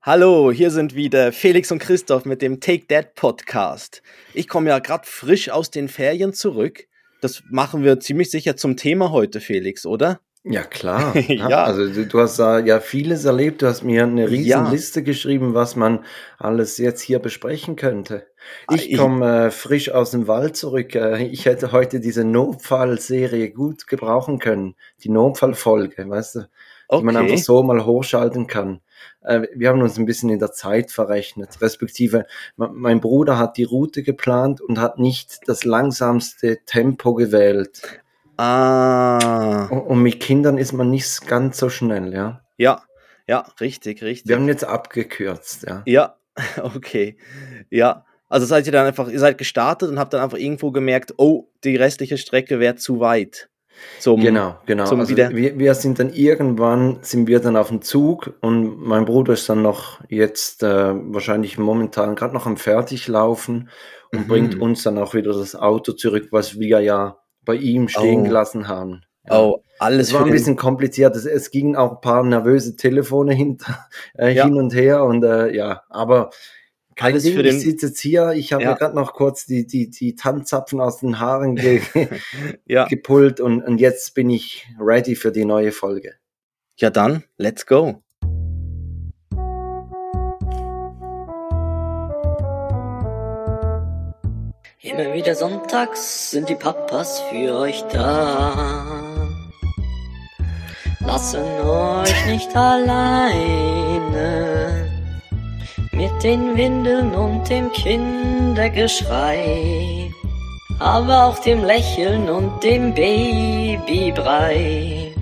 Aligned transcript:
Hallo, 0.00 0.52
hier 0.52 0.70
sind 0.70 0.94
wieder 0.94 1.32
Felix 1.32 1.72
und 1.72 1.80
Christoph 1.80 2.24
mit 2.24 2.40
dem 2.40 2.60
Take 2.60 2.86
That 2.86 3.16
Podcast. 3.16 4.00
Ich 4.32 4.46
komme 4.46 4.70
ja 4.70 4.78
gerade 4.78 5.04
frisch 5.04 5.50
aus 5.50 5.72
den 5.72 5.88
Ferien 5.88 6.32
zurück. 6.32 6.86
Das 7.20 7.42
machen 7.50 7.82
wir 7.82 7.98
ziemlich 7.98 8.30
sicher 8.30 8.56
zum 8.56 8.76
Thema 8.76 9.10
heute, 9.10 9.40
Felix, 9.40 9.84
oder? 9.84 10.20
Ja, 10.44 10.62
klar. 10.62 11.16
ja. 11.28 11.64
Also 11.64 12.04
du, 12.04 12.20
hast 12.20 12.38
ja 12.38 12.78
vieles 12.78 13.24
erlebt. 13.24 13.60
Du 13.60 13.66
hast 13.66 13.82
mir 13.82 14.04
eine 14.04 14.30
riesen 14.30 14.46
ja. 14.46 14.70
Liste 14.70 15.02
geschrieben, 15.02 15.54
was 15.54 15.74
man 15.74 16.04
alles 16.38 16.78
jetzt 16.78 17.00
hier 17.00 17.18
besprechen 17.18 17.74
könnte. 17.74 18.28
Ah, 18.68 18.76
ich 18.76 18.96
komme 18.96 19.46
äh, 19.46 19.50
frisch 19.50 19.90
aus 19.90 20.12
dem 20.12 20.28
Wald 20.28 20.56
zurück. 20.56 20.94
Äh, 20.94 21.24
ich 21.24 21.44
hätte 21.44 21.72
heute 21.72 21.98
diese 21.98 22.22
Notfallserie 22.22 23.50
gut 23.50 23.88
gebrauchen 23.88 24.38
können. 24.38 24.76
Die 25.02 25.10
Notfallfolge, 25.10 26.08
weißt 26.08 26.34
du, 26.36 26.38
okay. 26.86 27.00
die 27.00 27.04
man 27.04 27.16
einfach 27.16 27.38
so 27.38 27.64
mal 27.64 27.84
hochschalten 27.84 28.46
kann. 28.46 28.80
Äh, 29.22 29.42
wir 29.54 29.68
haben 29.68 29.82
uns 29.82 29.98
ein 29.98 30.06
bisschen 30.06 30.30
in 30.30 30.38
der 30.38 30.52
Zeit 30.52 30.90
verrechnet, 30.90 31.60
respektive 31.60 32.26
mein 32.56 33.00
Bruder 33.00 33.38
hat 33.38 33.56
die 33.56 33.64
Route 33.64 34.02
geplant 34.02 34.60
und 34.60 34.80
hat 34.80 34.98
nicht 34.98 35.40
das 35.46 35.64
langsamste 35.64 36.58
Tempo 36.66 37.14
gewählt. 37.14 38.00
Ah. 38.36 39.66
Und 39.66 40.00
mit 40.00 40.20
Kindern 40.20 40.58
ist 40.58 40.72
man 40.72 40.90
nicht 40.90 41.26
ganz 41.26 41.58
so 41.58 41.68
schnell, 41.68 42.14
ja. 42.14 42.40
Ja, 42.56 42.82
ja, 43.26 43.44
richtig, 43.60 44.02
richtig. 44.02 44.28
Wir 44.28 44.36
haben 44.36 44.48
jetzt 44.48 44.64
abgekürzt, 44.64 45.64
ja. 45.64 45.82
Ja, 45.86 46.16
okay. 46.62 47.16
Ja. 47.70 48.04
Also 48.28 48.46
seid 48.46 48.66
ihr 48.66 48.72
dann 48.72 48.86
einfach, 48.86 49.08
ihr 49.08 49.18
seid 49.18 49.38
gestartet 49.38 49.88
und 49.88 49.98
habt 49.98 50.12
dann 50.12 50.20
einfach 50.20 50.38
irgendwo 50.38 50.70
gemerkt, 50.70 51.14
oh, 51.16 51.48
die 51.64 51.76
restliche 51.76 52.18
Strecke 52.18 52.60
wäre 52.60 52.76
zu 52.76 53.00
weit. 53.00 53.48
Zum, 53.98 54.20
genau, 54.20 54.56
genau. 54.66 54.84
Zum 54.84 55.00
also 55.00 55.16
wir, 55.16 55.58
wir 55.58 55.74
sind 55.74 55.98
dann 55.98 56.12
irgendwann, 56.12 56.98
sind 57.02 57.26
wir 57.26 57.40
dann 57.40 57.56
auf 57.56 57.68
dem 57.68 57.82
Zug 57.82 58.34
und 58.40 58.80
mein 58.80 59.04
Bruder 59.04 59.32
ist 59.32 59.48
dann 59.48 59.62
noch 59.62 60.00
jetzt 60.08 60.62
äh, 60.62 60.94
wahrscheinlich 60.94 61.58
momentan 61.58 62.14
gerade 62.14 62.34
noch 62.34 62.46
am 62.46 62.56
Fertiglaufen 62.56 63.68
und 64.12 64.20
mhm. 64.20 64.28
bringt 64.28 64.60
uns 64.60 64.82
dann 64.82 64.98
auch 64.98 65.14
wieder 65.14 65.32
das 65.32 65.54
Auto 65.54 65.92
zurück, 65.92 66.28
was 66.30 66.58
wir 66.58 66.80
ja 66.80 67.18
bei 67.44 67.54
ihm 67.54 67.88
stehen 67.88 68.20
oh. 68.20 68.24
gelassen 68.24 68.68
haben. 68.68 69.02
Ja. 69.28 69.40
Oh, 69.40 69.62
alles. 69.78 70.08
Es 70.08 70.14
war 70.14 70.24
ein 70.24 70.30
bisschen 70.30 70.56
kompliziert. 70.56 71.14
Es, 71.16 71.26
es 71.26 71.50
gingen 71.50 71.76
auch 71.76 71.92
ein 71.92 72.00
paar 72.00 72.22
nervöse 72.22 72.76
Telefone 72.76 73.34
hinter, 73.34 73.86
äh, 74.18 74.34
ja. 74.34 74.44
hin 74.44 74.54
und 74.54 74.74
her 74.74 75.04
und 75.04 75.24
äh, 75.24 75.54
ja, 75.54 75.82
aber 75.88 76.30
kein 76.98 77.12
Alles 77.12 77.22
Ding, 77.22 77.34
für 77.36 77.44
den, 77.44 77.56
ich 77.56 77.62
sitze 77.62 77.86
jetzt 77.86 78.00
hier, 78.00 78.32
ich 78.32 78.52
habe 78.52 78.64
ja. 78.64 78.74
gerade 78.74 78.96
noch 78.96 79.14
kurz 79.14 79.46
die, 79.46 79.68
die, 79.68 79.88
die 79.88 80.16
Tanzzapfen 80.16 80.80
aus 80.80 80.98
den 80.98 81.20
Haaren 81.20 81.54
ge 81.54 81.80
ja. 82.66 82.86
gepult 82.88 83.38
und, 83.38 83.62
und 83.62 83.78
jetzt 83.78 84.14
bin 84.14 84.28
ich 84.30 84.66
ready 84.80 85.14
für 85.14 85.30
die 85.30 85.44
neue 85.44 85.70
Folge. 85.70 86.14
Ja 86.76 86.90
dann, 86.90 87.22
let's 87.36 87.66
go. 87.66 88.02
Immer 94.80 95.14
wieder 95.14 95.36
sonntags 95.36 96.32
sind 96.32 96.48
die 96.48 96.56
Papas 96.56 97.20
für 97.30 97.54
euch 97.60 97.82
da. 97.92 99.28
Lassen 100.98 101.44
euch 101.64 102.26
nicht 102.26 102.56
alleine 102.56 104.08
mit 105.98 106.22
den 106.22 106.56
Windeln 106.56 107.14
und 107.16 107.50
dem 107.50 107.72
Kindergeschrei, 107.72 110.12
aber 110.78 111.24
auch 111.24 111.40
dem 111.40 111.64
Lächeln 111.64 112.30
und 112.30 112.62
dem 112.62 112.94
Babybrei. 112.94 115.12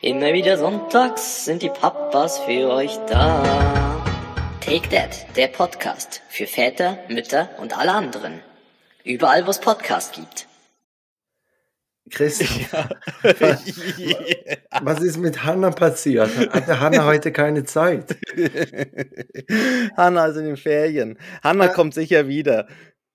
Immer 0.00 0.32
wieder 0.32 0.58
sonntags 0.58 1.44
sind 1.44 1.62
die 1.62 1.68
Papas 1.68 2.40
für 2.40 2.70
euch 2.70 2.98
da. 3.06 4.02
Take 4.60 4.88
That, 4.88 5.28
der 5.36 5.46
Podcast 5.46 6.22
für 6.28 6.48
Väter, 6.48 6.98
Mütter 7.08 7.48
und 7.60 7.78
alle 7.78 7.92
anderen. 7.92 8.42
Überall, 9.04 9.46
wo 9.46 9.50
es 9.50 9.60
Podcast 9.60 10.14
gibt. 10.14 10.48
Chris, 12.10 12.38
ja. 12.72 12.88
was 14.82 15.00
ist 15.00 15.18
mit 15.18 15.44
Hanna 15.44 15.70
passiert? 15.70 16.30
Hatte 16.50 16.80
Hanna 16.80 17.04
heute 17.04 17.32
keine 17.32 17.64
Zeit? 17.64 18.16
Hanna 19.96 20.26
ist 20.26 20.36
in 20.36 20.44
den 20.44 20.56
Ferien. 20.56 21.18
Hanna 21.42 21.66
ja. 21.66 21.72
kommt 21.72 21.94
sicher 21.94 22.28
wieder. 22.28 22.68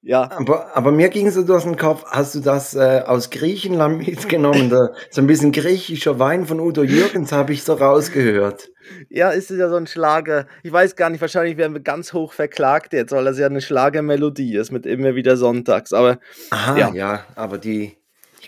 Ja. 0.03 0.29
Aber, 0.31 0.75
aber 0.75 0.91
mir 0.91 1.09
ging 1.09 1.29
so 1.29 1.43
durch 1.43 1.63
den 1.63 1.77
Kopf, 1.77 2.05
hast 2.07 2.33
du 2.33 2.39
das 2.39 2.73
äh, 2.73 3.03
aus 3.05 3.29
Griechenland 3.29 3.99
mitgenommen? 3.99 4.71
Da, 4.71 4.89
so 5.11 5.21
ein 5.21 5.27
bisschen 5.27 5.51
griechischer 5.51 6.17
Wein 6.17 6.47
von 6.47 6.59
Udo 6.59 6.83
Jürgens 6.83 7.31
habe 7.31 7.53
ich 7.53 7.63
so 7.63 7.73
rausgehört. 7.73 8.71
Ja, 9.09 9.29
ist 9.29 9.51
es 9.51 9.59
ja 9.59 9.69
so 9.69 9.75
ein 9.75 9.85
Schlager. 9.85 10.47
Ich 10.63 10.71
weiß 10.71 10.95
gar 10.95 11.11
nicht, 11.11 11.21
wahrscheinlich 11.21 11.55
werden 11.57 11.73
wir 11.73 11.81
ganz 11.81 12.13
hoch 12.13 12.33
verklagt 12.33 12.93
jetzt, 12.93 13.11
weil 13.11 13.25
das 13.25 13.37
ja 13.37 13.45
eine 13.45 13.61
Schlagermelodie 13.61 14.55
ist 14.55 14.71
mit 14.71 14.87
immer 14.87 15.13
wieder 15.13 15.37
sonntags. 15.37 15.93
Aber 15.93 16.17
Aha, 16.49 16.77
ja. 16.77 16.93
ja, 16.93 17.25
aber 17.35 17.59
die, 17.59 18.00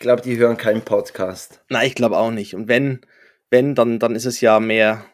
glaube, 0.03 0.21
die 0.21 0.37
hören 0.37 0.57
keinen 0.57 0.83
Podcast. 0.83 1.61
Nein, 1.69 1.87
ich 1.87 1.95
glaube 1.95 2.17
auch 2.17 2.29
nicht. 2.29 2.53
Und 2.53 2.67
wenn, 2.67 3.01
wenn, 3.49 3.73
dann, 3.73 3.97
dann 3.97 4.15
ist 4.15 4.25
es 4.25 4.39
ja 4.41 4.59
mehr. 4.59 5.05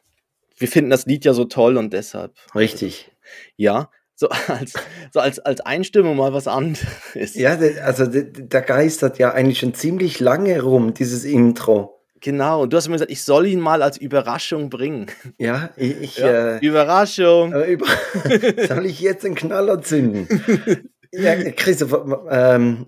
Wir 0.58 0.68
finden 0.68 0.90
das 0.90 1.06
Lied 1.06 1.24
ja 1.24 1.34
so 1.34 1.46
toll 1.46 1.78
und 1.78 1.94
deshalb. 1.94 2.34
Richtig. 2.54 3.10
Ja, 3.56 3.90
so 4.16 4.28
als, 4.28 4.74
so 5.14 5.22
als, 5.22 5.40
als 5.40 5.62
Einstimmung 5.62 6.18
mal 6.18 6.34
was 6.34 6.48
anderes. 6.48 7.36
Ja, 7.36 7.58
also 7.86 8.06
der 8.06 8.62
geistert 8.62 9.18
ja 9.18 9.32
eigentlich 9.32 9.60
schon 9.60 9.74
ziemlich 9.74 10.20
lange 10.20 10.62
rum, 10.62 10.94
dieses 10.94 11.24
Intro. 11.24 12.04
Genau, 12.20 12.64
und 12.64 12.74
du 12.74 12.78
hast 12.78 12.90
mir 12.90 12.96
gesagt, 12.96 13.12
ich 13.12 13.24
soll 13.24 13.48
ihn 13.48 13.62
mal 13.62 13.82
als 13.82 13.98
Überraschung 13.98 14.70
bringen. 14.70 15.06
Ja, 15.38 15.70
ich. 15.78 16.02
ich 16.02 16.18
ja, 16.18 16.58
äh, 16.58 16.66
Überraschung. 16.66 17.54
Äh, 17.54 17.72
über 17.72 17.86
soll 18.68 18.86
ich 18.88 19.00
jetzt 19.00 19.24
einen 19.26 19.36
Knaller 19.36 19.82
zünden? 19.82 20.28
ja, 21.14 21.36
Christoph, 21.52 22.26
ähm, 22.30 22.88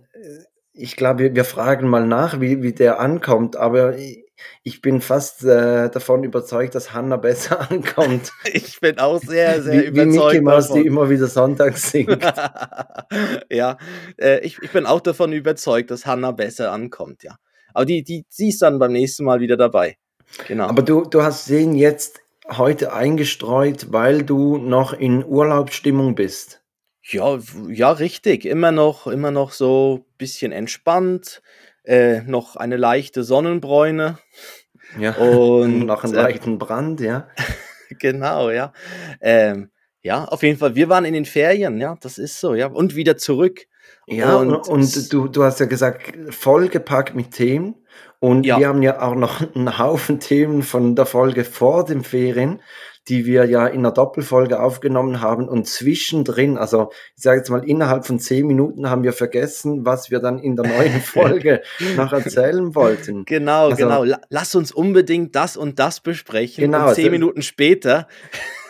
ich 0.82 0.96
glaube, 0.96 1.36
wir 1.36 1.46
fragen 1.46 1.88
mal 1.88 2.06
nach, 2.06 2.42
wie, 2.42 2.62
wie 2.64 2.74
der 2.74 3.00
ankommt, 3.00 3.56
aber 3.56 3.96
ich 4.64 4.82
bin 4.82 5.02
fast 5.02 5.44
äh, 5.44 5.90
davon 5.90 6.24
überzeugt, 6.24 6.76
dass 6.76 6.94
Hannah 6.94 7.18
besser 7.18 7.70
ankommt. 7.72 8.32
Ich 8.52 8.80
bin 8.80 9.00
auch 9.00 9.20
sehr, 9.20 9.62
sehr 9.62 9.84
wie, 9.84 9.86
überzeugt. 9.88 10.14
Wie 10.14 10.20
Mickey 10.20 10.42
Mouse, 10.42 10.72
die 10.72 10.86
immer 10.86 11.10
wieder 11.10 11.28
sonntags 11.28 11.82
singt. 11.92 12.24
ja, 13.50 13.78
äh, 14.18 14.40
ich, 14.40 14.58
ich 14.62 14.72
bin 14.72 14.86
auch 14.86 15.02
davon 15.02 15.34
überzeugt, 15.34 15.92
dass 15.92 16.06
Hannah 16.06 16.32
besser 16.32 16.72
ankommt, 16.72 17.24
ja. 17.24 17.36
Aber 17.74 17.86
die, 17.86 18.04
die, 18.04 18.26
sie 18.30 18.50
ist 18.50 18.62
dann 18.62 18.80
beim 18.80 18.92
nächsten 18.92 19.24
Mal 19.24 19.40
wieder 19.40 19.58
dabei. 19.58 19.98
Genau. 20.48 20.68
Aber 20.68 20.82
du, 20.82 21.06
du 21.06 21.24
hast 21.24 21.50
den 21.50 21.76
jetzt 21.76 22.20
heute 22.50 22.94
eingestreut, 22.94 23.92
weil 23.92 24.24
du 24.24 24.58
noch 24.58 24.94
in 24.94 25.24
Urlaubsstimmung 25.26 26.16
bist. 26.16 26.61
Ja, 27.12 27.40
ja, 27.68 27.92
richtig. 27.92 28.46
Immer 28.46 28.72
noch, 28.72 29.08
immer 29.08 29.32
noch 29.32 29.52
so 29.52 30.06
ein 30.06 30.18
bisschen 30.18 30.52
entspannt. 30.52 31.42
Äh, 31.84 32.22
noch 32.22 32.56
eine 32.56 32.78
leichte 32.78 33.24
Sonnenbräune. 33.24 34.18
Ja, 34.98 35.16
und 35.18 35.86
noch 35.86 36.04
einen 36.04 36.14
äh, 36.14 36.22
leichten 36.22 36.58
Brand, 36.58 37.02
ja. 37.02 37.28
genau, 38.00 38.50
ja. 38.50 38.74
Ähm, 39.20 39.72
ja, 40.02 40.26
auf 40.26 40.44
jeden 40.44 40.58
Fall. 40.58 40.76
Wir 40.76 40.90
waren 40.90 41.06
in 41.06 41.14
den 41.14 41.26
Ferien, 41.26 41.80
ja, 41.80 41.98
das 42.02 42.18
ist 42.18 42.40
so, 42.40 42.56
ja. 42.56 42.68
Und 42.68 42.96
wieder 42.96 43.18
zurück. 43.18 43.68
Ja, 44.08 44.38
und, 44.38 44.68
und 44.68 45.14
du, 45.14 45.28
du 45.28 45.44
hast 45.44 45.60
ja 45.60 45.66
gesagt, 45.68 46.14
vollgepackt 46.30 47.14
mit 47.16 47.32
Themen. 47.32 47.76
Und 48.20 48.46
ja. 48.46 48.60
wir 48.60 48.68
haben 48.68 48.84
ja 48.84 49.02
auch 49.02 49.16
noch 49.16 49.42
einen 49.56 49.78
Haufen 49.78 50.20
Themen 50.20 50.64
von 50.64 50.96
der 50.96 51.06
Folge 51.06 51.44
vor 51.44 51.86
den 51.86 52.04
Ferien 52.04 52.62
die 53.08 53.26
wir 53.26 53.46
ja 53.46 53.68
in 53.68 53.80
einer 53.80 53.92
Doppelfolge 53.92 54.60
aufgenommen 54.60 55.22
haben 55.22 55.50
und 55.50 55.68
zwischendrin, 55.68 56.58
also 56.58 56.92
ich 57.16 57.24
sage 57.24 57.40
jetzt 57.40 57.50
mal 57.50 57.68
innerhalb 57.68 58.06
von 58.06 58.20
zehn 58.20 58.46
Minuten 58.46 58.90
haben 58.90 59.04
wir 59.04 59.14
vergessen, 59.14 59.86
was 59.86 60.12
wir 60.12 60.20
dann 60.20 60.38
in 60.40 60.56
der 60.56 60.68
neuen 60.68 61.02
Folge 61.02 61.62
noch 61.96 62.14
erzählen 62.14 62.76
wollten. 62.76 63.26
Genau, 63.26 63.70
also, 63.70 63.78
genau. 63.78 64.06
Lass 64.30 64.54
uns 64.56 64.72
unbedingt 64.72 65.36
das 65.36 65.58
und 65.58 65.80
das 65.80 66.00
besprechen. 66.00 66.64
Genau. 66.64 66.90
Und 66.90 66.96
zehn 66.96 67.06
also, 67.06 67.12
Minuten 67.12 67.42
später 67.42 68.08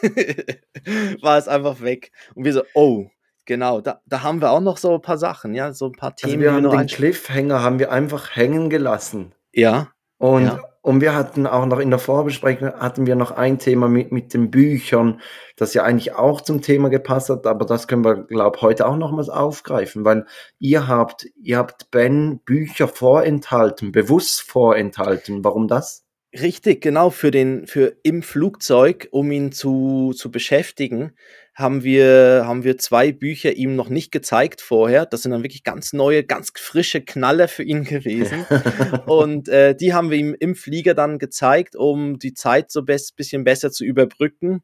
war 1.22 1.38
es 1.38 1.48
einfach 1.48 1.82
weg. 1.82 2.12
Und 2.34 2.46
wir 2.46 2.54
so, 2.54 2.64
oh, 2.74 3.08
Genau, 3.46 3.82
da, 3.82 4.02
da 4.06 4.22
haben 4.22 4.40
wir 4.40 4.52
auch 4.52 4.62
noch 4.62 4.78
so 4.78 4.94
ein 4.94 5.02
paar 5.02 5.18
Sachen, 5.18 5.56
ja, 5.56 5.74
so 5.74 5.88
ein 5.88 5.94
paar 5.94 6.12
also 6.12 6.28
Themen. 6.28 6.48
Also 6.48 6.62
wir 6.62 6.72
haben 6.72 6.78
den 6.78 6.88
Cliffhanger 6.88 7.62
haben 7.62 7.80
wir 7.80 7.92
einfach 7.92 8.36
hängen 8.36 8.70
gelassen. 8.70 9.34
Ja. 9.52 9.90
Und 10.20 10.46
ja. 10.46 10.62
Und 10.84 11.00
wir 11.00 11.14
hatten 11.14 11.46
auch 11.46 11.66
noch 11.68 11.80
in 11.80 11.92
der 11.92 12.00
Vorbesprechung 12.00 12.74
hatten 12.74 13.06
wir 13.06 13.16
noch 13.16 13.30
ein 13.32 13.60
Thema 13.60 13.88
mit, 13.88 14.12
mit 14.12 14.34
den 14.34 14.50
Büchern, 14.50 15.22
das 15.56 15.76
ja 15.76 15.84
eigentlich 15.84 16.16
auch 16.16 16.42
zum 16.42 16.62
Thema 16.62 16.90
gepasst 16.90 17.30
hat, 17.30 17.46
aber 17.46 17.66
das 17.66 17.88
können 17.88 18.04
wir, 18.04 18.24
glaube 18.24 18.62
heute 18.62 18.88
auch 18.88 18.98
nochmals 18.98 19.30
aufgreifen, 19.30 20.06
weil 20.06 20.26
ihr 20.58 20.88
habt, 20.88 21.28
ihr 21.44 21.60
habt 21.60 21.92
Ben 21.92 22.40
Bücher 22.40 22.88
vorenthalten, 22.88 23.92
bewusst 23.92 24.42
vorenthalten. 24.42 25.44
Warum 25.44 25.68
das? 25.68 26.04
Richtig, 26.34 26.82
genau, 26.82 27.10
für 27.10 27.30
den, 27.30 27.68
für 27.68 27.98
im 28.04 28.24
Flugzeug, 28.24 29.10
um 29.12 29.32
ihn 29.32 29.52
zu, 29.52 30.14
zu 30.16 30.32
beschäftigen, 30.32 31.12
haben 31.54 31.84
wir, 31.84 32.44
haben 32.46 32.64
wir 32.64 32.78
zwei 32.78 33.12
Bücher 33.12 33.54
ihm 33.54 33.76
noch 33.76 33.90
nicht 33.90 34.12
gezeigt 34.12 34.62
vorher. 34.62 35.06
Das 35.06 35.24
sind 35.24 35.32
dann 35.32 35.44
wirklich 35.44 35.64
ganz 35.64 35.94
neue, 35.94 36.24
ganz 36.24 36.52
frische 36.56 37.02
Knaller 37.02 37.48
für 37.48 37.64
ihn 37.64 37.84
gewesen. 37.84 38.46
und 39.06 39.50
äh, 39.50 39.76
die 39.76 39.94
haben 39.94 40.10
wir 40.10 40.18
ihm 40.18 40.36
im 40.40 40.56
Flieger 40.56 40.94
dann 40.94 41.20
gezeigt, 41.20 41.76
um 41.76 42.20
die 42.20 42.34
Zeit 42.34 42.72
so 42.72 42.82
ein 42.82 42.86
bisschen 42.86 43.44
besser 43.44 43.72
zu 43.72 43.84
überbrücken. 43.84 44.64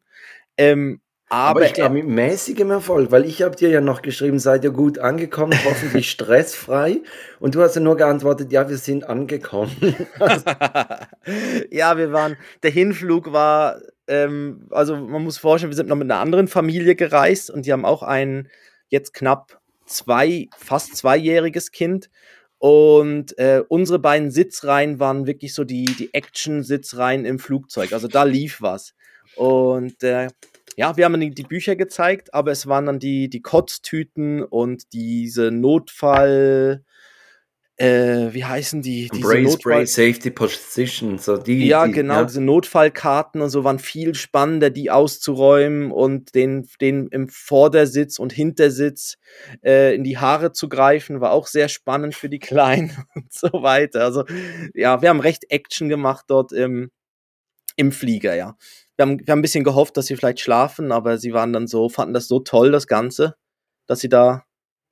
Ähm, 0.58 1.02
Aber, 1.30 1.60
aber 1.60 1.66
ich 1.66 1.74
glaube 1.74 1.96
mit 1.96 2.08
mäßigem 2.08 2.72
Erfolg, 2.72 3.12
weil 3.12 3.26
ich 3.26 3.42
habe 3.42 3.56
dir 3.56 3.70
ja 3.70 3.82
noch 3.82 4.02
geschrieben, 4.02 4.40
seid 4.40 4.64
ihr 4.64 4.72
gut 4.72 4.98
angekommen, 4.98 5.54
hoffentlich 5.66 6.10
stressfrei. 6.10 7.02
Und 7.40 7.56
du 7.56 7.62
hast 7.62 7.76
ja 7.76 7.82
nur 7.82 7.98
geantwortet, 7.98 8.52
ja, 8.54 8.70
wir 8.70 8.78
sind 8.78 9.04
angekommen. 9.10 9.76
ja, 11.70 11.98
wir 11.98 12.14
waren, 12.14 12.38
der 12.64 12.72
Hinflug 12.72 13.34
war, 13.34 13.82
ähm, 14.08 14.68
also 14.70 14.96
man 14.96 15.24
muss 15.24 15.38
vorstellen, 15.38 15.72
wir 15.72 15.76
sind 15.76 15.90
noch 15.90 15.98
mit 15.98 16.10
einer 16.10 16.22
anderen 16.22 16.48
Familie 16.48 16.96
gereist 16.96 17.50
und 17.50 17.66
die 17.66 17.74
haben 17.74 17.86
auch 17.86 18.04
ein 18.04 18.50
jetzt 18.88 19.14
knapp 19.14 19.60
zwei, 19.86 20.48
fast 20.58 20.96
zweijähriges 20.96 21.72
Kind. 21.72 22.10
Und 22.60 23.38
äh, 23.38 23.64
unsere 23.68 24.00
beiden 24.00 24.32
Sitzreihen 24.32 25.00
waren 25.00 25.28
wirklich 25.28 25.54
so 25.54 25.64
die, 25.64 25.86
die 25.86 26.14
Action-Sitzreihen 26.14 27.26
im 27.26 27.38
Flugzeug. 27.38 27.94
Also 27.94 28.08
da 28.08 28.24
lief 28.24 28.62
was. 28.62 28.96
Und 29.36 30.02
äh, 30.04 30.30
ja, 30.78 30.96
wir 30.96 31.06
haben 31.06 31.20
die, 31.20 31.32
die 31.32 31.44
Bücher 31.44 31.76
gezeigt, 31.76 32.36
aber 32.36 32.52
es 32.52 32.68
waren 32.68 32.86
dann 32.86 33.00
die, 33.00 33.30
die 33.30 33.42
Kotztüten 33.42 34.44
und 34.44 34.94
diese 34.94 35.50
Notfall, 35.50 36.84
äh, 37.78 38.32
wie 38.32 38.46
heißen 38.46 38.84
die? 38.84 39.10
Diese 39.12 39.28
Brace, 39.28 39.44
Notfall 39.54 39.74
Brace, 39.74 39.96
Safety 39.96 40.30
Position, 40.30 41.18
so 41.18 41.38
die. 41.38 41.66
Ja, 41.66 41.88
die, 41.88 41.94
genau, 41.94 42.14
ja. 42.14 42.26
diese 42.26 42.42
Notfallkarten 42.42 43.42
und 43.42 43.50
so 43.50 43.64
waren 43.64 43.80
viel 43.80 44.14
spannender, 44.14 44.70
die 44.70 44.92
auszuräumen 44.92 45.92
und 45.92 46.36
den, 46.36 46.70
den 46.80 47.08
im 47.08 47.28
Vordersitz 47.28 48.20
und 48.20 48.32
Hintersitz 48.32 49.18
äh, 49.66 49.96
in 49.96 50.04
die 50.04 50.20
Haare 50.20 50.52
zu 50.52 50.70
greifen, 50.70 51.22
war 51.22 51.32
auch 51.32 51.48
sehr 51.48 51.70
spannend 51.70 52.14
für 52.14 52.30
die 52.30 52.40
Kleinen 52.40 52.96
und 53.16 53.34
so 53.34 53.52
weiter. 53.52 54.04
Also, 54.04 54.26
ja, 54.76 55.02
wir 55.02 55.10
haben 55.10 55.22
recht 55.22 55.50
Action 55.50 55.90
gemacht 55.90 56.26
dort 56.28 56.52
im, 56.52 56.92
im 57.78 57.92
Flieger, 57.92 58.36
ja 58.36 58.56
wir 58.98 59.06
haben, 59.06 59.20
wir 59.20 59.32
haben 59.32 59.40
ein 59.40 59.44
bisschen 59.44 59.64
gehofft, 59.64 59.96
dass 59.96 60.08
sie 60.08 60.16
vielleicht 60.16 60.40
schlafen, 60.40 60.92
aber 60.92 61.18
sie 61.18 61.34
waren 61.34 61.54
dann 61.54 61.68
so, 61.68 61.88
fanden 61.88 62.14
das 62.14 62.28
so 62.28 62.40
toll, 62.40 62.72
das 62.72 62.88
Ganze, 62.88 63.36
dass 63.86 64.00
sie 64.00 64.10
da 64.10 64.44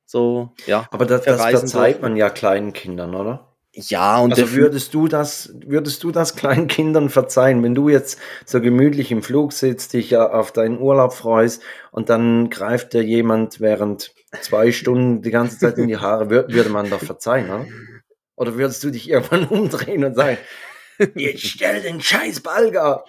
so, 0.05 0.51
ja. 0.67 0.87
Aber 0.91 1.05
das, 1.05 1.23
das 1.23 1.41
verzeiht 1.41 2.01
man 2.01 2.15
ja 2.15 2.29
kleinen 2.29 2.73
Kindern, 2.73 3.15
oder? 3.15 3.55
Ja, 3.73 4.19
und 4.19 4.31
also 4.31 4.53
würdest 4.53 4.93
du 4.93 5.07
das, 5.09 5.53
würdest 5.65 6.01
du 6.03 6.11
das 6.11 6.35
kleinen 6.35 6.67
Kindern 6.67 7.09
verzeihen, 7.09 7.61
wenn 7.61 7.75
du 7.75 7.89
jetzt 7.89 8.19
so 8.45 8.61
gemütlich 8.61 9.11
im 9.11 9.21
Flug 9.21 9.51
sitzt, 9.51 9.93
dich 9.93 10.15
auf 10.15 10.53
deinen 10.53 10.79
Urlaub 10.79 11.13
freust 11.13 11.61
und 11.91 12.09
dann 12.09 12.49
greift 12.49 12.93
dir 12.93 13.03
jemand 13.03 13.59
während 13.59 14.13
zwei 14.39 14.71
Stunden 14.71 15.21
die 15.21 15.31
ganze 15.31 15.57
Zeit 15.57 15.77
in 15.77 15.89
die 15.89 15.97
Haare, 15.97 16.29
würde 16.29 16.69
man 16.69 16.89
doch 16.89 17.01
verzeihen, 17.01 17.49
oder? 17.49 17.65
Oder 18.37 18.57
würdest 18.57 18.83
du 18.83 18.91
dich 18.91 19.09
irgendwann 19.09 19.45
umdrehen 19.45 20.05
und 20.05 20.15
sagen, 20.15 20.37
Jetzt 21.15 21.45
stell 21.45 21.81
den 21.81 22.01
scheiß 22.01 22.41
Balger. 22.41 23.03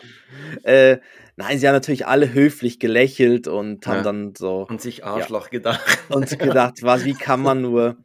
Äh, 0.63 0.99
nein, 1.37 1.59
sie 1.59 1.67
haben 1.67 1.75
natürlich 1.75 2.07
alle 2.07 2.33
höflich 2.33 2.79
gelächelt 2.79 3.49
und 3.49 3.87
haben 3.87 3.97
ja. 3.99 4.03
dann 4.03 4.35
so. 4.37 4.67
Und 4.69 4.81
sich 4.81 5.05
Arschloch 5.05 5.45
ja, 5.45 5.51
gedacht. 5.51 5.99
Und 6.09 6.39
gedacht, 6.39 6.83
was, 6.83 7.05
wie 7.05 7.15
kann 7.15 7.41
man 7.41 7.63
nur. 7.63 7.97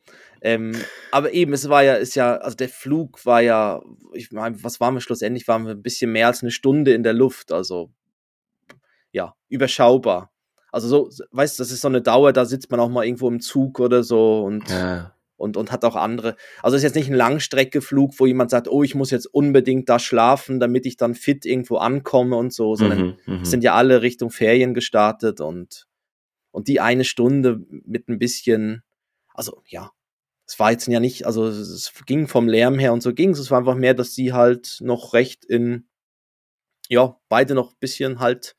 Ähm, 0.41 0.75
aber 1.11 1.33
eben, 1.33 1.53
es 1.53 1.69
war 1.69 1.83
ja, 1.83 1.95
ist 1.95 2.15
ja, 2.15 2.35
also 2.37 2.55
der 2.55 2.69
Flug 2.69 3.25
war 3.25 3.41
ja, 3.41 3.81
ich 4.13 4.31
meine, 4.31 4.63
was 4.63 4.79
waren 4.79 4.95
wir 4.95 5.01
schlussendlich? 5.01 5.47
Waren 5.47 5.65
wir 5.65 5.73
ein 5.73 5.83
bisschen 5.83 6.11
mehr 6.11 6.27
als 6.27 6.41
eine 6.41 6.51
Stunde 6.51 6.93
in 6.93 7.03
der 7.03 7.13
Luft, 7.13 7.51
also 7.51 7.91
ja, 9.11 9.35
überschaubar. 9.49 10.31
Also 10.71 10.87
so, 10.87 11.25
weißt 11.31 11.59
du, 11.59 11.63
das 11.63 11.71
ist 11.71 11.81
so 11.81 11.89
eine 11.89 12.01
Dauer, 12.01 12.33
da 12.33 12.45
sitzt 12.45 12.71
man 12.71 12.79
auch 12.79 12.89
mal 12.89 13.05
irgendwo 13.05 13.27
im 13.27 13.39
Zug 13.39 13.79
oder 13.79 14.03
so 14.03 14.43
und 14.43 14.69
ja 14.69 15.13
und, 15.41 15.57
und 15.57 15.71
hat 15.71 15.83
auch 15.83 15.95
andere. 15.95 16.35
Also 16.61 16.75
es 16.75 16.81
ist 16.81 16.83
jetzt 16.83 16.95
nicht 16.95 17.09
ein 17.09 17.15
Langstreckeflug, 17.15 18.19
wo 18.19 18.25
jemand 18.25 18.51
sagt, 18.51 18.67
oh, 18.69 18.83
ich 18.83 18.95
muss 18.95 19.11
jetzt 19.11 19.25
unbedingt 19.25 19.89
da 19.89 19.99
schlafen, 19.99 20.59
damit 20.59 20.85
ich 20.85 20.97
dann 20.97 21.15
fit 21.15 21.45
irgendwo 21.45 21.77
ankomme 21.77 22.35
und 22.35 22.53
so, 22.53 22.75
sondern 22.75 23.17
mhm, 23.25 23.37
mhm. 23.39 23.45
sind 23.45 23.63
ja 23.63 23.73
alle 23.73 24.01
Richtung 24.01 24.29
Ferien 24.29 24.73
gestartet 24.73 25.41
und, 25.41 25.87
und 26.51 26.67
die 26.67 26.79
eine 26.79 27.03
Stunde 27.03 27.61
mit 27.85 28.07
ein 28.07 28.19
bisschen, 28.19 28.83
also 29.33 29.61
ja, 29.67 29.91
es 30.47 30.59
war 30.59 30.71
jetzt 30.71 30.87
ja 30.87 30.99
nicht, 30.99 31.25
also 31.25 31.47
es 31.47 31.93
ging 32.05 32.27
vom 32.27 32.47
Lärm 32.47 32.77
her 32.77 32.91
und 32.91 33.01
so 33.01 33.13
ging 33.13 33.29
es. 33.29 33.39
Es 33.39 33.51
war 33.51 33.59
einfach 33.59 33.75
mehr, 33.75 33.93
dass 33.93 34.13
sie 34.13 34.33
halt 34.33 34.79
noch 34.81 35.13
recht 35.13 35.45
in, 35.45 35.87
ja, 36.89 37.17
beide 37.29 37.55
noch 37.55 37.71
ein 37.71 37.77
bisschen 37.79 38.19
halt 38.19 38.55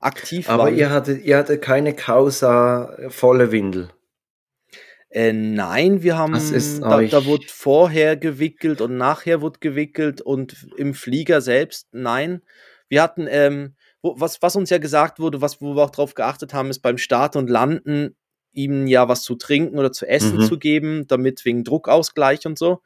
aktiv 0.00 0.48
Aber 0.48 0.64
waren. 0.64 0.68
Aber 0.68 0.76
ihr 0.76 0.90
hattet, 0.90 1.24
ihr 1.24 1.38
hattet 1.38 1.62
keine 1.62 1.94
Causa 1.94 2.96
volle 3.08 3.52
Windel. 3.52 3.90
Äh, 5.10 5.32
nein, 5.32 6.02
wir 6.02 6.18
haben, 6.18 6.34
da, 6.80 7.02
da 7.02 7.24
wurde 7.24 7.46
vorher 7.48 8.16
gewickelt 8.16 8.80
und 8.80 8.96
nachher 8.96 9.40
wurde 9.40 9.58
gewickelt 9.60 10.20
und 10.20 10.66
im 10.76 10.92
Flieger 10.94 11.40
selbst, 11.40 11.88
nein. 11.92 12.42
Wir 12.88 13.02
hatten, 13.02 13.26
ähm, 13.28 13.74
wo, 14.02 14.20
was, 14.20 14.42
was 14.42 14.56
uns 14.56 14.70
ja 14.70 14.78
gesagt 14.78 15.18
wurde, 15.18 15.40
was, 15.40 15.60
wo 15.62 15.74
wir 15.74 15.82
auch 15.82 15.90
drauf 15.90 16.14
geachtet 16.14 16.52
haben, 16.52 16.68
ist 16.68 16.80
beim 16.80 16.98
Start 16.98 17.36
und 17.36 17.48
Landen 17.48 18.16
ihm 18.52 18.86
ja 18.86 19.08
was 19.08 19.22
zu 19.22 19.36
trinken 19.36 19.78
oder 19.78 19.92
zu 19.92 20.06
essen 20.06 20.38
mhm. 20.38 20.46
zu 20.46 20.58
geben, 20.58 21.06
damit 21.06 21.44
wegen 21.44 21.64
Druckausgleich 21.64 22.46
und 22.46 22.58
so. 22.58 22.82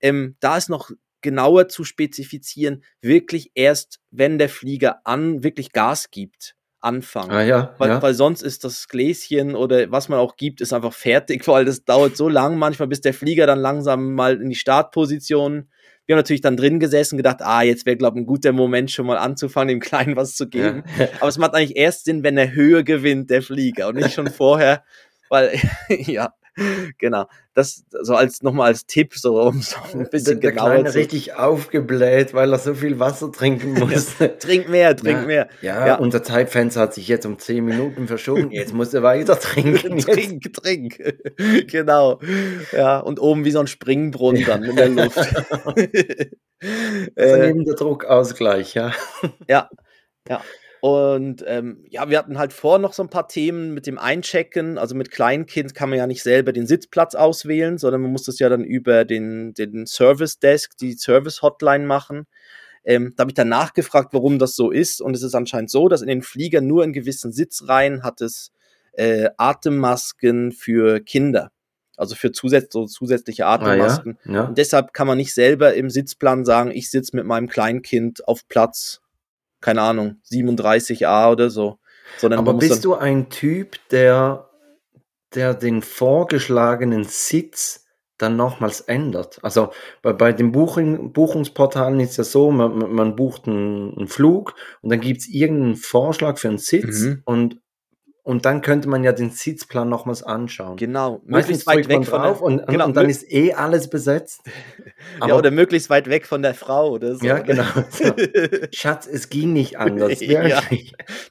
Ähm, 0.00 0.36
da 0.40 0.56
ist 0.56 0.68
noch 0.68 0.90
genauer 1.22 1.68
zu 1.68 1.84
spezifizieren, 1.84 2.84
wirklich 3.00 3.50
erst, 3.54 4.00
wenn 4.10 4.38
der 4.38 4.48
Flieger 4.48 5.00
an 5.04 5.42
wirklich 5.42 5.72
Gas 5.72 6.10
gibt 6.10 6.54
anfangen. 6.84 7.30
Ah, 7.30 7.42
ja, 7.42 7.74
weil, 7.78 7.88
ja. 7.88 8.02
weil 8.02 8.14
sonst 8.14 8.42
ist 8.42 8.64
das 8.64 8.88
Gläschen 8.88 9.54
oder 9.54 9.90
was 9.90 10.08
man 10.08 10.18
auch 10.18 10.36
gibt, 10.36 10.60
ist 10.60 10.72
einfach 10.72 10.92
fertig, 10.92 11.46
weil 11.48 11.64
das 11.64 11.84
dauert 11.84 12.16
so 12.16 12.28
lang 12.28 12.58
manchmal, 12.58 12.88
bis 12.88 13.00
der 13.00 13.14
Flieger 13.14 13.46
dann 13.46 13.58
langsam 13.58 14.14
mal 14.14 14.40
in 14.40 14.50
die 14.50 14.54
Startposition. 14.54 15.68
Wir 16.06 16.14
haben 16.14 16.20
natürlich 16.20 16.42
dann 16.42 16.58
drin 16.58 16.80
gesessen, 16.80 17.16
gedacht, 17.16 17.38
ah, 17.40 17.62
jetzt 17.62 17.86
wäre, 17.86 17.96
glaube 17.96 18.18
ich, 18.18 18.24
ein 18.24 18.26
guter 18.26 18.52
Moment, 18.52 18.90
schon 18.90 19.06
mal 19.06 19.16
anzufangen, 19.16 19.68
dem 19.68 19.80
Kleinen 19.88 20.16
was 20.16 20.36
zu 20.36 20.48
geben. 20.48 20.84
Ja. 20.98 21.08
Aber 21.20 21.28
es 21.28 21.38
macht 21.38 21.54
eigentlich 21.54 21.76
erst 21.76 22.04
Sinn, 22.04 22.22
wenn 22.22 22.36
er 22.36 22.52
Höhe 22.52 22.84
gewinnt, 22.84 23.30
der 23.30 23.42
Flieger, 23.42 23.88
und 23.88 23.96
nicht 23.96 24.12
schon 24.12 24.28
vorher, 24.28 24.84
weil, 25.30 25.58
ja, 25.88 26.34
genau. 26.98 27.26
Das 27.54 27.84
so 27.88 28.14
als 28.14 28.42
nochmal 28.42 28.68
als 28.68 28.86
Tipp, 28.86 29.14
so 29.14 29.40
um 29.40 29.62
so 29.62 29.76
ein 29.92 30.08
bisschen 30.10 30.40
der, 30.40 30.50
der 30.50 30.52
genauer 30.52 30.70
Kleine 30.70 30.90
zu. 30.90 30.98
richtig 30.98 31.34
aufgebläht, 31.34 32.34
weil 32.34 32.52
er 32.52 32.58
so 32.58 32.74
viel 32.74 32.98
Wasser 32.98 33.32
trinken 33.32 33.74
muss. 33.78 34.16
trink 34.38 34.68
mehr, 34.68 34.96
trink 34.96 35.20
ja, 35.20 35.26
mehr. 35.26 35.48
Ja, 35.62 35.86
ja, 35.86 35.94
unser 35.96 36.22
Zeitfenster 36.22 36.80
hat 36.80 36.94
sich 36.94 37.08
jetzt 37.08 37.26
um 37.26 37.38
10 37.38 37.64
Minuten 37.64 38.06
verschoben. 38.06 38.50
Jetzt 38.50 38.74
muss 38.74 38.92
er 38.94 39.02
weiter 39.02 39.38
trinken. 39.38 39.98
trink, 39.98 40.52
trink. 40.52 40.98
genau. 41.70 42.20
Ja, 42.72 42.98
und 42.98 43.20
oben 43.20 43.44
wie 43.44 43.50
so 43.50 43.60
ein 43.60 43.66
Springbrunnen 43.66 44.44
dann 44.44 44.64
in 44.64 44.76
der 44.76 44.88
Luft. 44.88 45.16
also 45.16 47.36
neben 47.36 47.64
der 47.64 47.74
Druckausgleich, 47.74 48.74
ja. 48.74 48.92
Ja, 49.48 49.70
ja. 50.28 50.42
Und 50.84 51.42
ähm, 51.46 51.82
ja, 51.88 52.10
wir 52.10 52.18
hatten 52.18 52.36
halt 52.36 52.52
vor 52.52 52.78
noch 52.78 52.92
so 52.92 53.02
ein 53.02 53.08
paar 53.08 53.26
Themen 53.26 53.72
mit 53.72 53.86
dem 53.86 53.96
Einchecken. 53.96 54.76
Also 54.76 54.94
mit 54.94 55.10
Kleinkind 55.10 55.74
kann 55.74 55.88
man 55.88 55.96
ja 55.96 56.06
nicht 56.06 56.22
selber 56.22 56.52
den 56.52 56.66
Sitzplatz 56.66 57.14
auswählen, 57.14 57.78
sondern 57.78 58.02
man 58.02 58.12
muss 58.12 58.24
das 58.24 58.38
ja 58.38 58.50
dann 58.50 58.64
über 58.64 59.06
den, 59.06 59.54
den 59.54 59.86
Service 59.86 60.40
Desk, 60.40 60.76
die 60.76 60.92
Service 60.92 61.40
Hotline 61.40 61.86
machen. 61.86 62.26
Ähm, 62.84 63.14
da 63.16 63.22
habe 63.22 63.30
ich 63.30 63.34
dann 63.34 63.48
nachgefragt, 63.48 64.12
warum 64.12 64.38
das 64.38 64.56
so 64.56 64.70
ist. 64.70 65.00
Und 65.00 65.16
es 65.16 65.22
ist 65.22 65.34
anscheinend 65.34 65.70
so, 65.70 65.88
dass 65.88 66.02
in 66.02 66.08
den 66.08 66.20
Fliegern 66.20 66.66
nur 66.66 66.84
in 66.84 66.92
gewissen 66.92 67.32
Sitzreihen 67.32 68.02
hat 68.02 68.20
es 68.20 68.52
äh, 68.92 69.30
Atemmasken 69.38 70.52
für 70.52 71.00
Kinder. 71.00 71.50
Also 71.96 72.14
für 72.14 72.30
zusätz 72.30 72.70
so 72.74 72.84
zusätzliche 72.84 73.46
Atemmasken. 73.46 74.18
Ah, 74.24 74.28
ja? 74.28 74.34
Ja. 74.34 74.44
Und 74.48 74.58
deshalb 74.58 74.92
kann 74.92 75.06
man 75.06 75.16
nicht 75.16 75.32
selber 75.32 75.72
im 75.72 75.88
Sitzplan 75.88 76.44
sagen, 76.44 76.72
ich 76.72 76.90
sitze 76.90 77.16
mit 77.16 77.24
meinem 77.24 77.48
Kleinkind 77.48 78.28
auf 78.28 78.46
Platz 78.48 79.00
keine 79.64 79.80
Ahnung, 79.80 80.16
37a 80.30 81.32
oder 81.32 81.48
so. 81.48 81.78
Sondern 82.18 82.38
Aber 82.38 82.52
bist 82.52 82.84
du 82.84 82.94
ein 82.94 83.30
Typ, 83.30 83.78
der, 83.90 84.50
der 85.34 85.54
den 85.54 85.80
vorgeschlagenen 85.80 87.04
Sitz 87.04 87.86
dann 88.18 88.36
nochmals 88.36 88.82
ändert? 88.82 89.38
Also 89.42 89.70
bei, 90.02 90.12
bei 90.12 90.34
den 90.34 90.52
Buchung, 90.52 91.14
Buchungsportalen 91.14 91.98
ist 92.00 92.18
ja 92.18 92.24
so, 92.24 92.50
man, 92.50 92.92
man 92.94 93.16
bucht 93.16 93.48
einen, 93.48 93.96
einen 93.96 94.06
Flug 94.06 94.54
und 94.82 94.90
dann 94.90 95.00
gibt 95.00 95.22
es 95.22 95.28
irgendeinen 95.28 95.76
Vorschlag 95.76 96.36
für 96.36 96.48
einen 96.48 96.58
Sitz 96.58 97.00
mhm. 97.00 97.22
und 97.24 97.60
und 98.24 98.46
dann 98.46 98.62
könnte 98.62 98.88
man 98.88 99.04
ja 99.04 99.12
den 99.12 99.30
Sitzplan 99.30 99.88
nochmals 99.88 100.22
anschauen. 100.22 100.78
Genau, 100.78 101.20
möglichst 101.26 101.66
weit 101.66 101.88
weg 101.88 102.06
von 102.06 102.22
der, 102.22 102.42
und, 102.42 102.66
genau, 102.66 102.86
und 102.86 102.96
dann 102.96 103.10
ist 103.10 103.30
eh 103.30 103.52
alles 103.52 103.90
besetzt. 103.90 104.40
ja, 105.26 105.36
oder 105.36 105.50
möglichst 105.50 105.90
weit 105.90 106.08
weg 106.08 106.26
von 106.26 106.40
der 106.40 106.54
Frau 106.54 106.90
oder 106.90 107.16
so. 107.16 107.24
Ja, 107.24 107.38
genau. 107.38 107.64
So. 107.90 108.14
Schatz, 108.72 109.06
es 109.06 109.28
ging 109.28 109.52
nicht 109.52 109.78
anders. 109.78 110.20
ja. 110.20 110.62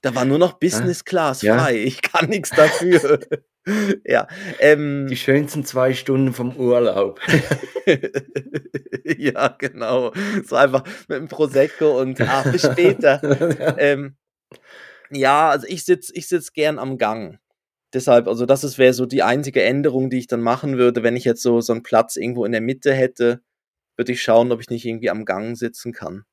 Da 0.02 0.16
war 0.16 0.24
nur 0.24 0.38
noch 0.38 0.54
Business 0.54 1.04
Class 1.04 1.42
ja. 1.42 1.58
frei. 1.58 1.78
Ich 1.78 2.02
kann 2.04 2.30
nichts 2.30 2.52
dafür. 2.52 3.20
ja. 4.06 4.28
Ähm, 4.60 5.08
Die 5.10 5.18
schönsten 5.18 5.66
zwei 5.66 5.94
Stunden 5.94 6.32
vom 6.32 6.56
Urlaub. 6.56 7.20
ja, 9.18 9.48
genau. 9.58 10.14
So 10.46 10.56
einfach 10.56 10.84
mit 11.08 11.18
dem 11.18 11.28
Prosecco 11.28 12.00
und 12.00 12.22
ach, 12.22 12.52
bis 12.52 12.62
später. 12.62 13.20
ähm, 13.80 14.16
ja, 15.16 15.50
also 15.50 15.68
ich 15.68 15.86
sitze 15.86 16.14
ich 16.16 16.28
sitz 16.28 16.54
gern 16.54 16.80
am 16.80 16.98
Gang. 16.98 17.40
Deshalb, 17.94 18.28
also 18.28 18.46
das 18.46 18.78
wäre 18.78 18.94
so 18.94 19.06
die 19.06 19.22
einzige 19.22 19.62
Änderung, 19.62 20.10
die 20.10 20.18
ich 20.18 20.28
dann 20.28 20.42
machen 20.42 20.78
würde, 20.78 21.04
wenn 21.04 21.16
ich 21.16 21.26
jetzt 21.26 21.44
so, 21.44 21.62
so 21.62 21.74
einen 21.74 21.84
Platz 21.84 22.16
irgendwo 22.16 22.44
in 22.44 22.52
der 22.52 22.62
Mitte 22.62 22.94
hätte, 22.94 23.42
würde 23.96 24.12
ich 24.12 24.22
schauen, 24.24 24.52
ob 24.52 24.60
ich 24.60 24.70
nicht 24.70 24.86
irgendwie 24.86 25.12
am 25.12 25.26
Gang 25.26 25.56
sitzen 25.56 25.94
kann. 25.94 26.24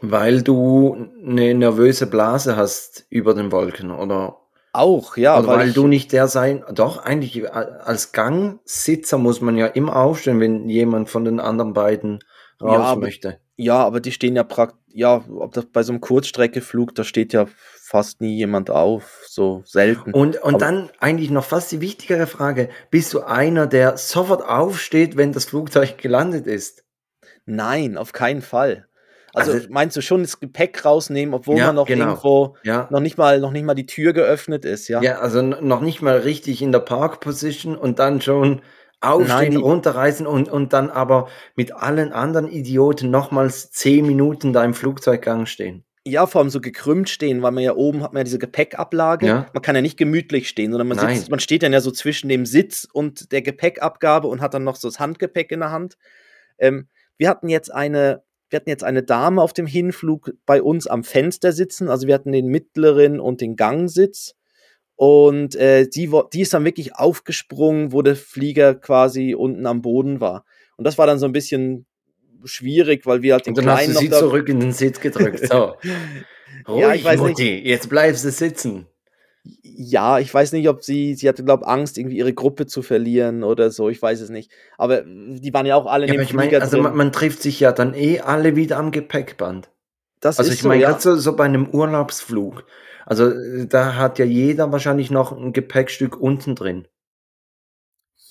Weil 0.00 0.42
du 0.42 1.10
eine 1.22 1.54
nervöse 1.54 2.06
Blase 2.06 2.56
hast 2.56 3.06
über 3.10 3.34
den 3.34 3.52
Wolken, 3.52 3.90
oder? 3.90 4.38
Auch, 4.72 5.18
ja. 5.18 5.34
Also 5.34 5.48
weil, 5.48 5.58
weil 5.58 5.72
du 5.72 5.86
nicht 5.86 6.12
der 6.12 6.28
sein, 6.28 6.64
doch 6.72 7.04
eigentlich 7.04 7.42
äh, 7.42 7.48
als 7.48 8.12
Gangsitzer 8.12 9.18
muss 9.18 9.42
man 9.42 9.58
ja 9.58 9.66
immer 9.66 9.96
aufstehen, 9.96 10.40
wenn 10.40 10.70
jemand 10.70 11.10
von 11.10 11.26
den 11.26 11.40
anderen 11.40 11.74
beiden 11.74 12.20
raus 12.62 12.94
ja, 12.94 12.96
möchte. 12.96 13.38
Ja, 13.62 13.76
aber 13.76 14.00
die 14.00 14.12
stehen 14.12 14.34
ja 14.34 14.42
praktisch, 14.42 14.78
ja, 14.94 15.24
ob 15.28 15.52
das 15.54 15.66
bei 15.66 15.82
so 15.82 15.92
einem 15.92 16.00
Kurzstreckeflug, 16.00 16.94
da 16.94 17.04
steht 17.04 17.32
ja 17.32 17.46
fast 17.80 18.20
nie 18.20 18.36
jemand 18.36 18.70
auf, 18.70 19.22
so 19.26 19.62
selten. 19.64 20.12
Und, 20.12 20.42
und 20.42 20.60
dann 20.60 20.90
eigentlich 20.98 21.30
noch 21.30 21.44
fast 21.44 21.72
die 21.72 21.80
wichtigere 21.80 22.26
Frage, 22.26 22.68
bist 22.90 23.14
du 23.14 23.20
einer, 23.20 23.66
der 23.66 23.96
sofort 23.96 24.44
aufsteht, 24.44 25.16
wenn 25.16 25.32
das 25.32 25.44
Flugzeug 25.44 25.96
gelandet 25.98 26.46
ist? 26.46 26.84
Nein, 27.46 27.96
auf 27.96 28.12
keinen 28.12 28.42
Fall. 28.42 28.86
Also, 29.34 29.52
also, 29.52 29.68
meinst 29.70 29.96
du 29.96 30.02
schon 30.02 30.22
das 30.22 30.40
Gepäck 30.40 30.84
rausnehmen, 30.84 31.34
obwohl 31.34 31.56
ja, 31.56 31.66
man 31.66 31.76
noch 31.76 31.86
genau. 31.86 32.06
irgendwo 32.06 32.56
ja. 32.64 32.86
noch 32.90 33.00
nicht 33.00 33.16
mal 33.16 33.40
noch 33.40 33.50
nicht 33.50 33.64
mal 33.64 33.74
die 33.74 33.86
Tür 33.86 34.12
geöffnet 34.12 34.66
ist, 34.66 34.88
ja? 34.88 35.00
Ja, 35.00 35.20
also 35.20 35.40
noch 35.40 35.80
nicht 35.80 36.02
mal 36.02 36.18
richtig 36.18 36.60
in 36.60 36.70
der 36.70 36.80
Park 36.80 37.20
Position 37.20 37.76
und 37.76 37.98
dann 37.98 38.20
schon 38.20 38.60
aufstehen, 39.02 39.54
Nein, 39.54 39.56
runterreißen 39.56 40.26
und, 40.26 40.48
und 40.48 40.72
dann 40.72 40.90
aber 40.90 41.28
mit 41.54 41.72
allen 41.72 42.12
anderen 42.12 42.48
Idioten 42.48 43.10
nochmals 43.10 43.70
zehn 43.70 44.06
Minuten 44.06 44.52
da 44.52 44.64
im 44.64 44.74
Flugzeuggang 44.74 45.46
stehen. 45.46 45.84
Ja, 46.04 46.26
vor 46.26 46.40
allem 46.40 46.50
so 46.50 46.60
gekrümmt 46.60 47.08
stehen, 47.08 47.42
weil 47.42 47.52
man 47.52 47.62
ja 47.62 47.76
oben 47.76 48.02
hat 48.02 48.12
man 48.12 48.20
ja 48.20 48.24
diese 48.24 48.40
Gepäckablage. 48.40 49.26
Ja. 49.26 49.46
Man 49.52 49.62
kann 49.62 49.76
ja 49.76 49.82
nicht 49.82 49.96
gemütlich 49.96 50.48
stehen, 50.48 50.72
sondern 50.72 50.88
man, 50.88 50.98
sitzt, 50.98 51.30
man 51.30 51.38
steht 51.38 51.62
dann 51.62 51.72
ja 51.72 51.80
so 51.80 51.92
zwischen 51.92 52.28
dem 52.28 52.44
Sitz 52.44 52.88
und 52.92 53.30
der 53.30 53.42
Gepäckabgabe 53.42 54.26
und 54.26 54.40
hat 54.40 54.54
dann 54.54 54.64
noch 54.64 54.74
so 54.74 54.88
das 54.88 54.98
Handgepäck 54.98 55.52
in 55.52 55.60
der 55.60 55.70
Hand. 55.70 55.96
Ähm, 56.58 56.88
wir 57.18 57.28
hatten 57.28 57.48
jetzt 57.48 57.72
eine 57.72 58.22
wir 58.52 58.58
hatten 58.58 58.68
jetzt 58.68 58.84
eine 58.84 59.02
Dame 59.02 59.40
auf 59.40 59.54
dem 59.54 59.66
Hinflug 59.66 60.34
bei 60.44 60.60
uns 60.60 60.86
am 60.86 61.04
Fenster 61.04 61.52
sitzen. 61.52 61.88
Also 61.88 62.06
wir 62.06 62.14
hatten 62.14 62.32
den 62.32 62.48
mittleren 62.48 63.18
und 63.18 63.40
den 63.40 63.56
Gangsitz. 63.56 64.34
Und 64.96 65.54
äh, 65.56 65.88
die, 65.88 66.10
die 66.32 66.40
ist 66.40 66.54
dann 66.54 66.64
wirklich 66.64 66.94
aufgesprungen, 66.94 67.92
wo 67.92 68.02
der 68.02 68.16
Flieger 68.16 68.74
quasi 68.74 69.34
unten 69.34 69.66
am 69.66 69.82
Boden 69.82 70.20
war. 70.20 70.44
Und 70.76 70.86
das 70.86 70.98
war 70.98 71.06
dann 71.06 71.18
so 71.18 71.26
ein 71.26 71.32
bisschen 71.32 71.86
schwierig, 72.44 73.06
weil 73.06 73.22
wir 73.22 73.34
halt 73.34 73.46
den 73.46 73.52
Und 73.52 73.58
dann 73.58 73.76
Kleinen 73.76 73.94
hast 73.94 74.02
du 74.02 74.04
sie 74.04 74.10
zurück 74.10 74.48
in 74.48 74.60
den 74.60 74.72
Sitz 74.72 75.00
gedrückt. 75.00 75.46
So. 75.46 75.74
Ruhig, 76.68 76.80
ja, 76.80 76.94
ich 76.94 77.04
weiß 77.04 77.20
Mutti, 77.20 77.50
nicht. 77.54 77.66
jetzt 77.66 77.88
bleibst 77.88 78.24
du 78.24 78.30
sitzen 78.30 78.86
ja, 79.62 80.18
ich 80.18 80.32
weiß 80.32 80.52
nicht, 80.52 80.68
ob 80.68 80.82
sie, 80.84 81.14
sie 81.14 81.28
hatte, 81.28 81.44
glaube 81.44 81.66
Angst, 81.66 81.98
irgendwie 81.98 82.18
ihre 82.18 82.32
Gruppe 82.32 82.66
zu 82.66 82.82
verlieren 82.82 83.42
oder 83.42 83.70
so, 83.70 83.88
ich 83.88 84.00
weiß 84.00 84.20
es 84.20 84.30
nicht. 84.30 84.50
Aber 84.78 85.02
die 85.02 85.52
waren 85.52 85.66
ja 85.66 85.76
auch 85.76 85.86
alle 85.86 86.06
ja, 86.06 86.14
in 86.14 86.20
dem 86.20 86.28
Flieger 86.28 86.58
mein, 86.58 86.62
Also 86.62 86.80
man, 86.80 86.96
man, 86.96 87.12
trifft 87.12 87.42
sich 87.42 87.58
ja 87.58 87.72
dann 87.72 87.94
eh 87.94 88.20
alle 88.20 88.54
wieder 88.54 88.78
am 88.78 88.90
Gepäckband. 88.92 89.70
Das 90.22 90.38
also 90.38 90.50
ist 90.50 90.58
ich 90.58 90.64
meine, 90.64 90.82
so, 90.82 90.90
ja. 90.90 90.98
so, 90.98 91.16
so 91.16 91.36
bei 91.36 91.44
einem 91.44 91.68
Urlaubsflug. 91.68 92.64
Also 93.04 93.28
äh, 93.28 93.66
da 93.66 93.96
hat 93.96 94.18
ja 94.18 94.24
jeder 94.24 94.72
wahrscheinlich 94.72 95.10
noch 95.10 95.32
ein 95.32 95.52
Gepäckstück 95.52 96.18
unten 96.18 96.54
drin. 96.54 96.88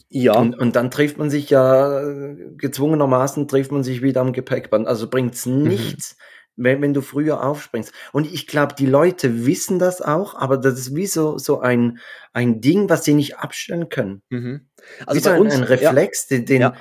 Ja. 0.10 0.34
Und, 0.34 0.58
und 0.58 0.76
dann 0.76 0.90
trifft 0.90 1.18
man 1.18 1.30
sich 1.30 1.50
ja, 1.50 2.02
äh, 2.02 2.36
gezwungenermaßen 2.58 3.48
trifft 3.48 3.72
man 3.72 3.84
sich 3.84 4.02
wieder 4.02 4.22
am 4.22 4.34
Gepäckband. 4.34 4.88
Also 4.88 5.10
bringt 5.10 5.36
es 5.36 5.46
mhm. 5.46 5.64
nichts, 5.64 6.18
mhm 6.18 6.24
wenn, 6.56 6.82
wenn 6.82 6.94
du 6.94 7.02
früher 7.02 7.44
aufspringst. 7.44 7.92
Und 8.12 8.32
ich 8.32 8.48
glaube, 8.48 8.76
die 8.78 8.86
Leute 8.86 9.46
wissen 9.46 9.80
das 9.80 10.02
auch, 10.02 10.36
aber 10.36 10.58
das 10.58 10.80
ist 10.80 10.96
wie 10.96 11.08
so, 11.08 11.38
so 11.38 11.60
ein, 11.60 12.00
ein 12.34 12.62
Ding, 12.62 12.90
was 12.90 13.04
sie 13.04 13.14
nicht 13.14 13.38
abstellen 13.38 13.90
können. 13.90 14.22
Mhm. 14.30 14.68
Also 15.06 15.20
wie 15.20 15.24
so 15.24 15.30
ein, 15.32 15.42
uns, 15.42 15.54
ein 15.54 15.64
Reflex, 15.64 16.30
ja. 16.30 16.38
den, 16.38 16.46
den 16.46 16.62
ja 16.62 16.74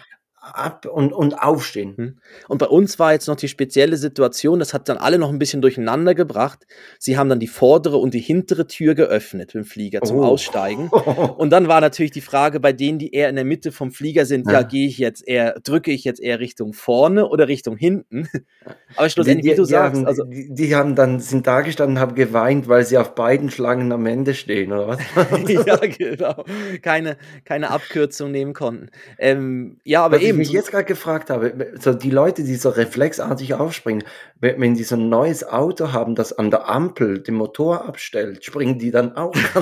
ab 0.54 0.86
und, 0.86 1.12
und 1.12 1.34
aufstehen. 1.34 1.96
Hm. 1.96 2.18
Und 2.48 2.58
bei 2.58 2.66
uns 2.66 2.98
war 2.98 3.12
jetzt 3.12 3.28
noch 3.28 3.36
die 3.36 3.48
spezielle 3.48 3.96
Situation, 3.96 4.58
das 4.58 4.74
hat 4.74 4.88
dann 4.88 4.96
alle 4.96 5.18
noch 5.18 5.30
ein 5.30 5.38
bisschen 5.38 5.62
durcheinander 5.62 6.14
gebracht. 6.14 6.66
Sie 6.98 7.16
haben 7.16 7.28
dann 7.28 7.40
die 7.40 7.46
vordere 7.46 7.96
und 7.96 8.14
die 8.14 8.20
hintere 8.20 8.66
Tür 8.66 8.94
geöffnet 8.94 9.54
im 9.54 9.64
Flieger 9.64 10.02
zum 10.02 10.18
oh. 10.18 10.24
Aussteigen. 10.24 10.88
Und 11.36 11.50
dann 11.50 11.68
war 11.68 11.80
natürlich 11.80 12.10
die 12.10 12.20
Frage 12.20 12.60
bei 12.60 12.72
denen, 12.72 12.98
die 12.98 13.12
eher 13.12 13.28
in 13.28 13.36
der 13.36 13.44
Mitte 13.44 13.72
vom 13.72 13.90
Flieger 13.90 14.26
sind, 14.26 14.46
ja, 14.46 14.60
ja 14.60 14.62
gehe 14.62 14.86
ich 14.86 14.98
jetzt 14.98 15.26
eher, 15.26 15.58
drücke 15.60 15.90
ich 15.90 16.04
jetzt 16.04 16.20
eher 16.20 16.40
Richtung 16.40 16.72
vorne 16.72 17.28
oder 17.28 17.48
Richtung 17.48 17.76
hinten? 17.76 18.28
Aber 18.96 19.08
schlussendlich, 19.08 19.42
die, 19.42 19.48
die, 19.48 19.52
wie 19.54 19.56
du 19.56 19.64
sagst, 19.64 20.00
haben, 20.00 20.06
also 20.06 20.24
die, 20.24 20.52
die, 20.52 20.74
haben 20.74 20.94
dann 20.94 21.20
sind 21.20 21.46
da 21.46 21.60
gestanden, 21.62 21.98
haben 21.98 22.14
geweint, 22.14 22.68
weil 22.68 22.84
sie 22.84 22.98
auf 22.98 23.14
beiden 23.14 23.50
Schlangen 23.50 23.92
am 23.92 24.04
Ende 24.06 24.34
stehen, 24.34 24.72
oder 24.72 24.88
was? 24.88 24.98
ja, 25.48 25.76
genau. 25.76 26.44
Keine, 26.82 27.16
keine 27.44 27.70
Abkürzung 27.70 28.30
nehmen 28.30 28.52
konnten. 28.52 28.90
Ähm, 29.18 29.78
ja, 29.84 30.04
aber 30.04 30.16
was 30.16 30.22
eben 30.22 30.39
mich 30.40 30.50
jetzt 30.50 30.70
gerade 30.70 30.84
gefragt 30.84 31.30
habe, 31.30 31.74
so 31.78 31.94
die 31.94 32.10
Leute, 32.10 32.42
die 32.42 32.56
so 32.56 32.70
reflexartig 32.70 33.54
aufspringen, 33.54 34.04
wenn, 34.40 34.74
die 34.74 34.82
so 34.84 34.96
ein 34.96 35.08
neues 35.08 35.44
Auto 35.46 35.92
haben, 35.92 36.14
das 36.14 36.32
an 36.32 36.50
der 36.50 36.68
Ampel 36.68 37.22
den 37.22 37.34
Motor 37.34 37.86
abstellt, 37.86 38.44
springen 38.44 38.78
die 38.78 38.90
dann 38.90 39.16
auch 39.16 39.34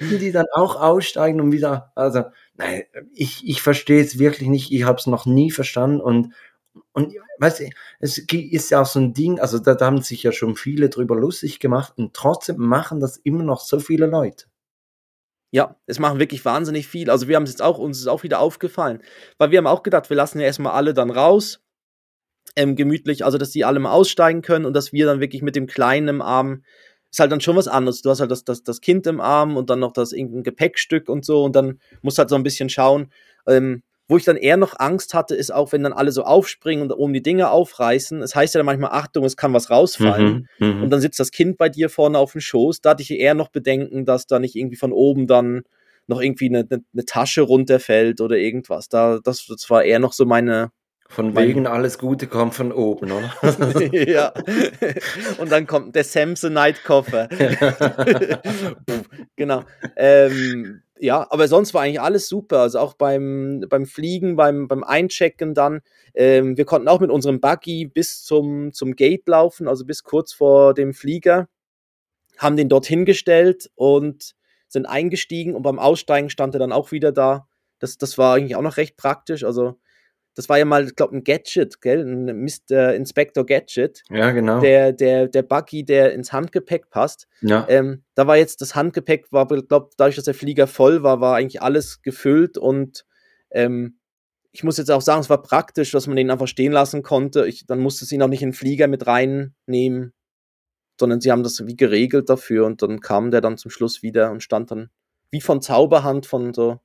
Müssen 0.00 0.18
die 0.18 0.32
dann 0.32 0.46
auch 0.54 0.80
aussteigen 0.80 1.40
und 1.40 1.52
wieder, 1.52 1.92
also, 1.94 2.24
nein, 2.56 2.84
ich, 3.12 3.46
ich 3.46 3.60
verstehe 3.60 4.02
es 4.02 4.18
wirklich 4.18 4.48
nicht, 4.48 4.72
ich 4.72 4.84
habe 4.84 4.98
es 4.98 5.06
noch 5.06 5.26
nie 5.26 5.50
verstanden 5.50 6.00
und 6.00 6.32
und 6.92 7.14
weißt 7.38 7.60
du, 7.60 7.64
es 7.98 8.18
ist 8.18 8.70
ja 8.70 8.82
auch 8.82 8.86
so 8.86 9.00
ein 9.00 9.12
Ding, 9.12 9.40
also 9.40 9.58
da, 9.58 9.74
da 9.74 9.86
haben 9.86 10.02
sich 10.02 10.22
ja 10.22 10.32
schon 10.32 10.54
viele 10.56 10.88
drüber 10.88 11.16
lustig 11.16 11.58
gemacht 11.58 11.94
und 11.96 12.14
trotzdem 12.14 12.58
machen 12.58 13.00
das 13.00 13.16
immer 13.16 13.42
noch 13.42 13.60
so 13.60 13.80
viele 13.80 14.06
Leute. 14.06 14.46
Ja, 15.52 15.76
es 15.86 15.98
machen 15.98 16.20
wirklich 16.20 16.44
wahnsinnig 16.44 16.86
viel. 16.86 17.10
Also 17.10 17.26
wir 17.26 17.36
haben 17.36 17.42
es 17.42 17.50
jetzt 17.50 17.62
auch, 17.62 17.78
uns 17.78 17.98
ist 17.98 18.06
auch 18.06 18.22
wieder 18.22 18.38
aufgefallen. 18.40 19.02
Weil 19.38 19.50
wir 19.50 19.58
haben 19.58 19.66
auch 19.66 19.82
gedacht, 19.82 20.08
wir 20.08 20.16
lassen 20.16 20.38
ja 20.38 20.46
erstmal 20.46 20.72
alle 20.72 20.94
dann 20.94 21.10
raus. 21.10 21.60
Ähm, 22.56 22.76
gemütlich, 22.76 23.24
also 23.24 23.38
dass 23.38 23.50
die 23.50 23.64
alle 23.64 23.78
mal 23.80 23.92
aussteigen 23.92 24.42
können 24.42 24.64
und 24.64 24.74
dass 24.74 24.92
wir 24.92 25.06
dann 25.06 25.20
wirklich 25.20 25.42
mit 25.42 25.56
dem 25.56 25.66
Kleinen 25.66 26.08
im 26.08 26.22
Arm, 26.22 26.64
ist 27.10 27.20
halt 27.20 27.32
dann 27.32 27.40
schon 27.40 27.56
was 27.56 27.68
anderes. 27.68 28.02
Du 28.02 28.10
hast 28.10 28.20
halt 28.20 28.30
das, 28.30 28.44
das, 28.44 28.62
das 28.62 28.80
Kind 28.80 29.06
im 29.06 29.20
Arm 29.20 29.56
und 29.56 29.70
dann 29.70 29.80
noch 29.80 29.92
das 29.92 30.12
irgendein 30.12 30.42
Gepäckstück 30.44 31.08
und 31.08 31.24
so 31.24 31.44
und 31.44 31.54
dann 31.56 31.80
musst 32.02 32.18
halt 32.18 32.28
so 32.28 32.36
ein 32.36 32.42
bisschen 32.42 32.68
schauen. 32.68 33.12
Ähm, 33.46 33.82
wo 34.10 34.16
ich 34.16 34.24
dann 34.24 34.36
eher 34.36 34.56
noch 34.56 34.74
Angst 34.76 35.14
hatte, 35.14 35.36
ist 35.36 35.54
auch, 35.54 35.70
wenn 35.70 35.84
dann 35.84 35.92
alle 35.92 36.10
so 36.10 36.24
aufspringen 36.24 36.82
und 36.82 36.92
oben 36.92 37.12
die 37.12 37.22
Dinge 37.22 37.48
aufreißen. 37.50 38.22
Es 38.22 38.34
heißt 38.34 38.54
ja 38.54 38.58
dann 38.58 38.66
manchmal, 38.66 38.90
Achtung, 38.90 39.24
es 39.24 39.36
kann 39.36 39.52
was 39.52 39.70
rausfallen. 39.70 40.48
Mhm, 40.58 40.66
mhm, 40.66 40.82
und 40.82 40.90
dann 40.90 41.00
sitzt 41.00 41.20
das 41.20 41.30
Kind 41.30 41.58
bei 41.58 41.68
dir 41.68 41.88
vorne 41.88 42.18
auf 42.18 42.32
dem 42.32 42.40
Schoß. 42.40 42.80
Da 42.80 42.90
hatte 42.90 43.02
ich 43.02 43.12
eher 43.12 43.34
noch 43.34 43.50
Bedenken, 43.50 44.04
dass 44.04 44.26
da 44.26 44.40
nicht 44.40 44.56
irgendwie 44.56 44.74
von 44.74 44.92
oben 44.92 45.28
dann 45.28 45.62
noch 46.08 46.20
irgendwie 46.20 46.48
eine, 46.48 46.66
eine, 46.68 46.82
eine 46.92 47.04
Tasche 47.04 47.42
runterfällt 47.42 48.20
oder 48.20 48.36
irgendwas. 48.36 48.88
Da, 48.88 49.20
das, 49.22 49.46
das 49.46 49.70
war 49.70 49.84
eher 49.84 50.00
noch 50.00 50.12
so 50.12 50.26
meine, 50.26 50.72
von 51.08 51.36
wegen 51.36 51.66
alles 51.68 51.98
Gute 51.98 52.26
kommt 52.26 52.54
von 52.54 52.72
oben, 52.72 53.10
oder? 53.10 53.32
ja. 53.92 54.32
Und 55.38 55.50
dann 55.50 55.66
kommt 55.66 55.96
der 55.96 56.04
Samsonite-Koffer. 56.04 57.28
genau. 59.36 59.64
Ähm, 59.96 60.82
ja, 61.02 61.26
aber 61.30 61.48
sonst 61.48 61.72
war 61.72 61.82
eigentlich 61.82 62.00
alles 62.00 62.28
super. 62.28 62.60
Also 62.60 62.78
auch 62.78 62.94
beim, 62.94 63.64
beim 63.68 63.86
Fliegen, 63.86 64.36
beim, 64.36 64.68
beim 64.68 64.84
Einchecken 64.84 65.54
dann. 65.54 65.80
Ähm, 66.14 66.56
wir 66.58 66.66
konnten 66.66 66.88
auch 66.88 67.00
mit 67.00 67.10
unserem 67.10 67.40
Buggy 67.40 67.86
bis 67.86 68.22
zum, 68.22 68.72
zum 68.72 68.94
Gate 68.96 69.26
laufen, 69.26 69.66
also 69.66 69.86
bis 69.86 70.04
kurz 70.04 70.32
vor 70.32 70.74
dem 70.74 70.92
Flieger. 70.92 71.48
Haben 72.38 72.56
den 72.56 72.68
dort 72.68 72.86
hingestellt 72.86 73.70
und 73.76 74.34
sind 74.68 74.86
eingestiegen 74.86 75.54
und 75.54 75.62
beim 75.62 75.78
Aussteigen 75.78 76.30
stand 76.30 76.54
er 76.54 76.60
dann 76.60 76.72
auch 76.72 76.92
wieder 76.92 77.12
da. 77.12 77.48
Das, 77.78 77.96
das 77.96 78.18
war 78.18 78.34
eigentlich 78.34 78.56
auch 78.56 78.62
noch 78.62 78.76
recht 78.76 78.96
praktisch. 78.96 79.42
Also 79.44 79.78
das 80.40 80.48
war 80.48 80.56
ja 80.56 80.64
mal, 80.64 80.86
ich 80.86 80.96
glaube, 80.96 81.14
ein 81.14 81.22
Gadget, 81.22 81.82
gell? 81.82 82.00
Ein 82.00 82.44
Mr. 82.44 82.94
Inspector 82.94 83.44
Gadget. 83.44 84.02
Ja, 84.08 84.30
genau. 84.30 84.60
Der, 84.60 84.92
der, 84.92 85.28
der 85.28 85.42
Buggy, 85.42 85.84
der 85.84 86.14
ins 86.14 86.32
Handgepäck 86.32 86.88
passt. 86.88 87.28
Ja. 87.42 87.66
Ähm, 87.68 88.04
da 88.14 88.26
war 88.26 88.38
jetzt 88.38 88.62
das 88.62 88.74
Handgepäck, 88.74 89.30
war, 89.32 89.46
glaube 89.46 89.90
dadurch, 89.98 90.16
dass 90.16 90.24
der 90.24 90.32
Flieger 90.32 90.66
voll 90.66 91.02
war, 91.02 91.20
war 91.20 91.36
eigentlich 91.36 91.60
alles 91.60 92.00
gefüllt 92.00 92.56
und 92.56 93.04
ähm, 93.50 93.98
ich 94.50 94.64
muss 94.64 94.78
jetzt 94.78 94.90
auch 94.90 95.02
sagen, 95.02 95.20
es 95.20 95.28
war 95.28 95.42
praktisch, 95.42 95.90
dass 95.90 96.06
man 96.06 96.16
den 96.16 96.30
einfach 96.30 96.48
stehen 96.48 96.72
lassen 96.72 97.02
konnte. 97.02 97.46
Ich, 97.46 97.66
dann 97.66 97.80
musste 97.80 98.06
sie 98.06 98.16
noch 98.16 98.28
nicht 98.28 98.42
in 98.42 98.48
den 98.48 98.54
Flieger 98.54 98.88
mit 98.88 99.06
reinnehmen, 99.06 100.14
sondern 100.98 101.20
sie 101.20 101.30
haben 101.30 101.42
das 101.42 101.66
wie 101.66 101.76
geregelt 101.76 102.30
dafür 102.30 102.64
und 102.64 102.80
dann 102.80 103.00
kam 103.00 103.30
der 103.30 103.42
dann 103.42 103.58
zum 103.58 103.70
Schluss 103.70 104.02
wieder 104.02 104.30
und 104.30 104.42
stand 104.42 104.70
dann 104.70 104.88
wie 105.30 105.42
von 105.42 105.60
Zauberhand 105.60 106.24
von 106.24 106.54
so 106.54 106.80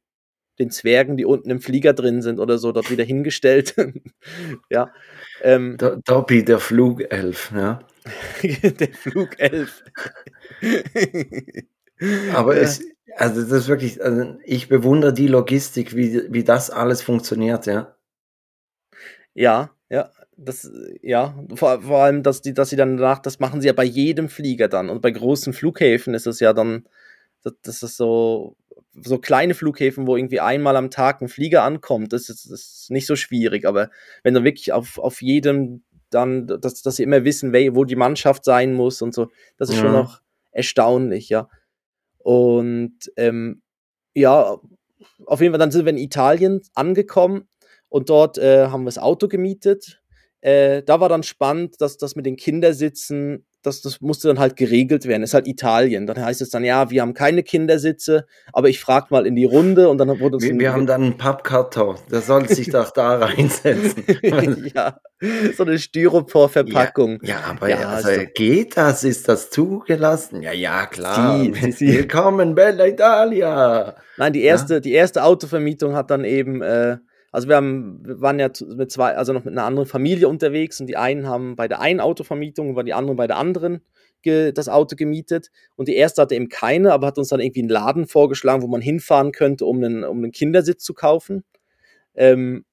den 0.60 0.70
Zwergen, 0.70 1.18
die 1.18 1.26
unten 1.26 1.50
im 1.50 1.60
Flieger 1.62 1.94
drin 1.94 2.22
sind 2.22 2.40
oder 2.40 2.58
so, 2.58 2.72
dort 2.72 2.90
wieder 2.90 3.04
hingestellt. 3.04 3.76
ja. 4.70 4.92
Ähm, 5.42 5.78
Dobby, 6.06 6.46
der 6.46 6.60
Flugelf, 6.60 7.52
ja. 7.54 7.80
der 8.44 8.94
Flugelf. 8.94 9.84
Aber 12.34 12.56
es, 12.58 12.82
also 13.16 13.42
das 13.42 13.52
ist 13.52 13.68
wirklich, 13.68 14.04
also 14.04 14.38
ich 14.44 14.68
bewundere 14.68 15.14
die 15.14 15.28
Logistik, 15.28 15.96
wie, 15.96 16.22
wie 16.32 16.44
das 16.44 16.70
alles 16.70 17.02
funktioniert, 17.02 17.66
ja. 17.66 17.96
Ja, 19.34 19.72
ja, 19.90 20.12
das, 20.38 20.72
ja, 21.02 21.36
vor, 21.56 21.82
vor 21.82 22.04
allem, 22.04 22.24
dass 22.24 22.42
die, 22.42 22.54
dass 22.54 22.70
sie 22.70 22.76
dann 22.76 22.98
danach, 22.98 23.20
das 23.20 23.40
machen 23.40 23.62
sie 23.62 23.68
ja 23.68 23.74
bei 23.74 23.84
jedem 23.84 24.30
Flieger 24.30 24.68
dann. 24.68 24.90
Und 24.90 25.02
bei 25.02 25.12
großen 25.12 25.54
Flughäfen 25.54 26.14
ist 26.14 26.28
es 26.28 26.40
ja 26.40 26.54
dann, 26.54 26.86
das, 27.44 27.54
das 27.62 27.84
ist 27.84 27.98
so, 27.98 28.56
so 29.02 29.18
kleine 29.18 29.54
Flughäfen, 29.54 30.08
wo 30.08 30.16
irgendwie 30.16 30.40
einmal 30.40 30.76
am 30.76 30.90
Tag 30.90 31.22
ein 31.22 31.28
Flieger 31.28 31.64
ankommt, 31.64 32.14
das 32.14 32.30
ist, 32.30 32.50
das 32.50 32.62
ist 32.62 32.92
nicht 32.92 33.08
so 33.08 33.16
schwierig. 33.16 33.66
Aber 33.66 33.90
wenn 34.24 34.34
du 34.34 34.44
wirklich 34.44 34.72
auf, 34.74 34.98
auf 34.98 35.22
jedem 35.22 35.84
dann, 36.10 36.48
dass, 36.48 36.82
dass 36.82 36.96
sie 36.96 37.04
immer 37.04 37.24
wissen, 37.24 37.54
wo 37.54 37.84
die 37.84 37.96
Mannschaft 37.96 38.46
sein 38.46 38.74
muss 38.74 39.02
und 39.02 39.14
so, 39.14 39.30
das 39.58 39.70
ist 39.70 39.76
ja. 39.76 39.82
schon 39.82 39.92
noch 39.92 40.22
erstaunlich, 40.52 41.30
ja. 41.30 41.50
Und 42.20 43.12
ähm, 43.18 43.62
ja, 44.14 44.58
auf 45.26 45.42
jeden 45.42 45.52
Fall, 45.52 45.60
dann 45.60 45.72
sind 45.72 45.86
wir 45.86 45.92
in 45.92 45.98
Italien 45.98 46.62
angekommen 46.74 47.48
und 47.90 48.10
dort 48.10 48.38
äh, 48.38 48.68
haben 48.68 48.84
wir 48.84 48.90
das 48.90 48.98
Auto 48.98 49.28
gemietet. 49.28 50.02
Äh, 50.42 50.84
da 50.84 51.00
war 51.00 51.10
dann 51.10 51.24
spannend, 51.24 51.82
dass 51.82 51.98
das 51.98 52.16
mit 52.16 52.26
den 52.26 52.38
Kindersitzen 52.38 53.46
das, 53.66 53.82
das 53.82 54.02
musste 54.02 54.28
dann 54.28 54.40
halt 54.40 54.56
geregelt 54.56 55.06
werden. 55.06 55.24
ist 55.24 55.34
halt 55.34 55.48
Italien. 55.48 56.06
Dann 56.08 56.24
heißt 56.24 56.42
es 56.42 56.50
dann, 56.50 56.64
ja, 56.64 56.90
wir 56.90 57.02
haben 57.02 57.14
keine 57.14 57.44
Kindersitze, 57.44 58.26
aber 58.54 58.70
ich 58.70 58.80
frage 58.80 59.08
mal 59.10 59.26
in 59.26 59.36
die 59.36 59.46
Runde 59.46 59.90
und 59.90 59.98
dann 59.98 60.20
wurde 60.20 60.38
es. 60.38 60.44
Wir, 60.44 60.58
wir 60.58 60.74
haben 60.74 60.86
dann 60.86 61.04
einen 61.04 61.18
Pappkarton, 61.18 61.98
der 62.12 62.22
soll 62.22 62.48
sich 62.48 62.70
doch 62.70 62.92
da 62.92 63.16
reinsetzen. 63.26 64.04
ja, 64.76 65.00
so 65.56 65.64
eine 65.64 65.80
Styropor-Verpackung. 65.80 67.20
Ja, 67.22 67.30
ja, 67.30 67.44
aber 67.50 67.70
ja, 67.70 67.90
also, 67.90 68.10
geht 68.34 68.78
das? 68.78 69.04
Ist 69.04 69.28
das 69.28 69.50
zugelassen? 69.50 70.42
Ja, 70.42 70.52
ja, 70.52 70.86
klar. 70.86 71.40
Sie, 71.40 71.54
sie, 71.54 71.72
sie. 71.72 71.88
Willkommen, 71.88 72.56
Bella 72.56 72.86
Italia. 72.88 73.96
Nein, 74.18 74.34
die 74.34 74.44
erste, 74.44 74.76
ja? 74.76 74.80
die 74.80 74.94
erste 74.94 75.24
Autovermietung 75.24 75.96
hat 75.96 76.12
dann 76.12 76.24
eben. 76.24 76.62
Äh, 76.62 76.98
also 77.36 77.50
wir, 77.50 77.58
haben, 77.58 78.00
wir 78.06 78.22
waren 78.22 78.40
ja 78.40 78.50
mit 78.76 78.92
zwei, 78.92 79.16
also 79.16 79.34
noch 79.34 79.44
mit 79.44 79.52
einer 79.52 79.66
anderen 79.66 79.88
Familie 79.88 80.30
unterwegs 80.30 80.80
und 80.80 80.88
die 80.88 80.96
einen 80.96 81.28
haben 81.28 81.56
bei 81.56 81.68
der 81.68 81.82
einen 81.82 82.00
Autovermietung 82.00 82.74
und 82.74 82.86
die 82.86 82.94
anderen 82.94 83.18
bei 83.18 83.28
der 83.28 83.38
anderen 83.38 83.82
das 84.26 84.70
Auto 84.70 84.96
gemietet. 84.96 85.52
Und 85.76 85.88
die 85.88 85.96
erste 85.96 86.22
hatte 86.22 86.34
eben 86.34 86.50
keine, 86.50 86.94
aber 86.94 87.08
hat 87.08 87.18
uns 87.18 87.30
dann 87.30 87.40
irgendwie 87.40 87.60
einen 87.60 87.70
Laden 87.70 88.08
vorgeschlagen, 88.08 88.64
wo 88.64 88.68
man 88.68 88.82
hinfahren 88.82 89.32
könnte, 89.32 89.66
um 89.66 89.84
einen, 89.84 90.04
um 90.04 90.18
einen 90.18 90.32
Kindersitz 90.32 90.84
zu 90.84 90.94
kaufen. 90.94 91.44
Ähm, 92.16 92.66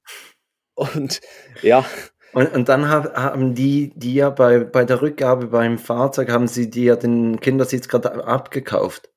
und 0.75 1.21
ja. 1.63 1.85
Und, 2.33 2.55
und 2.55 2.69
dann 2.71 2.89
haben 2.89 3.55
die, 3.55 3.93
die 3.95 4.15
ja 4.15 4.31
bei, 4.31 4.61
bei 4.61 4.87
der 4.87 5.03
Rückgabe 5.03 5.49
beim 5.49 5.77
Fahrzeug, 5.77 6.31
haben 6.31 6.49
sie 6.49 6.71
dir 6.71 6.85
ja 6.85 6.97
den 6.97 7.39
Kindersitz 7.41 7.89
gerade 7.89 8.25
abgekauft. 8.25 9.12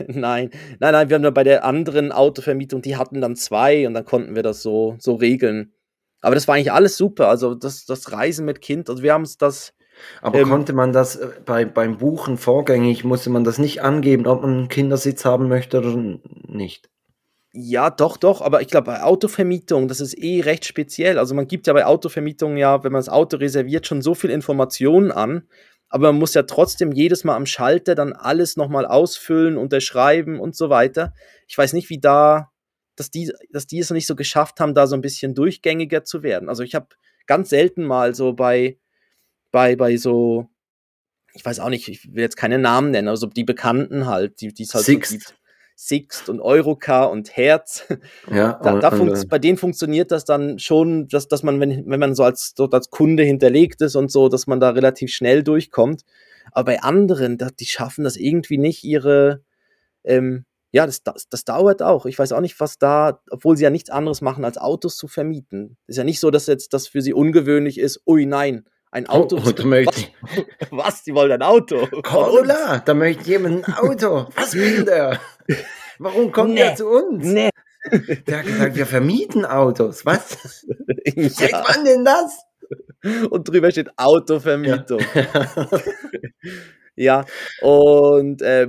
Nein, 0.08 0.50
nein, 0.78 0.92
nein, 0.92 1.08
wir 1.08 1.14
haben 1.14 1.22
dann 1.22 1.34
bei 1.34 1.44
der 1.44 1.64
anderen 1.64 2.12
Autovermietung, 2.12 2.82
die 2.82 2.96
hatten 2.96 3.20
dann 3.20 3.36
zwei 3.36 3.86
und 3.86 3.94
dann 3.94 4.04
konnten 4.04 4.34
wir 4.34 4.42
das 4.42 4.62
so, 4.62 4.96
so 4.98 5.14
regeln. 5.14 5.72
Aber 6.20 6.34
das 6.34 6.48
war 6.48 6.54
eigentlich 6.54 6.72
alles 6.72 6.96
super. 6.96 7.28
Also 7.28 7.54
das, 7.54 7.86
das 7.86 8.12
Reisen 8.12 8.44
mit 8.44 8.60
Kind, 8.60 8.90
also 8.90 9.02
wir 9.02 9.12
haben 9.12 9.22
es 9.22 9.38
das. 9.38 9.74
Aber 10.22 10.38
ähm, 10.38 10.48
konnte 10.48 10.72
man 10.72 10.92
das 10.92 11.16
äh, 11.16 11.28
bei, 11.44 11.64
beim 11.64 11.98
Buchen 11.98 12.38
vorgängig, 12.38 13.04
musste 13.04 13.30
man 13.30 13.44
das 13.44 13.58
nicht 13.58 13.82
angeben, 13.82 14.26
ob 14.26 14.42
man 14.42 14.50
einen 14.50 14.68
Kindersitz 14.68 15.24
haben 15.24 15.48
möchte 15.48 15.78
oder 15.78 15.96
nicht? 16.46 16.88
Ja, 17.52 17.90
doch, 17.90 18.16
doch, 18.16 18.42
aber 18.42 18.62
ich 18.62 18.68
glaube, 18.68 18.86
bei 18.86 19.02
Autovermietung, 19.02 19.88
das 19.88 20.00
ist 20.00 20.16
eh 20.16 20.40
recht 20.40 20.64
speziell. 20.64 21.18
Also 21.18 21.34
man 21.34 21.48
gibt 21.48 21.66
ja 21.66 21.72
bei 21.72 21.84
Autovermietung 21.84 22.56
ja, 22.56 22.84
wenn 22.84 22.92
man 22.92 23.00
das 23.00 23.08
Auto 23.08 23.38
reserviert, 23.38 23.86
schon 23.86 24.02
so 24.02 24.14
viel 24.14 24.30
Informationen 24.30 25.10
an, 25.10 25.42
aber 25.90 26.12
man 26.12 26.20
muss 26.20 26.34
ja 26.34 26.44
trotzdem 26.44 26.92
jedes 26.92 27.24
Mal 27.24 27.34
am 27.34 27.46
Schalter 27.46 27.96
dann 27.96 28.12
alles 28.12 28.56
nochmal 28.56 28.86
ausfüllen, 28.86 29.58
unterschreiben 29.58 30.38
und 30.38 30.54
so 30.54 30.70
weiter. 30.70 31.12
Ich 31.48 31.58
weiß 31.58 31.72
nicht, 31.72 31.90
wie 31.90 31.98
da, 31.98 32.52
dass 32.94 33.10
die, 33.10 33.32
dass 33.50 33.66
die 33.66 33.80
es 33.80 33.90
noch 33.90 33.96
nicht 33.96 34.06
so 34.06 34.14
geschafft 34.14 34.60
haben, 34.60 34.72
da 34.72 34.86
so 34.86 34.94
ein 34.94 35.00
bisschen 35.02 35.34
durchgängiger 35.34 36.04
zu 36.04 36.22
werden. 36.22 36.48
Also 36.48 36.62
ich 36.62 36.76
habe 36.76 36.88
ganz 37.26 37.50
selten 37.50 37.84
mal 37.84 38.14
so 38.14 38.32
bei, 38.32 38.78
bei, 39.50 39.74
bei 39.74 39.96
so, 39.96 40.48
ich 41.34 41.44
weiß 41.44 41.58
auch 41.58 41.70
nicht, 41.70 41.88
ich 41.88 42.14
will 42.14 42.22
jetzt 42.22 42.36
keine 42.36 42.58
Namen 42.58 42.92
nennen, 42.92 43.08
also 43.08 43.26
die 43.26 43.44
Bekannten 43.44 44.06
halt, 44.06 44.40
die 44.40 44.54
es 44.62 44.74
halt 44.74 44.84
Sixt. 44.84 45.10
so 45.10 45.18
gibt. 45.18 45.39
Sixt 45.82 46.28
und 46.28 46.40
Eurocar 46.40 47.10
und 47.10 47.34
Herz. 47.38 47.86
Ja, 48.30 48.60
da, 48.62 48.78
da 48.78 48.96
äh, 48.96 49.24
bei 49.26 49.38
denen 49.38 49.56
funktioniert 49.56 50.10
das 50.10 50.26
dann 50.26 50.58
schon, 50.58 51.08
dass, 51.08 51.26
dass 51.26 51.42
man, 51.42 51.58
wenn, 51.58 51.88
wenn 51.88 51.98
man 51.98 52.14
so 52.14 52.22
als, 52.22 52.52
dort 52.54 52.74
als 52.74 52.90
Kunde 52.90 53.22
hinterlegt 53.22 53.80
ist 53.80 53.96
und 53.96 54.12
so, 54.12 54.28
dass 54.28 54.46
man 54.46 54.60
da 54.60 54.70
relativ 54.70 55.10
schnell 55.10 55.42
durchkommt. 55.42 56.02
Aber 56.52 56.66
bei 56.66 56.82
anderen, 56.82 57.38
da, 57.38 57.48
die 57.48 57.64
schaffen 57.64 58.04
das 58.04 58.16
irgendwie 58.16 58.58
nicht, 58.58 58.84
ihre, 58.84 59.42
ähm, 60.04 60.44
ja, 60.70 60.84
das, 60.84 61.02
das, 61.02 61.28
das 61.30 61.44
dauert 61.44 61.82
auch. 61.82 62.04
Ich 62.04 62.18
weiß 62.18 62.32
auch 62.32 62.42
nicht, 62.42 62.60
was 62.60 62.78
da, 62.78 63.22
obwohl 63.30 63.56
sie 63.56 63.64
ja 63.64 63.70
nichts 63.70 63.88
anderes 63.88 64.20
machen, 64.20 64.44
als 64.44 64.58
Autos 64.58 64.98
zu 64.98 65.08
vermieten. 65.08 65.78
Ist 65.86 65.96
ja 65.96 66.04
nicht 66.04 66.20
so, 66.20 66.30
dass 66.30 66.46
jetzt 66.46 66.74
das 66.74 66.88
für 66.88 67.00
sie 67.00 67.14
ungewöhnlich 67.14 67.78
ist, 67.78 68.02
ui 68.06 68.26
nein, 68.26 68.66
ein 68.90 69.06
oh, 69.08 69.12
Auto. 69.12 69.40
Oh, 69.44 69.50
da 69.52 69.64
möchte 69.64 70.08
was, 70.20 70.70
was? 70.70 71.02
Die 71.04 71.14
wollen 71.14 71.32
ein 71.32 71.42
Auto. 71.42 71.86
Corolla, 72.02 72.78
da 72.80 72.94
möchte 72.94 73.28
jemand 73.28 73.68
ein 73.68 73.74
Auto. 73.74 74.26
Was 74.34 74.54
will 74.54 74.84
der? 74.84 75.20
Warum 75.98 76.32
kommt 76.32 76.54
nee. 76.54 76.60
er 76.60 76.74
zu 76.74 76.88
uns? 76.88 77.24
Nee. 77.24 77.50
Der 78.26 78.38
hat 78.38 78.46
gesagt, 78.46 78.76
wir 78.76 78.86
vermieten 78.86 79.44
Autos. 79.44 80.04
Was? 80.04 80.66
Ja. 81.14 81.28
Seit 81.28 81.52
wann 81.52 81.84
denn 81.84 82.04
das? 82.04 82.44
Und 83.30 83.48
drüber 83.48 83.70
steht 83.70 83.88
Autovermietung. 83.96 85.00
Ja, 85.14 85.24
ja. 86.96 87.24
und 87.62 88.42
äh, 88.42 88.68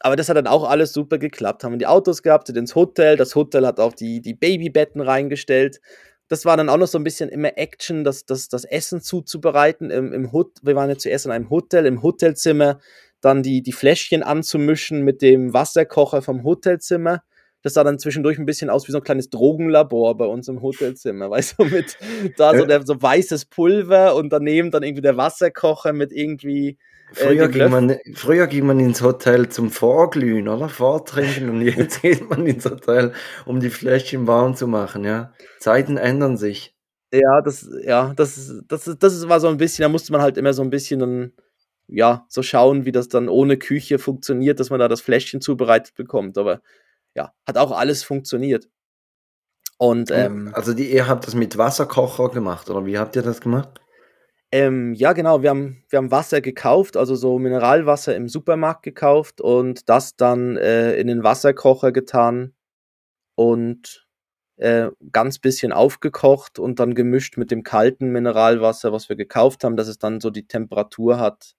aber 0.00 0.16
das 0.16 0.28
hat 0.28 0.36
dann 0.36 0.46
auch 0.46 0.68
alles 0.68 0.92
super 0.92 1.18
geklappt. 1.18 1.62
Haben 1.62 1.72
wir 1.72 1.78
die 1.78 1.86
Autos 1.86 2.22
gehabt, 2.22 2.46
sind 2.46 2.56
ins 2.56 2.74
Hotel. 2.74 3.16
Das 3.16 3.34
Hotel 3.34 3.66
hat 3.66 3.80
auch 3.80 3.92
die, 3.92 4.20
die 4.20 4.34
Babybetten 4.34 5.00
reingestellt 5.00 5.80
das 6.28 6.44
war 6.44 6.56
dann 6.56 6.68
auch 6.68 6.76
noch 6.76 6.86
so 6.86 6.98
ein 6.98 7.04
bisschen 7.04 7.30
immer 7.30 7.56
Action, 7.56 8.04
das, 8.04 8.26
das, 8.26 8.48
das 8.48 8.64
Essen 8.64 9.00
zuzubereiten 9.00 9.90
im, 9.90 10.12
im 10.12 10.32
Hut. 10.32 10.58
Wir 10.62 10.76
waren 10.76 10.90
ja 10.90 10.96
zuerst 10.96 11.26
in 11.26 11.32
einem 11.32 11.50
Hotel, 11.50 11.86
im 11.86 12.02
Hotelzimmer, 12.02 12.80
dann 13.20 13.42
die, 13.42 13.62
die 13.62 13.72
Fläschchen 13.72 14.22
anzumischen 14.22 15.02
mit 15.02 15.22
dem 15.22 15.52
Wasserkocher 15.52 16.22
vom 16.22 16.44
Hotelzimmer. 16.44 17.22
Das 17.62 17.74
sah 17.74 17.82
dann 17.82 17.98
zwischendurch 17.98 18.38
ein 18.38 18.46
bisschen 18.46 18.70
aus 18.70 18.86
wie 18.86 18.92
so 18.92 18.98
ein 18.98 19.04
kleines 19.04 19.30
Drogenlabor 19.30 20.16
bei 20.16 20.26
uns 20.26 20.46
im 20.48 20.62
Hotelzimmer, 20.62 21.30
weißt 21.30 21.56
du, 21.58 21.64
mit 21.64 21.96
da 22.36 22.56
so, 22.56 22.64
der, 22.66 22.86
so 22.86 23.00
weißes 23.00 23.46
Pulver 23.46 24.14
und 24.14 24.30
daneben 24.30 24.70
dann 24.70 24.82
irgendwie 24.82 25.02
der 25.02 25.16
Wasserkocher 25.16 25.92
mit 25.92 26.12
irgendwie 26.12 26.78
Früher, 27.12 27.44
äh, 27.44 27.48
ging 27.48 27.70
man, 27.70 27.96
früher 28.14 28.46
ging 28.46 28.66
man 28.66 28.80
ins 28.80 29.02
Hotel 29.02 29.48
zum 29.48 29.70
Vorglühen, 29.70 30.48
oder? 30.48 30.68
Vortrinken 30.68 31.48
und 31.48 31.62
jetzt 31.62 32.02
geht 32.02 32.28
man 32.28 32.46
ins 32.46 32.64
Hotel, 32.64 33.12
um 33.46 33.60
die 33.60 33.70
Fläschchen 33.70 34.26
warm 34.26 34.54
zu 34.54 34.66
machen, 34.66 35.04
ja. 35.04 35.32
Zeiten 35.58 35.96
ändern 35.96 36.36
sich. 36.36 36.74
Ja, 37.12 37.40
das, 37.40 37.68
ja, 37.84 38.12
das, 38.14 38.62
das, 38.68 38.84
das 38.98 39.28
war 39.28 39.40
so 39.40 39.48
ein 39.48 39.56
bisschen, 39.56 39.82
da 39.82 39.88
musste 39.88 40.12
man 40.12 40.20
halt 40.20 40.36
immer 40.36 40.52
so 40.52 40.62
ein 40.62 40.70
bisschen 40.70 41.00
dann, 41.00 41.32
ja, 41.86 42.26
so 42.28 42.42
schauen, 42.42 42.84
wie 42.84 42.92
das 42.92 43.08
dann 43.08 43.30
ohne 43.30 43.56
Küche 43.56 43.98
funktioniert, 43.98 44.60
dass 44.60 44.68
man 44.68 44.78
da 44.78 44.88
das 44.88 45.00
Fläschchen 45.00 45.40
zubereitet 45.40 45.94
bekommt. 45.94 46.36
Aber 46.36 46.60
ja, 47.14 47.32
hat 47.46 47.56
auch 47.56 47.72
alles 47.72 48.04
funktioniert. 48.04 48.68
Und, 49.78 50.10
ähm, 50.10 50.50
also 50.52 50.74
die, 50.74 50.92
ihr 50.92 51.08
habt 51.08 51.26
das 51.26 51.34
mit 51.34 51.56
Wasserkocher 51.56 52.28
gemacht, 52.28 52.68
oder 52.68 52.84
wie 52.84 52.98
habt 52.98 53.16
ihr 53.16 53.22
das 53.22 53.40
gemacht? 53.40 53.80
Ähm, 54.52 54.94
ja, 54.94 55.12
genau. 55.12 55.42
Wir 55.42 55.50
haben, 55.50 55.84
wir 55.90 55.98
haben 55.98 56.10
Wasser 56.10 56.40
gekauft, 56.40 56.96
also 56.96 57.14
so 57.14 57.38
Mineralwasser 57.38 58.16
im 58.16 58.28
Supermarkt 58.28 58.82
gekauft 58.82 59.40
und 59.42 59.88
das 59.90 60.16
dann 60.16 60.56
äh, 60.56 60.94
in 60.94 61.06
den 61.06 61.22
Wasserkocher 61.22 61.92
getan 61.92 62.54
und 63.36 64.06
äh, 64.58 64.90
ganz 65.12 65.38
bisschen 65.40 65.72
aufgekocht 65.72 66.58
und 66.58 66.80
dann 66.80 66.94
gemischt 66.94 67.36
mit 67.38 67.50
dem 67.50 67.62
kalten 67.62 68.10
Mineralwasser, 68.10 68.92
was 68.92 69.08
wir 69.08 69.16
gekauft 69.16 69.64
haben, 69.64 69.76
dass 69.76 69.88
es 69.88 69.98
dann 69.98 70.20
so 70.20 70.30
die 70.30 70.46
Temperatur 70.48 71.18
hat. 71.20 71.54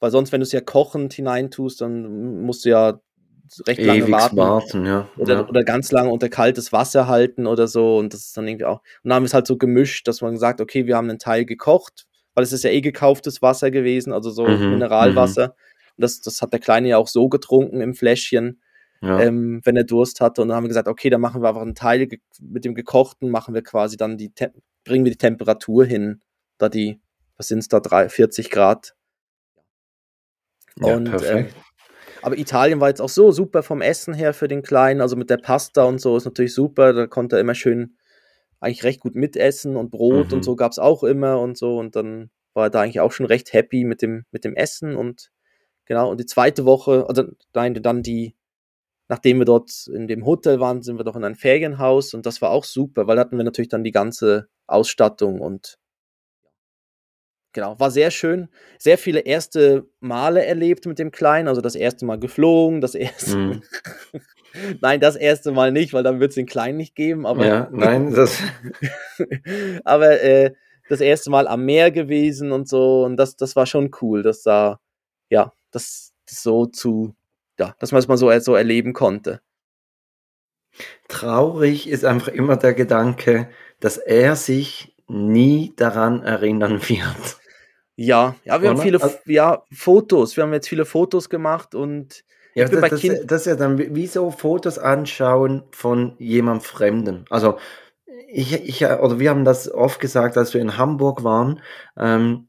Weil 0.00 0.10
sonst, 0.10 0.32
wenn 0.32 0.40
du 0.40 0.44
es 0.44 0.52
ja 0.52 0.60
kochend 0.60 1.12
hineintust, 1.12 1.80
dann 1.80 2.42
musst 2.42 2.64
du 2.64 2.70
ja 2.70 3.00
recht 3.66 3.80
lange 3.80 4.00
Ewig 4.00 4.12
warten. 4.12 4.36
warten 4.36 4.86
ja. 4.86 5.08
Oder, 5.16 5.34
ja. 5.34 5.48
oder 5.48 5.64
ganz 5.64 5.92
lange 5.92 6.10
unter 6.10 6.28
kaltes 6.28 6.72
Wasser 6.72 7.06
halten 7.06 7.46
oder 7.46 7.68
so. 7.68 7.98
Und 7.98 8.14
das 8.14 8.26
ist 8.26 8.36
dann 8.36 8.46
irgendwie 8.46 8.64
auch. 8.64 8.80
Und 9.02 9.10
dann 9.10 9.14
haben 9.14 9.22
wir 9.22 9.28
es 9.28 9.34
halt 9.34 9.46
so 9.46 9.56
gemischt, 9.56 10.08
dass 10.08 10.20
man 10.20 10.36
sagt, 10.38 10.60
okay, 10.60 10.86
wir 10.86 10.96
haben 10.96 11.08
einen 11.08 11.18
Teil 11.18 11.44
gekocht, 11.44 12.06
weil 12.34 12.44
es 12.44 12.52
ist 12.52 12.64
ja 12.64 12.70
eh 12.70 12.80
gekauftes 12.80 13.42
Wasser 13.42 13.70
gewesen, 13.70 14.12
also 14.12 14.30
so 14.30 14.46
mhm, 14.46 14.70
Mineralwasser. 14.70 15.48
Mhm. 15.48 15.52
Und 15.96 16.02
das, 16.02 16.20
das 16.20 16.42
hat 16.42 16.52
der 16.52 16.60
Kleine 16.60 16.88
ja 16.88 16.98
auch 16.98 17.08
so 17.08 17.28
getrunken 17.28 17.80
im 17.80 17.94
Fläschchen, 17.94 18.60
ja. 19.00 19.20
ähm, 19.20 19.60
wenn 19.64 19.76
er 19.76 19.84
Durst 19.84 20.20
hatte. 20.20 20.42
Und 20.42 20.48
dann 20.48 20.56
haben 20.56 20.64
wir 20.64 20.68
gesagt, 20.68 20.88
okay, 20.88 21.10
dann 21.10 21.20
machen 21.20 21.42
wir 21.42 21.48
einfach 21.48 21.62
einen 21.62 21.74
Teil 21.74 22.08
mit 22.40 22.64
dem 22.64 22.74
gekochten, 22.74 23.30
machen 23.30 23.54
wir 23.54 23.62
quasi 23.62 23.96
dann 23.96 24.16
die, 24.16 24.32
bringen 24.84 25.04
wir 25.04 25.12
die 25.12 25.18
Temperatur 25.18 25.84
hin, 25.84 26.22
da 26.58 26.68
die, 26.68 27.00
was 27.36 27.48
sind 27.48 27.58
es 27.60 27.68
da, 27.68 27.80
3, 27.80 28.08
40 28.08 28.50
Grad. 28.50 28.94
Ja, 30.80 30.96
und, 30.96 31.04
perfekt. 31.04 31.54
Ähm, 31.54 31.62
aber 32.22 32.38
Italien 32.38 32.80
war 32.80 32.88
jetzt 32.88 33.00
auch 33.00 33.08
so 33.08 33.30
super 33.30 33.62
vom 33.62 33.80
Essen 33.80 34.14
her 34.14 34.34
für 34.34 34.48
den 34.48 34.62
Kleinen, 34.62 35.00
also 35.00 35.16
mit 35.16 35.30
der 35.30 35.38
Pasta 35.38 35.84
und 35.84 36.00
so 36.00 36.16
ist 36.16 36.24
natürlich 36.24 36.54
super. 36.54 36.92
Da 36.92 37.06
konnte 37.06 37.36
er 37.36 37.40
immer 37.40 37.54
schön 37.54 37.96
eigentlich 38.60 38.84
recht 38.84 39.00
gut 39.00 39.14
mitessen 39.14 39.76
und 39.76 39.90
Brot 39.90 40.28
mhm. 40.28 40.34
und 40.34 40.44
so 40.44 40.56
gab 40.56 40.72
es 40.72 40.78
auch 40.78 41.04
immer 41.04 41.40
und 41.40 41.56
so. 41.56 41.78
Und 41.78 41.96
dann 41.96 42.30
war 42.54 42.66
er 42.66 42.70
da 42.70 42.82
eigentlich 42.82 43.00
auch 43.00 43.12
schon 43.12 43.26
recht 43.26 43.52
happy 43.52 43.84
mit 43.84 44.02
dem, 44.02 44.24
mit 44.32 44.44
dem 44.44 44.56
Essen 44.56 44.96
und 44.96 45.30
genau. 45.84 46.10
Und 46.10 46.20
die 46.20 46.26
zweite 46.26 46.64
Woche, 46.64 47.06
also 47.08 47.24
nein, 47.54 47.74
dann 47.74 48.02
die, 48.02 48.34
nachdem 49.08 49.38
wir 49.38 49.44
dort 49.44 49.86
in 49.86 50.08
dem 50.08 50.26
Hotel 50.26 50.60
waren, 50.60 50.82
sind 50.82 50.98
wir 50.98 51.04
doch 51.04 51.16
in 51.16 51.24
ein 51.24 51.36
Ferienhaus 51.36 52.14
und 52.14 52.26
das 52.26 52.42
war 52.42 52.50
auch 52.50 52.64
super, 52.64 53.06
weil 53.06 53.16
da 53.16 53.22
hatten 53.22 53.36
wir 53.36 53.44
natürlich 53.44 53.68
dann 53.68 53.84
die 53.84 53.92
ganze 53.92 54.48
Ausstattung 54.66 55.40
und 55.40 55.78
Genau, 57.52 57.78
war 57.80 57.90
sehr 57.90 58.10
schön. 58.10 58.48
Sehr 58.78 58.98
viele 58.98 59.20
erste 59.20 59.86
Male 60.00 60.44
erlebt 60.44 60.86
mit 60.86 60.98
dem 60.98 61.10
Kleinen, 61.10 61.48
also 61.48 61.60
das 61.60 61.74
erste 61.74 62.04
Mal 62.04 62.18
geflogen, 62.18 62.80
das 62.80 62.94
erste. 62.94 63.36
Mhm. 63.36 63.62
nein, 64.80 65.00
das 65.00 65.16
erste 65.16 65.52
Mal 65.52 65.72
nicht, 65.72 65.92
weil 65.92 66.02
dann 66.02 66.20
wird 66.20 66.30
es 66.30 66.34
den 66.34 66.46
Kleinen 66.46 66.76
nicht 66.76 66.94
geben. 66.94 67.26
Aber 67.26 67.46
ja, 67.46 67.68
nein, 67.72 68.12
das. 68.14 68.38
aber 69.84 70.20
äh, 70.22 70.52
das 70.88 71.00
erste 71.00 71.30
Mal 71.30 71.46
am 71.48 71.64
Meer 71.64 71.90
gewesen 71.90 72.52
und 72.52 72.68
so 72.68 73.04
und 73.04 73.16
das, 73.16 73.36
das 73.36 73.56
war 73.56 73.66
schon 73.66 73.90
cool, 74.00 74.22
dass 74.22 74.42
da 74.42 74.80
ja, 75.30 75.52
das, 75.70 76.14
das 76.26 76.42
so 76.42 76.66
zu, 76.66 77.14
ja, 77.58 77.74
dass 77.78 77.92
man 77.92 77.98
es 77.98 78.08
mal 78.08 78.16
so, 78.16 78.36
so 78.40 78.54
erleben 78.54 78.92
konnte. 78.92 79.40
Traurig 81.08 81.88
ist 81.88 82.04
einfach 82.04 82.28
immer 82.28 82.56
der 82.56 82.74
Gedanke, 82.74 83.48
dass 83.80 83.96
er 83.96 84.36
sich 84.36 84.94
nie 85.08 85.72
daran 85.76 86.22
erinnern 86.22 86.80
wird. 86.88 87.38
Ja, 87.96 88.36
ja, 88.44 88.62
wir 88.62 88.70
Oder? 88.70 88.78
haben 88.78 88.82
viele 88.82 89.02
also, 89.02 89.16
ja, 89.26 89.64
Fotos. 89.72 90.36
Wir 90.36 90.44
haben 90.44 90.52
jetzt 90.52 90.68
viele 90.68 90.84
Fotos 90.84 91.28
gemacht 91.28 91.74
und 91.74 92.22
ja, 92.54 92.66
das, 92.66 92.90
das, 92.90 93.02
das, 93.26 93.40
ist 93.42 93.46
ja 93.46 93.56
dann 93.56 93.78
wie 93.78 94.06
so 94.06 94.30
Fotos 94.30 94.78
anschauen 94.78 95.64
von 95.70 96.14
jemand 96.18 96.62
Fremden. 96.62 97.24
Also 97.30 97.58
ich, 98.28 98.52
ich, 98.52 98.84
oder 98.84 99.18
wir 99.18 99.30
haben 99.30 99.44
das 99.44 99.72
oft 99.72 100.00
gesagt, 100.00 100.36
als 100.36 100.54
wir 100.54 100.60
in 100.60 100.76
Hamburg 100.76 101.24
waren, 101.24 101.60
ähm, 101.96 102.48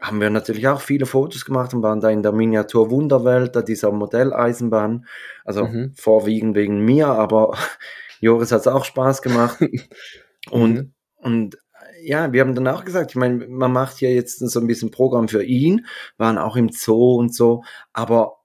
haben 0.00 0.20
wir 0.20 0.30
natürlich 0.30 0.68
auch 0.68 0.80
viele 0.80 1.06
Fotos 1.06 1.44
gemacht 1.44 1.74
und 1.74 1.82
waren 1.82 2.00
da 2.00 2.08
in 2.10 2.22
der 2.22 2.32
Miniatur 2.32 2.90
Wunderwelt, 2.90 3.56
da 3.56 3.62
dieser 3.62 3.90
Modelleisenbahn. 3.90 5.06
Also 5.44 5.66
mhm. 5.66 5.92
vorwiegend 5.96 6.54
wegen 6.54 6.84
mir, 6.84 7.08
aber 7.08 7.56
Joris 8.20 8.52
hat 8.52 8.60
es 8.60 8.68
auch 8.68 8.84
Spaß 8.84 9.22
gemacht. 9.22 9.58
und, 10.50 10.74
mhm. 10.74 10.92
und 11.16 11.58
ja, 12.02 12.32
wir 12.32 12.40
haben 12.40 12.54
dann 12.54 12.68
auch 12.68 12.84
gesagt, 12.84 13.12
ich 13.12 13.16
meine, 13.16 13.46
man 13.48 13.72
macht 13.72 14.00
ja 14.00 14.08
jetzt 14.08 14.38
so 14.38 14.60
ein 14.60 14.66
bisschen 14.66 14.90
Programm 14.90 15.28
für 15.28 15.42
ihn, 15.42 15.86
waren 16.16 16.38
auch 16.38 16.56
im 16.56 16.70
Zoo 16.70 17.16
und 17.16 17.34
so, 17.34 17.62
aber 17.92 18.38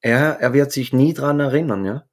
er, 0.00 0.38
er 0.40 0.52
wird 0.52 0.72
sich 0.72 0.92
nie 0.92 1.14
dran 1.14 1.40
erinnern, 1.40 1.84
ja. 1.84 2.04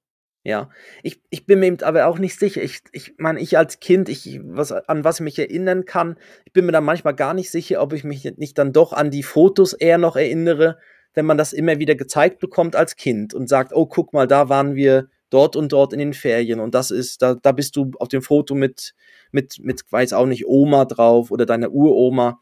Ja, 0.48 0.70
ich, 1.02 1.24
ich 1.32 1.48
bin 1.48 1.60
mir 1.60 1.76
aber 1.82 2.06
auch 2.06 2.20
nicht 2.20 2.38
sicher. 2.38 2.62
Ich, 2.62 2.82
ich 2.92 3.16
meine, 3.18 3.40
ich 3.40 3.58
als 3.58 3.80
Kind, 3.80 4.10
ich, 4.10 4.40
was, 4.44 4.72
an 4.72 5.04
was 5.04 5.16
ich 5.16 5.24
mich 5.24 5.40
erinnern 5.40 5.86
kann, 5.86 6.20
ich 6.46 6.54
bin 6.54 6.68
mir 6.68 6.72
dann 6.72 6.84
manchmal 6.84 7.16
gar 7.16 7.34
nicht 7.34 7.50
sicher, 7.50 7.82
ob 7.82 7.94
ich 7.94 8.04
mich 8.04 8.32
nicht 8.38 8.56
dann 8.60 8.72
doch 8.72 8.94
an 8.94 9.10
die 9.10 9.24
Fotos 9.24 9.74
eher 9.74 9.98
noch 9.98 10.16
erinnere, 10.16 10.78
wenn 11.16 11.26
man 11.26 11.40
das 11.40 11.52
immer 11.52 11.80
wieder 11.80 11.96
gezeigt 11.96 12.38
bekommt 12.40 12.76
als 12.76 12.96
Kind 12.96 13.34
und 13.34 13.50
sagt, 13.50 13.74
oh, 13.74 13.88
guck 13.88 14.14
mal, 14.14 14.28
da 14.28 14.48
waren 14.48 14.76
wir 14.76 15.10
dort 15.36 15.58
und 15.58 15.74
dort 15.74 15.92
in 15.92 16.00
den 16.00 16.14
Ferien 16.14 16.62
und 16.62 16.74
das 16.74 16.92
ist, 16.92 17.22
da, 17.22 17.36
da 17.36 17.52
bist 17.52 17.76
du 17.76 17.92
auf 18.00 18.08
dem 18.08 18.22
Foto 18.22 18.56
mit, 18.56 18.96
mit, 19.32 19.60
mit, 19.60 19.84
weiß 19.90 20.14
auch 20.14 20.26
nicht, 20.26 20.48
Oma 20.48 20.86
drauf 20.86 21.30
oder 21.30 21.46
deiner 21.46 21.72
Uroma. 21.72 22.40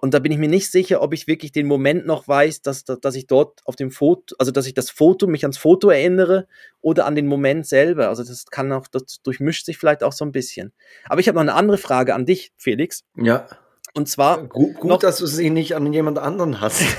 Und 0.00 0.14
da 0.14 0.18
bin 0.18 0.32
ich 0.32 0.38
mir 0.38 0.48
nicht 0.48 0.70
sicher, 0.70 1.00
ob 1.00 1.14
ich 1.14 1.26
wirklich 1.26 1.52
den 1.52 1.66
Moment 1.66 2.06
noch 2.06 2.26
weiß, 2.26 2.62
dass, 2.62 2.84
dass 2.84 3.14
ich 3.14 3.26
dort 3.26 3.60
auf 3.64 3.76
dem 3.76 3.90
Foto, 3.90 4.34
also 4.38 4.50
dass 4.50 4.66
ich 4.66 4.74
das 4.74 4.90
Foto, 4.90 5.26
mich 5.26 5.44
ans 5.44 5.58
Foto 5.58 5.90
erinnere 5.90 6.48
oder 6.80 7.06
an 7.06 7.14
den 7.14 7.26
Moment 7.26 7.66
selber. 7.66 8.08
Also 8.08 8.24
das 8.24 8.46
kann 8.46 8.72
auch, 8.72 8.88
das 8.88 9.20
durchmischt 9.22 9.64
sich 9.64 9.78
vielleicht 9.78 10.02
auch 10.02 10.12
so 10.12 10.24
ein 10.24 10.32
bisschen. 10.32 10.72
Aber 11.04 11.20
ich 11.20 11.28
habe 11.28 11.36
noch 11.36 11.42
eine 11.42 11.54
andere 11.54 11.78
Frage 11.78 12.14
an 12.14 12.26
dich, 12.26 12.52
Felix. 12.56 13.04
Ja. 13.16 13.46
Und 13.94 14.08
zwar. 14.08 14.48
Gut, 14.48 14.76
gut 14.76 14.88
noch, 14.88 14.98
dass 14.98 15.18
du 15.18 15.26
sie 15.26 15.50
nicht 15.50 15.76
an 15.76 15.92
jemand 15.92 16.18
anderen 16.18 16.60
hast. 16.60 16.80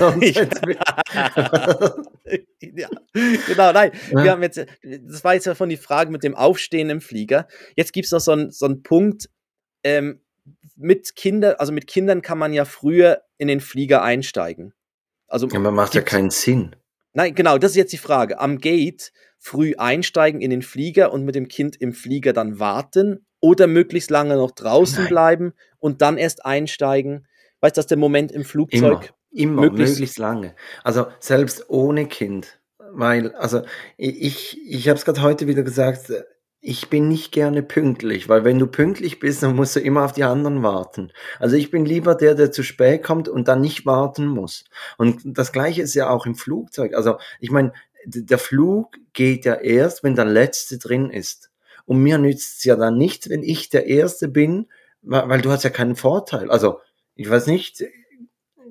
ja, 2.60 2.88
genau, 3.10 3.72
nein. 3.72 3.90
Ja. 4.10 4.24
Wir 4.24 4.30
haben 4.30 4.42
jetzt, 4.42 4.64
das 4.82 5.24
war 5.24 5.34
jetzt 5.34 5.46
ja 5.46 5.54
von 5.54 5.68
die 5.68 5.76
Frage 5.76 6.12
mit 6.12 6.22
dem 6.22 6.34
Aufstehen 6.34 6.90
im 6.90 7.00
Flieger. 7.00 7.48
Jetzt 7.74 7.92
gibt 7.92 8.06
es 8.06 8.12
noch 8.12 8.20
so 8.20 8.32
einen 8.32 8.52
so 8.52 8.66
einen 8.66 8.82
Punkt, 8.82 9.28
ähm, 9.82 10.20
mit 10.76 11.16
Kindern, 11.16 11.54
also 11.58 11.72
mit 11.72 11.86
Kindern 11.86 12.22
kann 12.22 12.38
man 12.38 12.52
ja 12.52 12.64
früher 12.64 13.22
in 13.38 13.48
den 13.48 13.60
Flieger 13.60 14.02
einsteigen. 14.02 14.72
Also 15.26 15.48
ja, 15.48 15.58
man 15.58 15.74
macht 15.74 15.94
ja 15.94 16.02
keinen 16.02 16.30
Sinn. 16.30 16.76
Nein, 17.12 17.34
genau, 17.34 17.58
das 17.58 17.72
ist 17.72 17.76
jetzt 17.76 17.92
die 17.92 17.98
Frage. 17.98 18.40
Am 18.40 18.58
Gate 18.58 19.12
früh 19.38 19.74
einsteigen 19.76 20.40
in 20.40 20.50
den 20.50 20.62
Flieger 20.62 21.12
und 21.12 21.24
mit 21.24 21.34
dem 21.34 21.48
Kind 21.48 21.76
im 21.76 21.92
Flieger 21.92 22.32
dann 22.32 22.58
warten 22.58 23.26
oder 23.44 23.66
möglichst 23.66 24.10
lange 24.10 24.36
noch 24.36 24.52
draußen 24.52 25.00
Nein. 25.00 25.08
bleiben 25.08 25.52
und 25.78 26.00
dann 26.00 26.16
erst 26.16 26.46
einsteigen. 26.46 27.26
Weißt 27.60 27.76
du, 27.76 27.78
dass 27.78 27.86
der 27.86 27.98
Moment 27.98 28.32
im 28.32 28.42
Flugzeug 28.42 29.12
immer, 29.32 29.52
immer 29.52 29.62
möglichst, 29.62 29.96
möglichst 29.96 30.18
lange. 30.18 30.54
Also 30.82 31.08
selbst 31.20 31.68
ohne 31.68 32.06
Kind. 32.06 32.58
Weil, 32.92 33.34
also 33.34 33.60
ich, 33.98 34.58
ich 34.66 34.88
habe 34.88 34.98
es 34.98 35.04
gerade 35.04 35.20
heute 35.20 35.46
wieder 35.46 35.62
gesagt, 35.62 36.10
ich 36.60 36.88
bin 36.88 37.08
nicht 37.08 37.32
gerne 37.32 37.62
pünktlich, 37.62 38.30
weil 38.30 38.44
wenn 38.44 38.58
du 38.58 38.66
pünktlich 38.66 39.20
bist, 39.20 39.42
dann 39.42 39.56
musst 39.56 39.76
du 39.76 39.80
immer 39.80 40.06
auf 40.06 40.12
die 40.12 40.24
anderen 40.24 40.62
warten. 40.62 41.12
Also 41.38 41.56
ich 41.56 41.70
bin 41.70 41.84
lieber 41.84 42.14
der, 42.14 42.34
der 42.34 42.50
zu 42.50 42.62
spät 42.62 43.02
kommt 43.02 43.28
und 43.28 43.46
dann 43.46 43.60
nicht 43.60 43.84
warten 43.84 44.26
muss. 44.26 44.64
Und 44.96 45.20
das 45.22 45.52
gleiche 45.52 45.82
ist 45.82 45.92
ja 45.92 46.08
auch 46.08 46.24
im 46.24 46.34
Flugzeug. 46.34 46.94
Also 46.94 47.18
ich 47.40 47.50
meine, 47.50 47.74
der 48.06 48.38
Flug 48.38 48.96
geht 49.12 49.44
ja 49.44 49.54
erst, 49.56 50.02
wenn 50.02 50.14
der 50.14 50.24
Letzte 50.24 50.78
drin 50.78 51.10
ist. 51.10 51.50
Und 51.86 51.98
mir 51.98 52.18
nützt 52.18 52.58
es 52.58 52.64
ja 52.64 52.76
dann 52.76 52.96
nichts, 52.96 53.28
wenn 53.28 53.42
ich 53.42 53.68
der 53.68 53.86
Erste 53.86 54.28
bin, 54.28 54.66
weil 55.02 55.42
du 55.42 55.50
hast 55.50 55.64
ja 55.64 55.70
keinen 55.70 55.96
Vorteil. 55.96 56.50
Also 56.50 56.80
ich 57.14 57.28
weiß 57.28 57.46
nicht, 57.46 57.84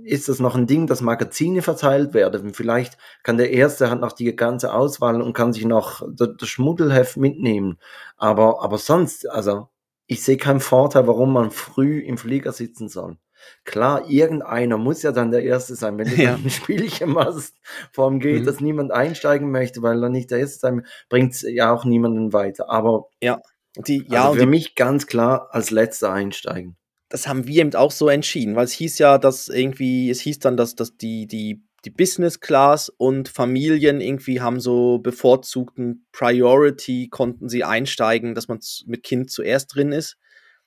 ist 0.03 0.29
das 0.29 0.39
noch 0.39 0.55
ein 0.55 0.67
Ding, 0.67 0.87
dass 0.87 1.01
Magazine 1.01 1.61
verteilt 1.61 2.13
werden. 2.13 2.53
Vielleicht 2.53 2.97
kann 3.23 3.37
der 3.37 3.51
Erste 3.51 3.89
hat 3.89 4.01
noch 4.01 4.11
die 4.11 4.35
ganze 4.35 4.73
Auswahl 4.73 5.21
und 5.21 5.33
kann 5.33 5.53
sich 5.53 5.65
noch 5.65 6.01
das 6.11 6.47
Schmuddelheft 6.47 7.17
mitnehmen. 7.17 7.77
Aber, 8.17 8.63
aber 8.63 8.77
sonst, 8.77 9.29
also 9.29 9.69
ich 10.07 10.23
sehe 10.23 10.37
keinen 10.37 10.59
Vorteil, 10.59 11.07
warum 11.07 11.33
man 11.33 11.51
früh 11.51 11.99
im 11.99 12.17
Flieger 12.17 12.51
sitzen 12.51 12.89
soll. 12.89 13.17
Klar, 13.65 14.09
irgendeiner 14.09 14.77
muss 14.77 15.03
ja 15.03 15.11
dann 15.11 15.31
der 15.31 15.43
Erste 15.43 15.75
sein. 15.75 15.97
Wenn 15.97 16.09
du 16.09 16.21
ja. 16.21 16.35
ein 16.35 16.49
Spielchen 16.49 17.11
machst, 17.11 17.55
vorm 17.91 18.19
geht, 18.19 18.41
mhm. 18.41 18.45
dass 18.45 18.59
niemand 18.59 18.91
einsteigen 18.91 19.51
möchte, 19.51 19.81
weil 19.81 20.03
er 20.03 20.09
nicht 20.09 20.31
der 20.31 20.39
Erste 20.39 20.59
sein 20.59 20.85
bringt 21.09 21.33
es 21.33 21.41
ja 21.41 21.71
auch 21.71 21.85
niemanden 21.85 22.33
weiter. 22.33 22.69
Aber 22.69 23.07
ja, 23.21 23.41
die, 23.75 24.05
ja, 24.09 24.27
also 24.27 24.39
für 24.39 24.45
mich 24.45 24.75
ganz 24.75 25.07
klar 25.07 25.49
als 25.51 25.71
Letzter 25.71 26.11
einsteigen 26.11 26.77
das 27.13 27.27
haben 27.27 27.45
wir 27.45 27.61
eben 27.61 27.75
auch 27.75 27.91
so 27.91 28.09
entschieden, 28.09 28.55
weil 28.55 28.65
es 28.65 28.71
hieß 28.71 28.97
ja, 28.97 29.19
dass 29.19 29.47
irgendwie, 29.47 30.09
es 30.09 30.19
hieß 30.21 30.39
dann, 30.39 30.57
dass, 30.57 30.73
dass 30.73 30.97
die, 30.97 31.27
die, 31.27 31.63
die 31.85 31.91
Business 31.91 32.39
Class 32.39 32.89
und 32.89 33.29
Familien 33.29 34.01
irgendwie 34.01 34.41
haben 34.41 34.59
so 34.59 34.97
bevorzugten 34.97 36.07
Priority, 36.11 37.09
konnten 37.09 37.49
sie 37.49 37.63
einsteigen, 37.63 38.33
dass 38.33 38.47
man 38.47 38.59
mit 38.87 39.03
Kind 39.03 39.29
zuerst 39.29 39.75
drin 39.75 39.91
ist. 39.91 40.17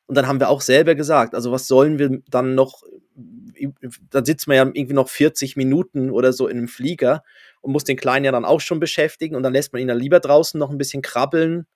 Und 0.07 0.14
dann 0.16 0.27
haben 0.27 0.40
wir 0.40 0.49
auch 0.49 0.61
selber 0.61 0.95
gesagt, 0.95 1.35
also 1.35 1.53
was 1.53 1.66
sollen 1.66 1.99
wir 1.99 2.21
dann 2.29 2.55
noch, 2.55 2.83
dann 4.11 4.25
sitzt 4.25 4.47
man 4.47 4.57
ja 4.57 4.62
irgendwie 4.64 4.95
noch 4.95 5.09
40 5.09 5.57
Minuten 5.57 6.11
oder 6.11 6.33
so 6.33 6.47
in 6.47 6.59
einem 6.59 6.69
Flieger 6.69 7.23
und 7.61 7.73
muss 7.73 7.85
den 7.85 7.97
Kleinen 7.97 8.25
ja 8.25 8.33
dann 8.33 8.45
auch 8.45 8.61
schon 8.61 8.79
beschäftigen 8.79 9.35
und 9.35 9.42
dann 9.42 9.53
lässt 9.53 9.73
man 9.73 9.83
ihn 9.83 9.88
dann 9.88 9.99
lieber 9.99 10.21
draußen 10.21 10.59
noch 10.59 10.71
ein 10.71 10.79
bisschen 10.79 11.03
krabbeln 11.03 11.66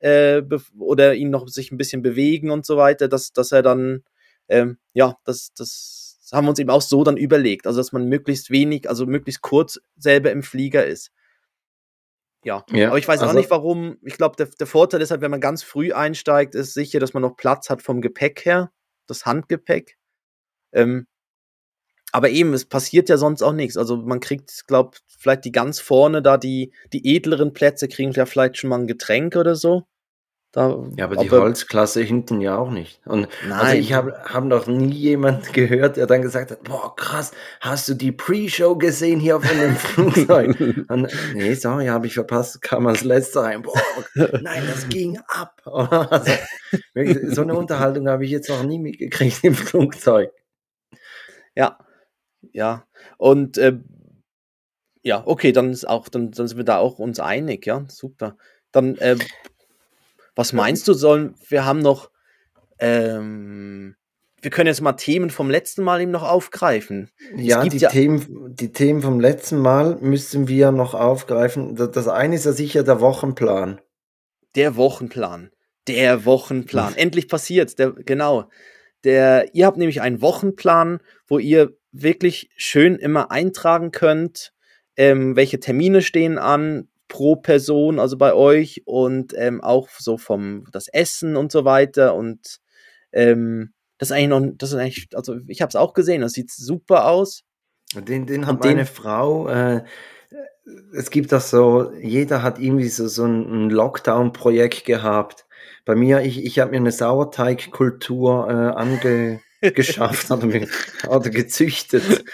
äh, 0.00 0.42
oder 0.78 1.14
ihn 1.14 1.30
noch 1.30 1.48
sich 1.48 1.70
ein 1.70 1.78
bisschen 1.78 2.02
bewegen 2.02 2.50
und 2.50 2.66
so 2.66 2.76
weiter, 2.76 3.08
dass, 3.08 3.32
dass 3.32 3.52
er 3.52 3.62
dann, 3.62 4.02
ähm, 4.48 4.78
ja, 4.92 5.16
das, 5.24 5.52
das 5.54 6.28
haben 6.32 6.46
wir 6.46 6.50
uns 6.50 6.58
eben 6.58 6.70
auch 6.70 6.82
so 6.82 7.04
dann 7.04 7.16
überlegt, 7.16 7.66
also 7.66 7.78
dass 7.78 7.92
man 7.92 8.08
möglichst 8.08 8.50
wenig, 8.50 8.88
also 8.88 9.06
möglichst 9.06 9.42
kurz 9.42 9.80
selber 9.96 10.30
im 10.30 10.42
Flieger 10.42 10.86
ist. 10.86 11.10
Ja, 12.44 12.64
ja 12.70 12.88
aber 12.88 12.98
ich 12.98 13.08
weiß 13.08 13.20
also, 13.20 13.32
auch 13.32 13.36
nicht 13.36 13.50
warum. 13.50 13.98
Ich 14.02 14.16
glaube, 14.16 14.36
der, 14.36 14.46
der 14.46 14.66
Vorteil 14.66 15.00
ist 15.00 15.10
halt, 15.10 15.20
wenn 15.20 15.30
man 15.30 15.40
ganz 15.40 15.62
früh 15.62 15.92
einsteigt, 15.92 16.54
ist 16.54 16.74
sicher, 16.74 17.00
dass 17.00 17.14
man 17.14 17.22
noch 17.22 17.36
Platz 17.36 17.70
hat 17.70 17.82
vom 17.82 18.00
Gepäck 18.00 18.44
her, 18.44 18.70
das 19.06 19.26
Handgepäck. 19.26 19.96
Ähm, 20.72 21.06
aber 22.12 22.30
eben, 22.30 22.54
es 22.54 22.64
passiert 22.64 23.08
ja 23.08 23.18
sonst 23.18 23.42
auch 23.42 23.52
nichts. 23.52 23.76
Also 23.76 23.96
man 23.96 24.20
kriegt, 24.20 24.66
glaube 24.66 24.96
vielleicht 25.06 25.44
die 25.44 25.52
ganz 25.52 25.80
vorne 25.80 26.22
da, 26.22 26.38
die, 26.38 26.72
die 26.92 27.16
edleren 27.16 27.52
Plätze 27.52 27.88
kriegen 27.88 28.12
ja 28.12 28.24
vielleicht 28.24 28.56
schon 28.56 28.70
mal 28.70 28.78
ein 28.78 28.86
Getränk 28.86 29.36
oder 29.36 29.56
so. 29.56 29.84
Da, 30.52 30.82
ja, 30.96 31.04
aber 31.04 31.16
die 31.16 31.30
Holzklasse 31.30 32.00
hinten 32.00 32.40
ja 32.40 32.56
auch 32.56 32.70
nicht. 32.70 33.06
Und 33.06 33.26
also 33.26 33.48
Nein. 33.48 33.58
also 33.58 33.76
ich 33.76 33.92
habe 33.92 34.14
hab 34.24 34.44
noch 34.44 34.66
nie 34.66 34.94
jemand 34.94 35.52
gehört, 35.52 35.98
der 35.98 36.06
dann 36.06 36.22
gesagt 36.22 36.50
hat, 36.50 36.64
boah, 36.64 36.96
krass, 36.96 37.32
hast 37.60 37.86
du 37.88 37.94
die 37.94 38.12
Pre-Show 38.12 38.76
gesehen 38.76 39.20
hier 39.20 39.40
von 39.40 39.58
dem 39.58 39.76
Flugzeug? 39.76 40.58
Und, 40.88 41.08
nee, 41.34 41.52
sorry, 41.52 41.86
habe 41.86 42.06
ich 42.06 42.14
verpasst, 42.14 42.62
kam 42.62 42.86
als 42.86 43.04
letzter 43.04 43.42
rein. 43.42 43.60
Boah, 43.60 43.78
nein, 44.40 44.62
das 44.66 44.88
ging 44.88 45.18
ab. 45.28 45.62
Also, 46.94 47.34
so 47.34 47.42
eine 47.42 47.54
Unterhaltung 47.54 48.08
habe 48.08 48.24
ich 48.26 48.30
jetzt 48.30 48.50
noch 48.50 48.62
nie 48.62 48.78
mitgekriegt 48.78 49.42
im 49.42 49.54
Flugzeug. 49.54 50.30
Ja, 51.54 51.78
ja. 52.52 52.86
Und 53.16 53.56
äh, 53.58 53.78
ja, 55.02 55.22
okay, 55.26 55.52
dann 55.52 55.70
ist 55.70 55.88
auch, 55.88 56.08
dann, 56.08 56.30
dann 56.30 56.48
sind 56.48 56.56
wir 56.56 56.64
da 56.64 56.78
auch 56.78 56.98
uns 56.98 57.20
einig, 57.20 57.66
ja, 57.66 57.84
super. 57.88 58.36
Dann, 58.72 58.96
äh, 58.96 59.16
was 60.38 60.52
meinst 60.52 60.86
du, 60.86 60.92
sollen, 60.92 61.34
wir 61.48 61.66
haben 61.66 61.80
noch, 61.80 62.12
ähm, 62.78 63.96
wir 64.40 64.52
können 64.52 64.68
jetzt 64.68 64.80
mal 64.80 64.92
Themen 64.92 65.30
vom 65.30 65.50
letzten 65.50 65.82
Mal 65.82 66.00
eben 66.00 66.12
noch 66.12 66.22
aufgreifen. 66.22 67.10
Ja, 67.34 67.64
die, 67.64 67.76
ja 67.76 67.88
Themen, 67.90 68.54
die 68.54 68.70
Themen 68.70 69.02
vom 69.02 69.18
letzten 69.18 69.58
Mal 69.58 69.96
müssen 69.96 70.46
wir 70.46 70.70
noch 70.70 70.94
aufgreifen. 70.94 71.74
Das 71.74 72.06
eine 72.06 72.36
ist 72.36 72.44
ja 72.44 72.52
sicher 72.52 72.84
der 72.84 73.00
Wochenplan. 73.00 73.80
Der 74.54 74.76
Wochenplan. 74.76 75.50
Der 75.88 76.24
Wochenplan. 76.24 76.94
Endlich 76.94 77.26
passiert's. 77.26 77.74
Der, 77.74 77.90
genau. 77.90 78.48
Der, 79.02 79.52
ihr 79.56 79.66
habt 79.66 79.76
nämlich 79.76 80.02
einen 80.02 80.22
Wochenplan, 80.22 81.00
wo 81.26 81.40
ihr 81.40 81.76
wirklich 81.90 82.48
schön 82.56 82.94
immer 82.94 83.32
eintragen 83.32 83.90
könnt, 83.90 84.52
ähm, 84.96 85.34
welche 85.34 85.58
Termine 85.58 86.00
stehen 86.00 86.38
an, 86.38 86.86
pro 87.08 87.36
Person, 87.36 87.98
also 87.98 88.16
bei 88.16 88.34
euch 88.34 88.82
und 88.84 89.34
ähm, 89.36 89.60
auch 89.60 89.88
so 89.98 90.18
vom 90.18 90.64
das 90.72 90.88
Essen 90.88 91.36
und 91.36 91.50
so 91.50 91.64
weiter 91.64 92.14
und 92.14 92.60
ähm, 93.12 93.72
das 93.98 94.10
ist 94.10 94.16
eigentlich 94.16 94.28
noch, 94.28 94.52
das 94.56 94.70
ist 94.70 94.76
eigentlich, 94.76 95.08
also 95.14 95.36
ich 95.46 95.60
habe 95.60 95.70
es 95.70 95.76
auch 95.76 95.92
gesehen, 95.92 96.20
das 96.20 96.32
sieht 96.32 96.50
super 96.50 97.06
aus. 97.08 97.44
Den, 97.94 98.26
den 98.26 98.46
hat 98.46 98.56
und 98.56 98.64
meine 98.64 98.84
den, 98.84 98.86
Frau, 98.86 99.48
äh, 99.48 99.82
es 100.92 101.10
gibt 101.10 101.32
das 101.32 101.50
so, 101.50 101.92
jeder 102.00 102.42
hat 102.42 102.58
irgendwie 102.58 102.88
so, 102.88 103.08
so 103.08 103.24
ein 103.24 103.70
Lockdown-Projekt 103.70 104.84
gehabt. 104.84 105.46
Bei 105.84 105.94
mir, 105.94 106.20
ich, 106.20 106.44
ich 106.44 106.58
habe 106.58 106.72
mir 106.72 106.76
eine 106.76 106.92
Sauerteigkultur 106.92 108.48
äh, 108.48 108.76
angeschafft 109.62 110.30
oder, 110.30 111.30
gezüchtet. 111.30 112.24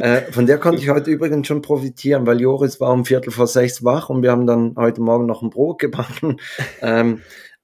Äh, 0.00 0.32
von 0.32 0.46
der 0.46 0.58
konnte 0.58 0.80
ich 0.80 0.88
heute 0.88 1.10
übrigens 1.10 1.46
schon 1.46 1.62
profitieren, 1.62 2.26
weil 2.26 2.40
Joris 2.40 2.80
war 2.80 2.92
um 2.92 3.04
Viertel 3.04 3.30
vor 3.30 3.46
sechs 3.46 3.84
wach 3.84 4.08
und 4.08 4.22
wir 4.22 4.30
haben 4.30 4.46
dann 4.46 4.74
heute 4.76 5.00
Morgen 5.00 5.26
noch 5.26 5.42
ein 5.42 5.50
Brot 5.50 5.78
gebacken. 5.78 6.40
Ähm, 6.80 7.20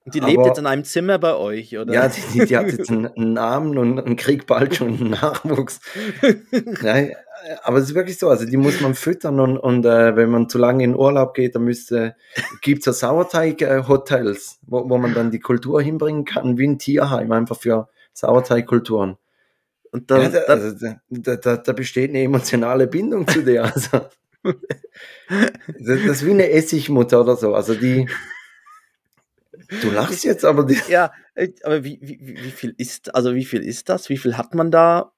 die 0.07 0.21
lebt 0.21 0.38
aber, 0.38 0.49
jetzt 0.49 0.59
in 0.59 0.66
einem 0.66 0.85
Zimmer 0.85 1.18
bei 1.18 1.35
euch, 1.35 1.77
oder? 1.77 1.92
Ja, 1.92 2.09
die, 2.09 2.47
die 2.47 2.57
hat 2.57 2.71
jetzt 2.71 2.90
einen, 2.90 3.11
Namen 3.33 3.77
und, 3.77 3.99
und 3.99 4.16
kriegt 4.16 4.47
bald 4.47 4.77
schon 4.77 4.99
einen 4.99 5.11
Nachwuchs. 5.11 5.81
Nein, 6.83 7.14
aber 7.62 7.79
es 7.79 7.85
ist 7.85 7.94
wirklich 7.94 8.18
so, 8.18 8.29
also 8.29 8.47
die 8.47 8.57
muss 8.57 8.81
man 8.81 8.94
füttern 8.94 9.40
und, 9.40 9.59
und 9.59 9.85
äh, 9.85 10.16
wenn 10.16 10.31
man 10.31 10.49
zu 10.49 10.59
lange 10.59 10.85
in 10.85 10.97
Urlaub 10.97 11.35
geht, 11.35 11.55
dann 11.55 11.64
müsste, 11.64 12.16
gibt 12.62 12.81
es 12.81 12.87
ja 12.87 12.92
Sauerteig-Hotels, 12.92 14.61
wo, 14.66 14.88
wo 14.88 14.99
man 14.99 15.14
dann 15.14 15.31
die 15.31 15.40
Kultur 15.40 15.83
hinbringen 15.83 16.25
kann, 16.25 16.59
wie 16.59 16.66
ein 16.66 16.79
Tierheim, 16.79 17.33
einfach 17.33 17.59
für 17.59 17.88
Sauerteigkulturen. 18.18 19.16
Und 19.90 20.11
da, 20.11 20.22
ja, 20.22 20.28
da, 20.28 20.38
also, 20.40 20.90
da, 21.09 21.37
da, 21.37 21.57
da, 21.57 21.72
besteht 21.72 22.11
eine 22.11 22.22
emotionale 22.22 22.87
Bindung 22.87 23.26
zu 23.26 23.42
der. 23.42 23.64
Also, 23.64 24.09
das, 25.78 26.00
ist 26.00 26.26
wie 26.26 26.31
eine 26.31 26.50
Essigmutter 26.50 27.20
oder 27.20 27.37
so. 27.37 27.54
Also 27.54 27.74
die. 27.74 28.09
Du 29.83 29.90
lachst 29.90 30.24
jetzt, 30.24 30.44
aber 30.44 30.64
die. 30.64 30.78
Ja, 30.88 31.12
aber 31.62 31.85
wie, 31.85 31.98
wie, 32.02 32.18
wie 32.20 32.50
viel 32.50 32.74
ist, 32.76 33.14
also 33.14 33.35
wie 33.35 33.44
viel 33.44 33.62
ist 33.62 33.88
das? 33.88 34.09
Wie 34.09 34.18
viel 34.18 34.37
hat 34.37 34.54
man 34.54 34.70
da 34.70 35.12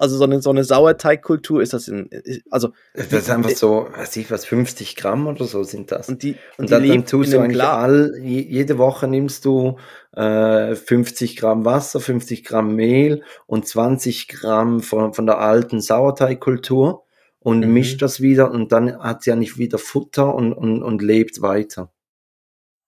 also 0.00 0.16
so 0.16 0.24
eine, 0.24 0.40
so 0.40 0.48
eine 0.48 0.64
Sauerteigkultur 0.64 1.60
ist 1.60 1.74
das 1.74 1.86
in, 1.86 2.08
also. 2.50 2.70
Das 2.94 3.12
ist 3.12 3.30
einfach 3.30 3.50
so, 3.50 3.86
weiß 3.94 4.16
ich 4.16 4.30
was, 4.30 4.46
50 4.46 4.96
Gramm 4.96 5.26
oder 5.26 5.44
so 5.44 5.62
sind 5.62 5.92
das. 5.92 6.08
Und 6.08 6.22
die, 6.22 6.36
und, 6.56 6.64
und 6.64 6.70
dann, 6.70 6.88
dann 6.88 7.04
tust 7.04 7.34
du 7.34 7.38
eigentlich 7.38 7.62
all, 7.62 8.16
jede 8.18 8.78
Woche 8.78 9.08
nimmst 9.08 9.44
du 9.44 9.76
äh, 10.12 10.74
50 10.74 11.36
Gramm 11.36 11.66
Wasser, 11.66 12.00
50 12.00 12.44
Gramm 12.44 12.74
Mehl 12.74 13.22
und 13.46 13.68
20 13.68 14.28
Gramm 14.28 14.80
von, 14.80 15.12
von 15.12 15.26
der 15.26 15.38
alten 15.38 15.82
Sauerteigkultur 15.82 17.04
und 17.38 17.60
mhm. 17.60 17.72
mischt 17.74 18.00
das 18.00 18.22
wieder 18.22 18.50
und 18.50 18.72
dann 18.72 18.98
hat 19.02 19.22
sie 19.22 19.30
ja 19.30 19.36
nicht 19.36 19.58
wieder 19.58 19.76
Futter 19.76 20.34
und, 20.34 20.54
und, 20.54 20.82
und 20.82 21.02
lebt 21.02 21.42
weiter. 21.42 21.92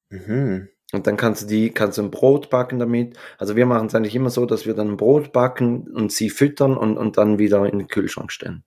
Mhm. 0.08 0.68
Und 0.92 1.06
dann 1.06 1.16
kannst 1.16 1.42
du 1.42 1.46
die, 1.46 1.70
kannst 1.70 1.96
du 1.98 2.02
ein 2.02 2.10
Brot 2.10 2.50
backen 2.50 2.78
damit. 2.78 3.16
Also 3.38 3.56
wir 3.56 3.64
machen 3.64 3.86
es 3.86 3.94
eigentlich 3.94 4.14
immer 4.14 4.30
so, 4.30 4.44
dass 4.44 4.66
wir 4.66 4.74
dann 4.74 4.90
ein 4.90 4.96
Brot 4.98 5.32
backen 5.32 5.88
und 5.88 6.12
sie 6.12 6.28
füttern 6.28 6.76
und, 6.76 6.98
und 6.98 7.16
dann 7.16 7.38
wieder 7.38 7.64
in 7.66 7.78
den 7.78 7.88
Kühlschrank 7.88 8.30
stellen. 8.30 8.62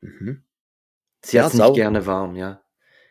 Mhm. 0.00 0.42
Sie 1.22 1.36
ja, 1.36 1.44
hat 1.44 1.52
es 1.52 1.58
nicht 1.58 1.74
gerne 1.74 2.06
warm, 2.06 2.34
ja. 2.34 2.62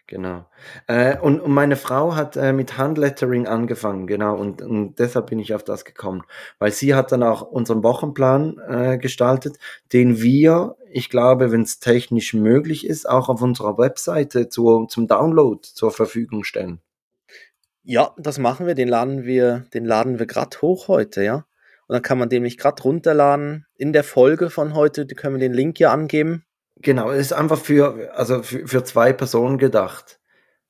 Genau. 0.08 0.46
Äh, 0.86 1.18
und, 1.18 1.40
und 1.40 1.52
meine 1.52 1.76
Frau 1.76 2.16
hat 2.16 2.38
äh, 2.38 2.54
mit 2.54 2.78
Handlettering 2.78 3.48
angefangen, 3.48 4.06
genau, 4.06 4.36
und, 4.38 4.62
und 4.62 5.00
deshalb 5.00 5.32
bin 5.32 5.40
ich 5.40 5.56
auf 5.56 5.64
das 5.64 5.84
gekommen. 5.84 6.22
Weil 6.60 6.72
sie 6.72 6.94
hat 6.94 7.12
dann 7.12 7.24
auch 7.24 7.42
unseren 7.42 7.84
Wochenplan 7.84 8.60
äh, 8.68 8.98
gestaltet, 9.00 9.58
den 9.94 10.22
wir, 10.22 10.76
ich 10.92 11.10
glaube, 11.10 11.52
wenn 11.52 11.64
es 11.64 11.80
technisch 11.80 12.36
möglich 12.36 12.86
ist, 12.86 13.10
auch 13.10 13.30
auf 13.30 13.42
unserer 13.42 13.80
Webseite 13.80 14.48
zu, 14.48 14.86
zum 14.86 15.08
Download 15.08 15.62
zur 15.64 15.90
Verfügung 15.92 16.44
stellen. 16.44 16.82
Ja, 17.86 18.14
das 18.18 18.40
machen 18.40 18.66
wir. 18.66 18.74
Den 18.74 18.88
laden 18.88 19.26
wir, 19.26 19.66
den 19.74 19.86
laden 19.86 20.18
wir 20.18 20.26
gerade 20.26 20.58
hoch 20.62 20.88
heute, 20.88 21.24
ja. 21.24 21.46
Und 21.88 21.94
dann 21.94 22.02
kann 22.02 22.18
man 22.18 22.30
den 22.30 22.42
nicht 22.42 22.60
gerade 22.60 22.82
runterladen 22.82 23.68
in 23.78 23.94
der 23.94 24.04
Folge 24.04 24.50
von 24.50 24.74
heute. 24.74 25.06
Die 25.06 25.14
können 25.14 25.36
wir 25.36 25.40
den 25.40 25.54
Link 25.54 25.80
ja 25.80 25.94
angeben. 25.94 26.44
Genau, 26.78 27.12
es 27.12 27.28
ist 27.28 27.34
einfach 27.34 27.60
für, 27.60 28.12
also 28.16 28.42
für, 28.42 28.68
für 28.68 28.84
zwei 28.84 29.14
Personen 29.14 29.60
gedacht. 29.60 30.20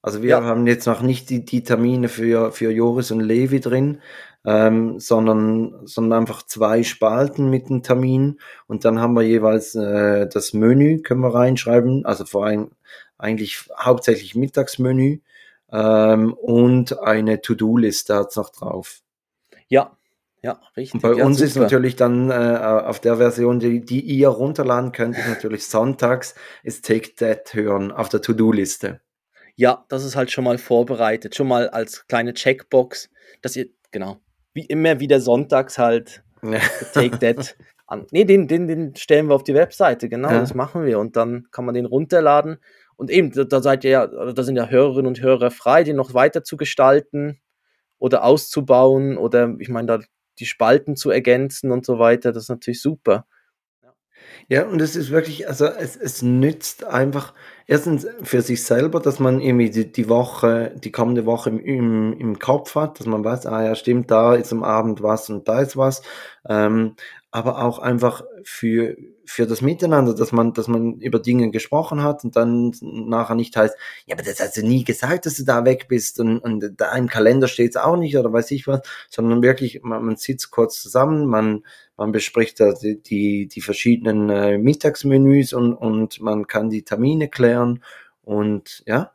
Also 0.01 0.21
wir 0.21 0.29
ja. 0.29 0.43
haben 0.43 0.67
jetzt 0.67 0.85
noch 0.85 1.01
nicht 1.01 1.29
die, 1.29 1.45
die 1.45 1.63
Termine 1.63 2.09
für, 2.09 2.51
für 2.51 2.69
Joris 2.69 3.11
und 3.11 3.21
Levi 3.21 3.59
drin, 3.59 4.01
ähm, 4.45 4.99
sondern, 4.99 5.87
sondern 5.87 6.19
einfach 6.19 6.43
zwei 6.43 6.83
Spalten 6.83 7.49
mit 7.49 7.69
dem 7.69 7.81
Termin 7.81 8.39
und 8.67 8.85
dann 8.85 8.99
haben 8.99 9.15
wir 9.15 9.23
jeweils 9.23 9.73
äh, 9.73 10.27
das 10.27 10.53
Menü, 10.53 11.01
können 11.01 11.21
wir 11.21 11.33
reinschreiben, 11.33 12.05
also 12.05 12.23
vor 12.23 12.45
allem 12.45 12.69
eigentlich 13.17 13.67
hauptsächlich 13.79 14.35
Mittagsmenü 14.35 15.21
ähm, 15.75 16.33
und 16.33 16.99
eine 16.99 17.41
To-Do-Liste 17.41 18.15
hat 18.15 18.29
es 18.29 18.35
noch 18.35 18.49
drauf. 18.49 19.01
Ja, 19.67 19.97
ja, 20.41 20.59
richtig. 20.77 20.93
Und 20.93 21.01
bei 21.01 21.17
ja, 21.17 21.25
uns 21.25 21.37
super. 21.37 21.47
ist 21.47 21.55
natürlich 21.55 21.95
dann 21.95 22.29
äh, 22.29 22.33
auf 22.33 22.99
der 22.99 23.17
Version, 23.17 23.59
die, 23.59 23.83
die 23.83 24.01
ihr 24.01 24.29
runterladen 24.29 24.91
könnt, 24.91 25.17
ist 25.17 25.27
natürlich 25.27 25.65
sonntags, 25.67 26.35
ist 26.61 26.85
Take 26.85 27.15
That 27.15 27.53
hören 27.55 27.91
auf 27.91 28.09
der 28.09 28.21
To-Do-Liste. 28.21 29.01
Ja, 29.55 29.85
das 29.89 30.05
ist 30.05 30.15
halt 30.15 30.31
schon 30.31 30.43
mal 30.43 30.59
vorbereitet, 30.59 31.35
schon 31.35 31.47
mal 31.47 31.69
als 31.69 32.05
kleine 32.07 32.33
Checkbox, 32.33 33.09
dass 33.41 33.55
ihr, 33.55 33.69
genau, 33.91 34.19
wie 34.53 34.65
immer 34.65 34.99
wieder 34.99 35.19
sonntags 35.19 35.79
halt 35.79 36.23
Take 36.93 37.17
That 37.19 37.55
an. 37.87 38.05
Nee, 38.11 38.25
den, 38.25 38.47
den, 38.47 38.67
den 38.67 38.95
stellen 38.95 39.27
wir 39.27 39.35
auf 39.35 39.43
die 39.43 39.55
Webseite, 39.55 40.09
genau, 40.09 40.29
ja. 40.29 40.39
das 40.39 40.53
machen 40.53 40.85
wir. 40.85 40.99
Und 40.99 41.15
dann 41.15 41.47
kann 41.51 41.65
man 41.65 41.73
den 41.73 41.85
runterladen 41.85 42.59
und 42.97 43.11
eben, 43.11 43.31
da 43.31 43.61
seid 43.61 43.83
ihr 43.83 43.91
ja, 43.91 44.07
da 44.07 44.43
sind 44.43 44.55
ja 44.55 44.69
Hörerinnen 44.69 45.07
und 45.07 45.21
Hörer 45.21 45.51
frei, 45.51 45.83
den 45.83 45.95
noch 45.95 46.13
weiter 46.13 46.43
zu 46.43 46.57
gestalten 46.57 47.39
oder 47.99 48.23
auszubauen 48.23 49.17
oder 49.17 49.55
ich 49.59 49.69
meine, 49.69 49.87
da 49.87 49.99
die 50.39 50.45
Spalten 50.45 50.95
zu 50.95 51.09
ergänzen 51.09 51.71
und 51.71 51.85
so 51.85 51.99
weiter. 51.99 52.31
Das 52.31 52.43
ist 52.43 52.49
natürlich 52.49 52.81
super. 52.81 53.25
Ja, 54.47 54.65
und 54.65 54.81
es 54.81 54.95
ist 54.95 55.11
wirklich, 55.11 55.47
also 55.47 55.65
es, 55.65 55.95
es 55.95 56.21
nützt 56.21 56.83
einfach 56.83 57.33
erstens 57.67 58.07
für 58.23 58.41
sich 58.41 58.63
selber, 58.63 58.99
dass 58.99 59.19
man 59.19 59.39
irgendwie 59.39 59.69
die, 59.69 59.91
die 59.91 60.09
Woche, 60.09 60.73
die 60.75 60.91
kommende 60.91 61.25
Woche 61.25 61.49
im, 61.49 61.59
im, 61.59 62.13
im 62.19 62.39
Kopf 62.39 62.75
hat, 62.75 62.99
dass 62.99 63.07
man 63.07 63.23
weiß, 63.23 63.45
ah 63.47 63.63
ja, 63.63 63.75
stimmt, 63.75 64.11
da 64.11 64.35
ist 64.35 64.53
am 64.53 64.63
Abend 64.63 65.01
was 65.01 65.29
und 65.29 65.47
da 65.47 65.61
ist 65.61 65.77
was. 65.77 66.01
Ähm, 66.47 66.95
aber 67.35 67.61
auch 67.61 67.79
einfach 67.79 68.23
für, 68.45 68.95
für 69.25 69.45
das 69.45 69.59
Miteinander, 69.59 70.15
dass 70.15 70.31
man, 70.31 70.53
dass 70.53 70.69
man 70.69 71.01
über 71.01 71.19
Dinge 71.19 71.51
gesprochen 71.51 72.01
hat 72.01 72.23
und 72.23 72.37
dann 72.37 72.71
nachher 72.81 73.35
nicht 73.35 73.57
heißt, 73.57 73.75
ja, 74.05 74.15
aber 74.15 74.23
das 74.23 74.39
hast 74.39 74.55
du 74.55 74.65
nie 74.65 74.85
gesagt, 74.85 75.25
dass 75.25 75.35
du 75.35 75.43
da 75.43 75.65
weg 75.65 75.89
bist 75.89 76.21
und, 76.21 76.39
und 76.39 76.63
da 76.77 76.95
im 76.95 77.09
Kalender 77.09 77.49
steht 77.49 77.71
es 77.71 77.75
auch 77.75 77.97
nicht 77.97 78.17
oder 78.17 78.31
weiß 78.31 78.51
ich 78.51 78.67
was, 78.67 78.87
sondern 79.09 79.43
wirklich, 79.43 79.81
man, 79.83 80.05
man 80.05 80.15
sitzt 80.15 80.49
kurz 80.49 80.81
zusammen, 80.81 81.25
man, 81.25 81.65
man 81.97 82.13
bespricht 82.13 82.61
da 82.61 82.71
die, 82.71 83.01
die, 83.01 83.49
die 83.49 83.61
verschiedenen 83.61 84.29
äh, 84.29 84.57
Mittagsmenüs 84.57 85.51
und, 85.51 85.73
und 85.73 86.21
man 86.21 86.47
kann 86.47 86.69
die 86.69 86.83
Termine 86.83 87.27
klären 87.27 87.83
und 88.21 88.81
ja, 88.87 89.11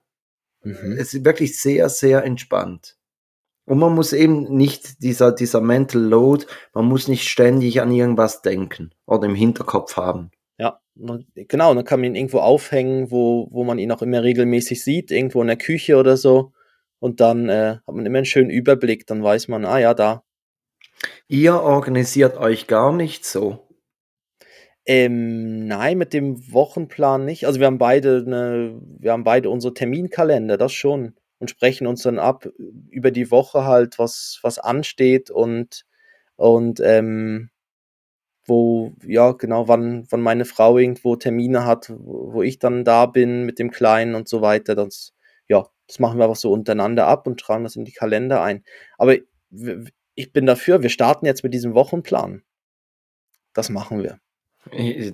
mhm. 0.63 0.99
es 0.99 1.15
ist 1.15 1.25
wirklich 1.25 1.59
sehr, 1.59 1.89
sehr 1.89 2.23
entspannt. 2.23 2.99
Und 3.65 3.79
man 3.79 3.95
muss 3.95 4.13
eben 4.13 4.57
nicht 4.57 5.03
dieser, 5.03 5.33
dieser 5.33 5.61
Mental 5.61 6.03
Load, 6.03 6.47
man 6.75 6.87
muss 6.87 7.09
nicht 7.09 7.29
ständig 7.29 7.81
an 7.81 7.93
irgendwas 7.93 8.43
denken 8.43 8.91
oder 9.07 9.27
im 9.27 9.35
Hinterkopf 9.35 9.97
haben. 9.97 10.31
Ja, 10.59 10.81
genau, 10.95 11.75
dann 11.75 11.85
kann 11.85 12.01
man 12.01 12.11
ihn 12.11 12.17
irgendwo 12.17 12.39
aufhängen, 12.39 13.11
wo, 13.11 13.49
wo 13.51 13.65
man 13.65 13.79
ihn 13.79 13.93
auch 13.93 14.03
immer 14.03 14.23
regelmäßig 14.23 14.83
sieht, 14.83 15.11
irgendwo 15.11 15.41
in 15.41 15.47
der 15.47 15.57
Küche 15.57 15.97
oder 15.97 16.17
so. 16.17 16.53
Und 16.99 17.21
dann 17.21 17.49
äh, 17.49 17.79
hat 17.87 17.95
man 17.95 18.05
immer 18.05 18.19
einen 18.19 18.27
schönen 18.27 18.51
Überblick, 18.51 19.07
dann 19.07 19.23
weiß 19.23 19.49
man, 19.49 19.65
ah 19.65 19.79
ja, 19.79 19.95
da. 19.95 20.23
Ihr 21.29 21.55
organisiert 21.55 22.37
euch 22.37 22.67
gar 22.67 22.93
nicht 22.93 23.25
so. 23.25 23.67
Ähm, 24.85 25.67
nein, 25.67 25.99
mit 25.99 26.13
dem 26.13 26.53
Wochenplan 26.53 27.25
nicht. 27.25 27.47
Also 27.47 27.61
wir 27.61 27.67
haben 27.67 27.79
beide 27.79 28.25
eine, 28.27 28.81
wir 28.99 29.13
haben 29.13 29.25
beide 29.25 29.49
unsere 29.49 29.73
Terminkalender, 29.73 30.57
das 30.57 30.73
schon 30.73 31.15
und 31.41 31.51
sprechen 31.51 31.87
uns 31.89 32.03
dann 32.03 32.21
ab 32.21 32.47
über 32.91 33.11
die 33.11 33.31
Woche 33.31 33.65
halt, 33.65 33.99
was, 33.99 34.39
was 34.43 34.59
ansteht 34.59 35.31
und, 35.31 35.85
und 36.37 36.79
ähm, 36.81 37.51
wo, 38.47 38.93
ja, 39.03 39.33
genau, 39.33 39.67
wann, 39.67 40.07
wann 40.11 40.21
meine 40.21 40.45
Frau 40.45 40.79
irgendwo 40.79 41.17
Termine 41.17 41.65
hat, 41.65 41.93
wo, 41.97 42.43
ich 42.43 42.59
dann 42.59 42.85
da 42.85 43.07
bin 43.07 43.45
mit 43.45 43.59
dem 43.59 43.71
Kleinen 43.71 44.15
und 44.15 44.29
so 44.29 44.43
weiter. 44.43 44.75
Das, 44.75 45.15
ja, 45.49 45.67
das 45.87 45.99
machen 45.99 46.19
wir 46.19 46.25
einfach 46.25 46.37
so 46.37 46.53
untereinander 46.53 47.07
ab 47.07 47.27
und 47.27 47.41
tragen 47.41 47.65
das 47.65 47.77
in 47.77 47.85
die 47.85 47.93
Kalender 47.93 48.43
ein. 48.43 48.65
Aber 48.99 49.17
ich 50.15 50.33
bin 50.33 50.47
dafür, 50.47 50.83
wir 50.83 50.91
starten 50.91 51.27
jetzt 51.27 51.43
mit 51.43 51.55
diesem 51.55 51.75
Wochenplan. 51.75 52.43
Das 53.55 53.71
machen 53.71 54.03
wir. 54.03 54.21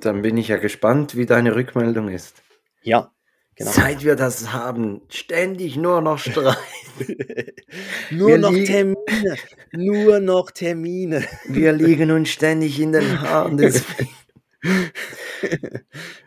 Dann 0.00 0.22
bin 0.22 0.36
ich 0.36 0.48
ja 0.48 0.56
gespannt, 0.56 1.16
wie 1.16 1.26
deine 1.26 1.54
Rückmeldung 1.54 2.08
ist. 2.08 2.42
Ja, 2.82 3.12
Genau. 3.58 3.70
Seit 3.70 4.04
wir 4.04 4.16
das 4.16 4.52
haben, 4.52 5.00
ständig 5.08 5.76
nur 5.76 6.02
noch 6.02 6.18
Streit. 6.18 6.58
nur 8.10 8.28
wir 8.28 8.38
noch 8.38 8.52
Termine. 8.52 9.36
Nur 9.72 10.20
noch 10.20 10.50
Termine. 10.50 11.24
wir 11.48 11.72
liegen 11.72 12.10
uns 12.10 12.28
ständig 12.28 12.78
in 12.78 12.92
den 12.92 13.18
Haaren. 13.22 13.58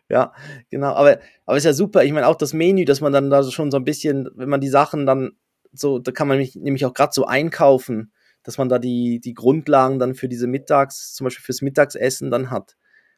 ja, 0.09 0.33
genau. 0.71 0.93
Aber, 0.93 1.19
aber 1.45 1.57
ist 1.57 1.65
ja 1.65 1.73
super. 1.73 2.03
Ich 2.03 2.11
meine, 2.11 2.25
auch 2.25 2.35
das 2.35 2.53
Menü, 2.53 2.83
dass 2.85 2.99
man 2.99 3.13
dann 3.13 3.29
da 3.29 3.43
schon 3.43 3.69
so 3.69 3.77
ein 3.77 3.85
bisschen, 3.85 4.27
wenn 4.33 4.49
man 4.49 4.61
die 4.61 4.69
Sachen 4.69 5.05
dann 5.05 5.33
so, 5.71 5.99
da 5.99 6.11
kann 6.11 6.27
man 6.27 6.39
nämlich 6.55 6.85
auch 6.85 6.95
gerade 6.95 7.13
so 7.13 7.25
einkaufen, 7.25 8.11
dass 8.41 8.57
man 8.57 8.69
da 8.69 8.79
die, 8.79 9.19
die 9.19 9.35
Grundlagen 9.35 9.99
dann 9.99 10.15
für 10.15 10.27
diese 10.27 10.47
Mittags, 10.47 11.13
zum 11.13 11.25
Beispiel 11.25 11.43
fürs 11.43 11.61
Mittagsessen 11.61 12.31
dann 12.31 12.49
hat. 12.49 12.75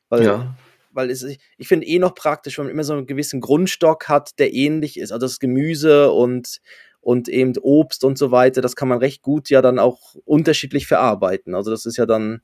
Weil, 0.09 0.25
ja. 0.25 0.55
Weil 0.93 1.09
es, 1.09 1.23
ich 1.23 1.67
finde 1.67 1.87
eh 1.87 1.99
noch 1.99 2.15
praktisch, 2.15 2.57
wenn 2.57 2.65
man 2.65 2.73
immer 2.73 2.83
so 2.83 2.93
einen 2.93 3.07
gewissen 3.07 3.41
Grundstock 3.41 4.07
hat, 4.09 4.39
der 4.39 4.53
ähnlich 4.53 4.97
ist. 4.99 5.11
Also 5.11 5.25
das 5.25 5.39
Gemüse 5.39 6.11
und, 6.11 6.59
und 6.99 7.27
eben 7.29 7.57
Obst 7.57 8.03
und 8.03 8.17
so 8.17 8.31
weiter, 8.31 8.61
das 8.61 8.75
kann 8.75 8.87
man 8.87 8.99
recht 8.99 9.21
gut 9.21 9.49
ja 9.49 9.61
dann 9.61 9.79
auch 9.79 10.15
unterschiedlich 10.25 10.87
verarbeiten. 10.87 11.55
Also 11.55 11.71
das 11.71 11.85
ist 11.85 11.97
ja 11.97 12.05
dann, 12.05 12.41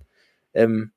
ähm, 0.53 0.91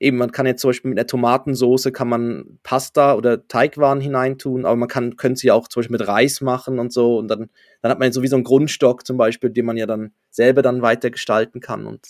eben, 0.00 0.16
man 0.16 0.32
kann 0.32 0.46
jetzt 0.46 0.62
zum 0.62 0.70
Beispiel 0.70 0.88
mit 0.88 0.98
einer 0.98 1.06
Tomatensauce 1.06 1.92
kann 1.92 2.08
man 2.08 2.58
Pasta 2.62 3.14
oder 3.14 3.46
Teigwaren 3.46 4.00
hineintun, 4.00 4.64
aber 4.64 4.74
man 4.74 4.88
kann, 4.88 5.16
könnte 5.16 5.38
sie 5.38 5.50
auch 5.50 5.68
zum 5.68 5.80
Beispiel 5.80 5.98
mit 5.98 6.08
Reis 6.08 6.40
machen 6.40 6.78
und 6.78 6.92
so 6.92 7.18
und 7.18 7.28
dann, 7.28 7.50
dann 7.82 7.92
hat 7.92 7.98
man 7.98 8.10
sowieso 8.10 8.36
einen 8.36 8.44
Grundstock 8.44 9.06
zum 9.06 9.18
Beispiel, 9.18 9.50
den 9.50 9.66
man 9.66 9.76
ja 9.76 9.86
dann 9.86 10.12
selber 10.30 10.62
dann 10.62 10.80
weiter 10.80 11.10
gestalten 11.10 11.60
kann 11.60 11.86
und 11.86 12.00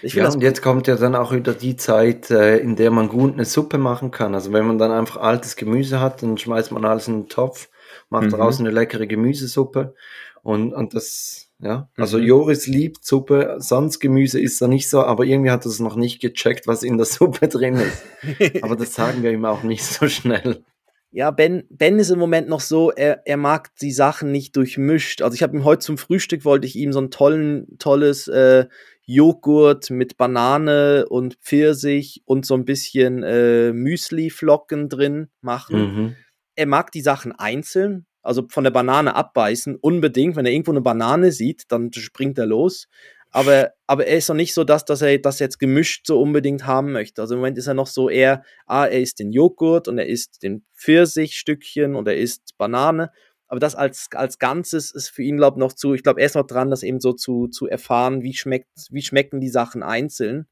ich 0.00 0.14
finde 0.14 0.28
ja, 0.28 0.34
und 0.34 0.42
jetzt 0.42 0.62
kommt 0.62 0.86
ja 0.86 0.94
dann 0.94 1.16
auch 1.16 1.32
wieder 1.32 1.52
die 1.52 1.76
Zeit, 1.76 2.30
äh, 2.30 2.58
in 2.58 2.76
der 2.76 2.92
man 2.92 3.08
gut 3.08 3.32
eine 3.32 3.44
Suppe 3.44 3.78
machen 3.78 4.10
kann. 4.10 4.34
Also 4.34 4.52
wenn 4.52 4.66
man 4.66 4.78
dann 4.78 4.92
einfach 4.92 5.16
altes 5.16 5.56
Gemüse 5.56 6.00
hat, 6.00 6.22
dann 6.22 6.38
schmeißt 6.38 6.70
man 6.70 6.84
alles 6.84 7.08
in 7.08 7.22
den 7.22 7.28
Topf, 7.28 7.68
macht 8.10 8.26
mhm. 8.26 8.30
daraus 8.30 8.60
eine 8.60 8.70
leckere 8.70 9.08
Gemüsesuppe 9.08 9.94
und, 10.42 10.72
und 10.72 10.94
das 10.94 11.49
ja, 11.62 11.88
also 11.96 12.18
mhm. 12.18 12.24
Joris 12.24 12.66
liebt 12.66 13.04
Suppe, 13.04 13.56
sonst 13.58 14.00
Gemüse 14.00 14.40
ist 14.40 14.60
er 14.60 14.68
nicht 14.68 14.88
so, 14.88 15.02
aber 15.02 15.24
irgendwie 15.24 15.50
hat 15.50 15.66
er 15.66 15.70
es 15.70 15.80
noch 15.80 15.96
nicht 15.96 16.20
gecheckt, 16.20 16.66
was 16.66 16.82
in 16.82 16.96
der 16.96 17.06
Suppe 17.06 17.48
drin 17.48 17.76
ist. 17.76 18.62
aber 18.62 18.76
das 18.76 18.94
sagen 18.94 19.22
wir 19.22 19.30
ihm 19.30 19.44
auch 19.44 19.62
nicht 19.62 19.84
so 19.84 20.08
schnell. 20.08 20.64
Ja, 21.12 21.32
Ben, 21.32 21.64
Ben 21.68 21.98
ist 21.98 22.10
im 22.10 22.20
Moment 22.20 22.48
noch 22.48 22.60
so, 22.60 22.92
er, 22.92 23.22
er 23.26 23.36
mag 23.36 23.74
die 23.78 23.90
Sachen 23.90 24.30
nicht 24.30 24.54
durchmischt. 24.56 25.22
Also 25.22 25.34
ich 25.34 25.42
habe 25.42 25.56
ihm 25.56 25.64
heute 25.64 25.80
zum 25.80 25.98
Frühstück, 25.98 26.44
wollte 26.44 26.66
ich 26.66 26.76
ihm 26.76 26.92
so 26.92 27.00
ein 27.00 27.10
tollen, 27.10 27.66
tolles 27.78 28.28
äh, 28.28 28.66
Joghurt 29.06 29.90
mit 29.90 30.16
Banane 30.16 31.06
und 31.08 31.34
Pfirsich 31.42 32.22
und 32.26 32.46
so 32.46 32.54
ein 32.54 32.64
bisschen 32.64 33.24
äh, 33.24 33.72
Müsli-Flocken 33.72 34.88
drin 34.88 35.28
machen. 35.40 35.80
Mhm. 35.80 36.16
Er 36.54 36.66
mag 36.66 36.92
die 36.92 37.00
Sachen 37.00 37.32
einzeln, 37.32 38.06
also 38.22 38.46
von 38.48 38.64
der 38.64 38.70
Banane 38.70 39.14
abbeißen, 39.14 39.76
unbedingt. 39.76 40.36
Wenn 40.36 40.46
er 40.46 40.52
irgendwo 40.52 40.72
eine 40.72 40.80
Banane 40.80 41.32
sieht, 41.32 41.64
dann 41.68 41.92
springt 41.92 42.38
er 42.38 42.46
los. 42.46 42.88
Aber, 43.30 43.72
aber 43.86 44.06
er 44.06 44.18
ist 44.18 44.28
noch 44.28 44.36
nicht 44.36 44.54
so, 44.54 44.64
dass, 44.64 44.84
dass 44.84 45.02
er 45.02 45.18
das 45.18 45.38
jetzt 45.38 45.58
gemischt 45.58 46.06
so 46.06 46.20
unbedingt 46.20 46.66
haben 46.66 46.92
möchte. 46.92 47.22
Also 47.22 47.34
im 47.34 47.40
Moment 47.40 47.58
ist 47.58 47.68
er 47.68 47.74
noch 47.74 47.86
so 47.86 48.10
eher, 48.10 48.42
ah, 48.66 48.86
er 48.86 49.00
isst 49.00 49.20
den 49.20 49.32
Joghurt 49.32 49.86
und 49.86 49.98
er 49.98 50.06
isst 50.06 50.42
den 50.42 50.64
Pfirsichstückchen 50.74 51.94
und 51.94 52.08
er 52.08 52.16
isst 52.16 52.56
Banane. 52.58 53.10
Aber 53.46 53.60
das 53.60 53.76
als, 53.76 54.08
als 54.14 54.38
Ganzes 54.38 54.90
ist 54.90 55.10
für 55.10 55.22
ihn, 55.22 55.36
glaube 55.36 55.56
ich, 55.56 55.60
noch 55.60 55.72
zu, 55.72 55.94
ich 55.94 56.02
glaube, 56.02 56.20
er 56.20 56.26
ist 56.26 56.34
noch 56.34 56.46
dran, 56.46 56.70
das 56.70 56.82
eben 56.82 57.00
so 57.00 57.12
zu, 57.12 57.46
zu 57.48 57.68
erfahren, 57.68 58.22
wie 58.22 58.34
schmeckt, 58.34 58.68
wie 58.90 59.02
schmecken 59.02 59.40
die 59.40 59.48
Sachen 59.48 59.82
einzeln. 59.82 60.46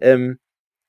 Ähm, 0.00 0.38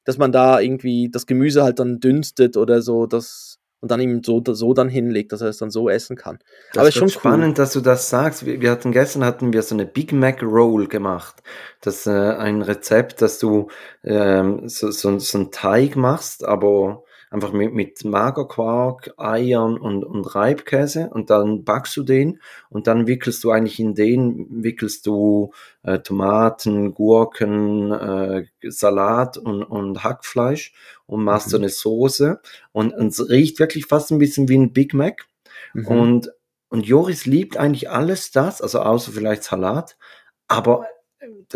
dass 0.04 0.18
man 0.18 0.32
da 0.32 0.60
irgendwie 0.60 1.10
das 1.12 1.28
Gemüse 1.28 1.64
halt 1.64 1.80
dann 1.80 2.00
dünstet 2.00 2.58
oder 2.58 2.82
so, 2.82 3.06
das, 3.06 3.61
und 3.82 3.92
dann 3.92 4.00
ihm 4.00 4.24
so, 4.24 4.42
so 4.46 4.74
dann 4.74 4.90
hinlegt, 4.90 5.32
dass 5.32 5.42
er 5.42 5.50
es 5.50 5.58
dann 5.58 5.72
so 5.72 5.90
essen 5.90 6.16
kann. 6.16 6.40
Das 6.74 6.80
Aber 6.80 6.90
ist 6.90 6.96
schon 6.96 7.10
spannend, 7.10 7.50
cool. 7.50 7.64
dass 7.64 7.74
du 7.74 7.82
das 7.82 8.10
sagst. 8.10 8.46
Wir, 8.46 8.62
wir, 8.62 8.72
hatten 8.72 8.92
gestern 8.92 9.26
hatten 9.26 9.52
wir 9.52 9.64
so 9.64 9.76
eine 9.76 9.86
Big 9.86 10.14
Mac 10.14 10.42
Roll 10.44 10.88
gemacht. 10.88 11.42
Das 11.82 12.02
ist 12.02 12.08
äh, 12.08 12.12
ein 12.12 12.62
Rezept, 12.62 13.22
dass 13.22 13.40
du 13.40 13.70
ähm, 14.04 14.70
so, 14.70 14.92
so, 14.92 15.18
so 15.18 15.38
einen 15.38 15.52
Teig 15.52 15.96
machst, 15.96 16.46
aber 16.46 17.04
einfach 17.32 17.54
mit, 17.54 17.74
mit 17.74 18.04
Magerquark, 18.04 19.14
Eiern 19.18 19.78
und, 19.78 20.04
und 20.04 20.36
Reibkäse 20.36 21.10
und 21.12 21.30
dann 21.30 21.64
backst 21.64 21.96
du 21.96 22.04
den 22.04 22.42
und 22.70 22.88
dann 22.88 23.08
wickelst 23.08 23.44
du 23.44 23.52
eigentlich 23.52 23.80
in 23.80 23.96
den, 23.96 24.64
wickelst 24.64 25.08
du 25.08 25.54
äh, 25.84 26.00
Tomaten, 26.00 26.94
Gurken, 26.94 27.92
äh, 27.92 28.46
Salat 28.64 29.38
und, 29.38 29.64
und 29.64 30.04
Hackfleisch 30.04 30.74
und 31.06 31.24
machst 31.24 31.48
mhm. 31.48 31.52
so 31.52 31.58
eine 31.58 31.70
Soße 31.70 32.42
und, 32.74 32.94
und 32.94 33.08
es 33.08 33.30
riecht 33.30 33.60
wirklich 33.60 33.86
fast 33.86 34.12
ein 34.12 34.20
bisschen 34.20 34.50
wie 34.50 34.58
ein 34.58 34.74
Big 34.74 34.94
Mac 34.94 35.26
mhm. 35.74 35.88
und 35.88 36.32
und 36.68 36.86
Joris 36.88 37.26
liebt 37.26 37.58
eigentlich 37.58 37.90
alles 37.90 38.32
das, 38.32 38.62
also 38.62 38.80
außer 38.80 39.12
vielleicht 39.12 39.44
Salat, 39.44 39.98
aber 40.48 40.86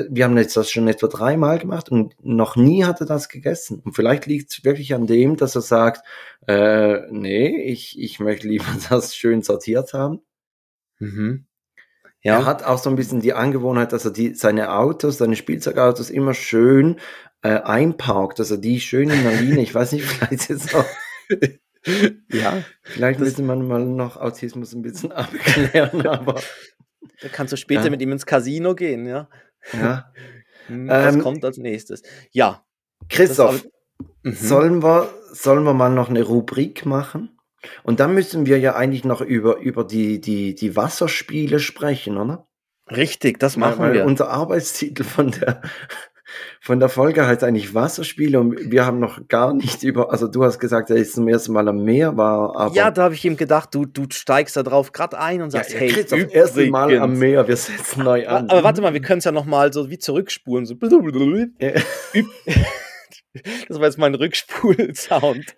wir 0.10 0.24
haben 0.24 0.38
jetzt 0.38 0.56
das 0.58 0.70
schon 0.70 0.88
etwa 0.88 1.08
dreimal 1.08 1.58
gemacht 1.58 1.90
und 1.90 2.16
noch 2.24 2.56
nie 2.56 2.84
hat 2.84 3.00
er 3.00 3.08
das 3.08 3.30
gegessen. 3.30 3.82
Und 3.84 3.94
vielleicht 3.94 4.26
liegt 4.28 4.52
es 4.52 4.64
wirklich 4.64 4.94
an 4.94 5.08
dem, 5.08 5.38
dass 5.38 5.56
er 5.56 5.62
sagt, 5.62 6.06
äh, 6.48 7.10
nee, 7.12 7.64
ich, 7.64 8.00
ich 8.00 8.20
möchte 8.20 8.48
lieber 8.48 8.66
das 8.90 9.16
schön 9.16 9.42
sortiert 9.42 9.94
haben. 9.94 10.22
Mhm. 11.00 11.46
Ja. 12.22 12.40
Er 12.40 12.46
hat 12.46 12.64
auch 12.64 12.80
so 12.80 12.90
ein 12.90 12.96
bisschen 12.96 13.22
die 13.22 13.34
Angewohnheit, 13.34 13.92
dass 13.92 14.06
er 14.06 14.12
die, 14.12 14.34
seine 14.34 14.74
Autos, 14.74 15.18
seine 15.18 15.36
Spielzeugautos 15.36 16.10
immer 16.10 16.34
schön 16.34 17.00
äh, 17.44 17.62
einparkt, 17.62 18.40
dass 18.40 18.50
er 18.50 18.58
die 18.58 18.80
schön 18.80 19.10
in 19.10 19.24
der 19.24 19.40
Linie, 19.40 19.62
ich 19.62 19.74
weiß 19.74 19.92
nicht, 19.92 20.06
vielleicht 20.06 20.50
es 20.50 20.74
auch. 20.74 20.86
ja. 22.32 22.64
Vielleicht 22.82 23.20
müsste 23.20 23.44
man 23.44 23.68
mal 23.68 23.86
noch 23.86 24.18
Autismus 24.18 24.74
ein 24.74 24.82
bisschen 24.82 25.12
abklären, 25.12 26.06
aber. 26.08 26.42
Da 27.22 27.30
kannst 27.30 27.54
du 27.54 27.58
später 27.58 27.86
ja. 27.86 27.90
mit 27.92 28.02
ihm 28.02 28.12
ins 28.12 28.26
Casino 28.26 28.74
gehen, 28.74 29.06
ja. 29.06 29.30
Ja. 29.74 30.12
Hm, 30.68 30.88
was 30.88 31.14
ähm, 31.14 31.22
kommt 31.22 31.46
als 31.46 31.58
nächstes? 31.58 32.02
Ja. 32.32 32.66
Christoph, 33.08 33.64
mhm. 34.24 34.34
sollen, 34.34 34.82
wir, 34.82 35.14
sollen 35.32 35.64
wir 35.64 35.76
mal 35.76 35.92
noch 35.92 36.10
eine 36.10 36.24
Rubrik 36.24 36.88
machen? 36.88 37.38
Und 37.84 38.00
dann 38.00 38.16
müssen 38.16 38.48
wir 38.48 38.58
ja 38.60 38.76
eigentlich 38.76 39.04
noch 39.04 39.22
über, 39.22 39.58
über 39.58 39.84
die, 39.84 40.20
die, 40.20 40.56
die 40.56 40.76
Wasserspiele 40.76 41.60
sprechen, 41.60 42.18
oder? 42.18 42.48
Richtig, 42.90 43.40
das 43.40 43.58
machen 43.58 43.80
weil, 43.80 43.90
weil 43.90 43.94
wir. 43.94 44.06
Unser 44.06 44.30
Arbeitstitel 44.30 45.04
von 45.04 45.32
der, 45.32 45.62
von 46.60 46.80
der 46.80 46.90
Folge 46.90 47.26
heißt 47.26 47.44
eigentlich 47.44 47.74
Wasserspiele 47.74 48.40
und 48.40 48.72
wir 48.72 48.86
haben 48.86 49.00
noch 49.00 49.28
gar 49.28 49.54
nicht 49.54 49.84
über, 49.84 50.12
also 50.12 50.28
du 50.28 50.44
hast 50.44 50.60
gesagt, 50.60 50.90
er 50.90 50.98
ist 50.98 51.14
zum 51.14 51.28
ersten 51.28 51.54
Mal 51.54 51.68
am 51.68 51.84
Meer 51.84 52.18
war, 52.18 52.56
aber. 52.56 52.76
Ja, 52.76 52.92
da 52.92 53.04
habe 53.04 53.14
ich 53.14 53.24
ihm 53.26 53.38
gedacht, 53.38 53.74
du, 53.74 53.86
du 53.86 54.06
steigst 54.12 54.56
da 54.58 54.64
drauf 54.64 54.92
gerade 54.92 55.20
ein 55.20 55.42
und 55.42 55.52
sagst, 55.52 55.74
ja, 55.74 55.80
hey, 55.80 56.06
das 56.08 56.12
erste 56.12 56.70
Mal 56.70 56.98
am 57.00 57.18
Meer, 57.18 57.48
wir 57.48 57.58
setzen 57.58 58.04
neu 58.04 58.28
an. 58.28 58.46
Aber, 58.46 58.54
aber 58.54 58.64
warte 58.64 58.82
mal, 58.82 58.94
wir 58.94 59.02
können 59.02 59.20
es 59.20 59.26
ja 59.26 59.32
nochmal 59.32 59.74
so 59.74 59.90
wie 59.90 59.98
zurückspulen. 59.98 60.66
So. 60.66 60.76
Ja. 61.60 61.72
Das 63.68 63.80
war 63.80 63.86
jetzt 63.86 63.98
mein 63.98 64.16
Rückspul-Sound. 64.16 65.56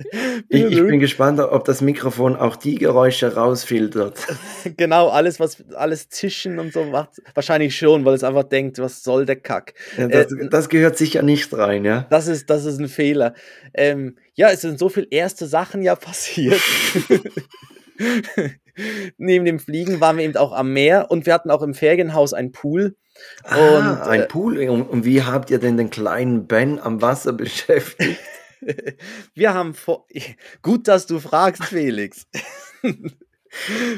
Ich, 0.49 0.63
ich, 0.63 0.77
bin 0.77 0.99
gespannt, 0.99 1.39
ob 1.39 1.65
das 1.65 1.81
Mikrofon 1.81 2.35
auch 2.35 2.55
die 2.55 2.75
Geräusche 2.75 3.35
rausfiltert. 3.35 4.17
Genau, 4.75 5.07
alles, 5.09 5.39
was 5.39 5.63
alles 5.75 6.09
Zischen 6.09 6.59
und 6.59 6.73
so 6.73 6.83
macht, 6.83 7.21
wahrscheinlich 7.33 7.77
schon, 7.77 8.03
weil 8.03 8.15
es 8.15 8.23
einfach 8.23 8.43
denkt, 8.43 8.79
was 8.79 9.01
soll 9.01 9.25
der 9.25 9.37
Kack. 9.37 9.73
Ja, 9.97 10.07
das, 10.07 10.31
äh, 10.31 10.49
das, 10.49 10.67
gehört 10.67 10.97
sicher 10.97 11.21
nicht 11.21 11.53
rein, 11.53 11.85
ja. 11.85 12.05
Das 12.09 12.27
ist, 12.27 12.49
das 12.49 12.65
ist 12.65 12.79
ein 12.79 12.89
Fehler. 12.89 13.33
Ähm, 13.73 14.17
ja, 14.33 14.49
es 14.49 14.61
sind 14.61 14.77
so 14.77 14.89
viele 14.89 15.07
erste 15.09 15.47
Sachen 15.47 15.81
ja 15.81 15.95
passiert. 15.95 16.61
Neben 19.17 19.45
dem 19.45 19.59
Fliegen 19.59 19.99
waren 19.99 20.17
wir 20.17 20.25
eben 20.25 20.37
auch 20.37 20.53
am 20.53 20.73
Meer 20.73 21.09
und 21.09 21.25
wir 21.25 21.33
hatten 21.33 21.49
auch 21.49 21.61
im 21.61 21.73
Ferienhaus 21.73 22.33
einen 22.33 22.51
Pool. 22.51 22.95
Ah, 23.43 23.77
und, 23.77 24.01
ein 24.01 24.21
äh, 24.21 24.27
Pool. 24.27 24.59
Und, 24.69 25.05
wie 25.05 25.23
habt 25.23 25.49
ihr 25.49 25.59
denn 25.59 25.77
den 25.77 25.89
kleinen 25.89 26.47
Ben 26.47 26.79
am 26.79 27.01
Wasser 27.01 27.33
beschäftigt? 27.33 28.19
wir 29.33 29.53
haben 29.53 29.73
vor. 29.73 30.05
Gut, 30.61 30.87
dass 30.87 31.07
du 31.07 31.19
fragst, 31.19 31.63
Felix. 31.65 32.27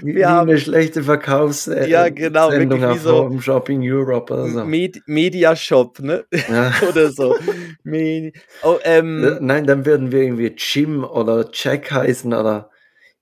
Wie, 0.02 0.16
wir 0.16 0.30
haben 0.30 0.50
eine 0.50 0.60
schlechte 0.60 1.04
Verkaufssendung 1.04 1.90
ja, 1.90 2.10
genau, 2.10 2.52
wie 2.52 2.98
so 2.98 3.26
im 3.26 3.42
Shopping 3.42 3.82
Europe 3.84 4.32
oder 4.32 4.48
so. 4.48 4.64
Med 4.64 5.02
Media 5.06 5.56
Shop, 5.56 6.00
ne? 6.00 6.26
Ja. 6.50 6.72
oder 6.88 7.12
so. 7.12 7.36
Medi 7.84 8.34
oh, 8.64 8.78
ähm, 8.84 9.38
Nein, 9.42 9.66
dann 9.66 9.86
würden 9.86 10.12
wir 10.12 10.22
irgendwie 10.22 10.54
Jim 10.58 11.04
oder 11.04 11.50
Jack 11.52 11.92
heißen 11.92 12.34
oder 12.34 12.70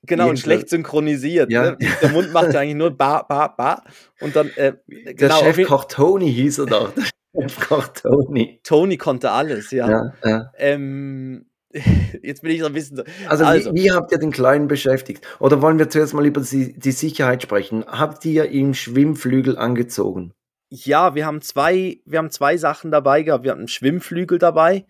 Genau, 0.07 0.29
und 0.29 0.39
schlecht 0.39 0.69
synchronisiert. 0.69 1.51
Ja. 1.51 1.71
Ne? 1.71 1.77
Der 2.01 2.09
Mund 2.09 2.33
macht 2.33 2.53
ja 2.53 2.61
eigentlich 2.61 2.75
nur 2.75 2.91
ba, 2.91 3.23
ba, 3.23 3.47
ba. 3.47 3.83
Und 4.21 4.35
dann, 4.35 4.49
äh, 4.55 4.73
der 4.87 5.13
genau, 5.13 5.39
Chefkoch 5.39 5.85
Tony 5.85 6.33
hieß 6.33 6.59
er 6.59 6.65
doch. 6.65 6.93
Der 6.93 7.49
Chefkoch 7.49 7.89
Tony. 7.89 8.59
Tony 8.63 8.97
konnte 8.97 9.31
alles, 9.31 9.71
ja. 9.71 9.89
ja, 9.89 10.13
ja. 10.23 10.51
Ähm, 10.57 11.45
jetzt 12.23 12.41
bin 12.41 12.51
ich 12.51 12.61
so 12.61 12.65
ein 12.65 12.73
bisschen. 12.73 13.03
Also, 13.27 13.45
also 13.45 13.73
wie, 13.73 13.83
wie, 13.83 13.91
habt 13.91 14.11
ihr 14.11 14.17
den 14.17 14.31
Kleinen 14.31 14.67
beschäftigt? 14.67 15.25
Oder 15.39 15.61
wollen 15.61 15.77
wir 15.77 15.89
zuerst 15.89 16.13
mal 16.13 16.25
über 16.25 16.41
die, 16.41 16.77
die 16.77 16.91
Sicherheit 16.91 17.43
sprechen? 17.43 17.85
Habt 17.85 18.23
ihr 18.25 18.49
ihm 18.49 18.73
Schwimmflügel 18.73 19.57
angezogen? 19.57 20.33
Ja, 20.69 21.15
wir 21.15 21.25
haben 21.25 21.41
zwei, 21.41 22.01
wir 22.05 22.19
haben 22.19 22.31
zwei 22.31 22.57
Sachen 22.57 22.91
dabei 22.91 23.23
gehabt. 23.23 23.43
Wir 23.43 23.51
hatten 23.51 23.61
einen 23.61 23.67
Schwimmflügel 23.67 24.39
dabei 24.39 24.85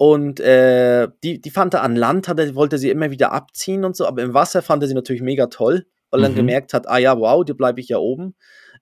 und 0.00 0.40
äh, 0.40 1.08
die, 1.22 1.42
die 1.42 1.50
fand 1.50 1.74
er 1.74 1.82
an 1.82 1.94
Land, 1.94 2.26
hat 2.26 2.38
er, 2.38 2.54
wollte 2.54 2.78
sie 2.78 2.88
immer 2.88 3.10
wieder 3.10 3.32
abziehen 3.32 3.84
und 3.84 3.94
so, 3.94 4.06
aber 4.06 4.22
im 4.22 4.32
Wasser 4.32 4.62
fand 4.62 4.82
er 4.82 4.88
sie 4.88 4.94
natürlich 4.94 5.20
mega 5.20 5.48
toll, 5.48 5.84
weil 6.08 6.20
er 6.20 6.22
dann 6.22 6.32
mhm. 6.32 6.36
gemerkt 6.36 6.72
hat, 6.72 6.88
ah 6.88 6.96
ja, 6.96 7.18
wow, 7.18 7.44
die 7.44 7.52
bleibe 7.52 7.82
ich 7.82 7.90
ja 7.90 7.98
oben. 7.98 8.34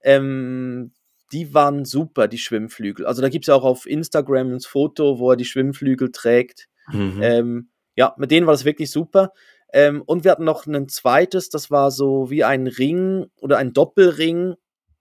Ähm, 0.04 0.92
die 1.32 1.52
waren 1.52 1.84
super, 1.84 2.28
die 2.28 2.38
Schwimmflügel. 2.38 3.04
Also 3.04 3.20
da 3.20 3.30
gibt 3.30 3.42
es 3.42 3.48
ja 3.48 3.56
auch 3.56 3.64
auf 3.64 3.84
Instagram 3.84 4.52
ein 4.52 4.60
Foto, 4.60 5.18
wo 5.18 5.32
er 5.32 5.36
die 5.36 5.44
Schwimmflügel 5.44 6.12
trägt. 6.12 6.68
Mhm. 6.92 7.18
Ähm, 7.20 7.68
ja, 7.96 8.14
mit 8.16 8.30
denen 8.30 8.46
war 8.46 8.54
das 8.54 8.64
wirklich 8.64 8.92
super. 8.92 9.32
Ähm, 9.72 10.02
und 10.06 10.22
wir 10.22 10.30
hatten 10.30 10.44
noch 10.44 10.66
ein 10.66 10.88
zweites, 10.88 11.50
das 11.50 11.68
war 11.68 11.90
so 11.90 12.30
wie 12.30 12.44
ein 12.44 12.68
Ring 12.68 13.26
oder 13.40 13.58
ein 13.58 13.72
Doppelring, 13.72 14.54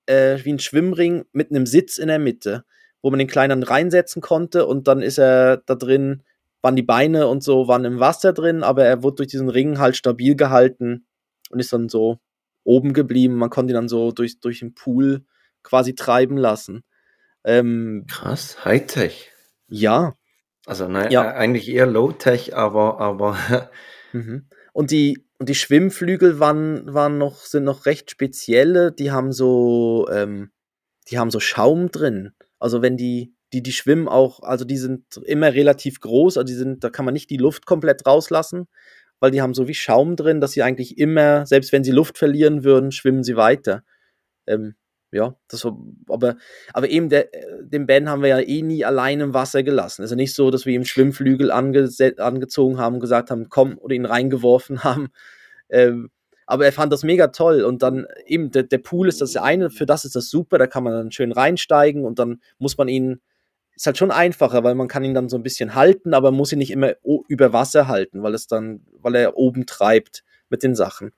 äh, 0.08 0.40
wie 0.44 0.54
ein 0.54 0.60
Schwimmring 0.60 1.26
mit 1.32 1.52
einem 1.52 1.68
Sitz 1.68 2.00
in 2.00 2.08
der 2.08 2.18
Mitte, 2.18 2.66
wo 3.02 3.10
man 3.10 3.20
den 3.20 3.28
Kleinen 3.28 3.64
reinsetzen 3.64 4.22
konnte 4.22 4.66
und 4.66 4.88
dann 4.88 5.02
ist 5.02 5.18
er 5.18 5.58
da 5.58 5.76
drin, 5.76 6.24
waren 6.62 6.76
die 6.76 6.84
Beine 6.84 7.28
und 7.28 7.44
so, 7.44 7.68
waren 7.68 7.86
im 7.86 8.00
Wasser 8.00 8.34
drin, 8.34 8.64
aber 8.64 8.86
er 8.86 9.04
wurde 9.04 9.18
durch 9.18 9.30
diesen 9.30 9.50
Ring 9.50 9.80
halt 9.80 9.96
stabil 9.96 10.36
gehalten 10.36 11.06
und 11.50 11.60
ist 11.60 11.72
dann 11.72 11.90
so 11.90 12.20
oben 12.64 12.94
geblieben. 12.94 13.36
Man 13.36 13.50
konnte 13.50 13.72
ihn 13.72 13.76
dann 13.76 13.88
so 13.88 14.12
durch, 14.12 14.40
durch 14.40 14.60
den 14.60 14.74
Pool 14.74 15.26
quasi 15.64 15.96
treiben 15.96 16.38
lassen. 16.38 16.84
Ähm, 17.44 18.06
Krass, 18.10 18.66
Hightech. 18.66 19.32
Ja. 19.68 20.16
Also 20.66 20.88
nein, 20.88 21.12
ja. 21.12 21.32
eigentlich 21.34 21.70
eher 21.70 21.86
Low-Tech, 21.86 22.56
aber, 22.56 23.00
aber 23.00 23.38
mhm. 24.12 24.50
Und 24.74 24.92
die, 24.92 25.26
und 25.40 25.50
die 25.50 25.56
Schwimmflügel 25.56 26.40
waren, 26.40 26.94
waren 26.94 27.18
noch, 27.18 27.38
sind 27.38 27.64
noch 27.64 27.86
recht 27.86 28.12
spezielle. 28.12 28.92
Die 28.92 29.12
haben 29.12 29.32
so, 29.32 30.08
ähm, 30.12 30.52
die 31.10 31.18
haben 31.18 31.32
so 31.32 31.40
Schaum 31.40 31.90
drin. 31.90 32.34
Also 32.60 32.82
wenn 32.82 32.98
die, 32.98 33.34
die, 33.54 33.64
die 33.64 33.72
schwimmen 33.72 34.08
auch, 34.08 34.42
also 34.42 34.66
die 34.66 34.78
sind 34.78 35.04
immer 35.26 35.54
relativ 35.54 36.00
groß, 36.02 36.38
also 36.38 36.46
die 36.46 36.54
sind, 36.54 36.84
da 36.84 36.90
kann 36.90 37.06
man 37.06 37.14
nicht 37.14 37.30
die 37.30 37.38
Luft 37.38 37.66
komplett 37.66 38.06
rauslassen, 38.06 38.68
weil 39.20 39.32
die 39.32 39.42
haben 39.42 39.54
so 39.54 39.68
wie 39.68 39.74
Schaum 39.74 40.16
drin, 40.16 40.42
dass 40.42 40.52
sie 40.52 40.64
eigentlich 40.64 40.98
immer, 40.98 41.46
selbst 41.46 41.72
wenn 41.72 41.84
sie 41.84 41.92
Luft 41.92 42.18
verlieren 42.18 42.64
würden, 42.64 42.92
schwimmen 42.92 43.24
sie 43.24 43.36
weiter. 43.36 43.84
Ähm, 44.48 44.76
ja, 45.12 45.36
das 45.48 45.66
aber, 46.10 46.36
aber 46.74 46.90
eben 46.90 47.10
der, 47.10 47.30
den 47.62 47.88
Ben 47.88 48.10
haben 48.10 48.22
wir 48.22 48.30
ja 48.30 48.40
eh 48.40 48.62
nie 48.62 48.84
allein 48.84 49.22
im 49.22 49.34
Wasser 49.34 49.64
gelassen. 49.64 50.04
Es 50.04 50.08
ist 50.08 50.12
ja 50.12 50.18
nicht 50.18 50.36
so, 50.36 50.52
dass 50.52 50.66
wir 50.66 50.74
ihm 50.74 50.84
Schwimmflügel 50.84 51.50
ange, 51.50 51.90
angezogen 52.18 52.78
haben, 52.78 53.00
gesagt 53.00 53.32
haben, 53.32 53.48
komm, 53.50 53.78
oder 53.78 53.96
ihn 53.96 54.06
reingeworfen 54.06 54.84
haben. 54.84 55.08
Ähm, 55.70 56.10
aber 56.48 56.66
er 56.66 56.72
fand 56.72 56.92
das 56.92 57.04
mega 57.04 57.28
toll 57.28 57.62
und 57.62 57.84
dann 57.84 58.08
eben 58.26 58.50
der, 58.50 58.64
der 58.64 58.78
Pool 58.80 59.08
ist 59.08 59.22
das 59.22 59.36
eine, 59.36 59.70
für 59.70 59.86
das 59.86 60.06
ist 60.06 60.16
das 60.16 60.30
super, 60.30 60.58
da 60.58 60.66
kann 60.66 60.84
man 60.84 60.94
dann 60.94 61.12
schön 61.12 61.34
reinsteigen 61.34 62.06
und 62.06 62.18
dann 62.20 62.42
muss 62.58 62.78
man 62.78 62.88
ihn, 62.88 63.22
ist 63.76 63.86
halt 63.86 63.98
schon 63.98 64.12
einfacher, 64.12 64.64
weil 64.64 64.74
man 64.74 64.88
kann 64.88 65.04
ihn 65.04 65.14
dann 65.14 65.30
so 65.30 65.38
ein 65.38 65.44
bisschen 65.44 65.76
halten, 65.76 66.14
aber 66.14 66.32
muss 66.32 66.54
ihn 66.54 66.60
nicht 66.60 66.72
immer 66.72 66.94
über 67.28 67.54
Wasser 67.54 67.88
halten, 67.88 68.24
weil 68.24 68.34
es 68.34 68.48
dann, 68.48 68.82
weil 69.02 69.16
er 69.16 69.38
oben 69.38 69.66
treibt 69.66 70.24
mit 70.50 70.64
den 70.64 70.74
Sachen. 70.74 71.12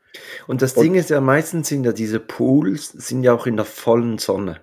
Und 0.47 0.63
das 0.63 0.73
und, 0.73 0.83
Ding 0.83 0.95
ist 0.95 1.11
ja, 1.11 1.21
meistens 1.21 1.69
sind 1.69 1.85
ja 1.85 1.91
diese 1.91 2.19
Pools, 2.19 2.87
sind 2.87 3.23
ja 3.23 3.33
auch 3.33 3.45
in 3.45 3.55
der 3.55 3.65
vollen 3.65 4.17
Sonne. 4.17 4.61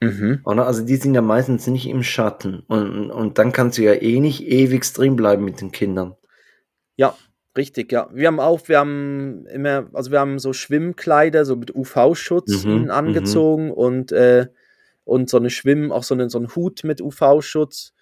Mhm. 0.00 0.42
Also 0.44 0.84
die 0.84 0.96
sind 0.96 1.14
ja 1.14 1.22
meistens 1.22 1.68
nicht 1.68 1.86
im 1.86 2.02
Schatten. 2.02 2.60
Und, 2.66 3.10
und 3.10 3.38
dann 3.38 3.52
kannst 3.52 3.78
du 3.78 3.82
ja 3.82 3.94
eh 3.94 4.18
nicht 4.18 4.44
ewig 4.44 4.92
drin 4.92 5.14
bleiben 5.14 5.44
mit 5.44 5.60
den 5.60 5.70
Kindern. 5.70 6.16
Ja, 6.96 7.16
richtig, 7.58 7.92
ja. 7.92 8.08
Wir 8.12 8.28
haben 8.28 8.40
auch, 8.40 8.66
wir 8.68 8.78
haben 8.78 9.44
immer, 9.46 9.90
also 9.92 10.10
wir 10.10 10.20
haben 10.20 10.38
so 10.38 10.54
Schwimmkleider, 10.54 11.44
so 11.44 11.56
mit 11.56 11.74
UV-Schutz 11.74 12.64
mhm, 12.64 12.84
mhm, 12.84 12.90
angezogen 12.90 13.70
und, 13.70 14.12
äh, 14.12 14.46
und 15.04 15.28
so 15.28 15.36
eine 15.36 15.50
Schwimm, 15.50 15.92
auch 15.92 16.02
so, 16.02 16.14
eine, 16.14 16.30
so 16.30 16.38
einen 16.38 16.54
Hut 16.54 16.84
mit 16.84 17.02
UV-Schutz 17.02 17.92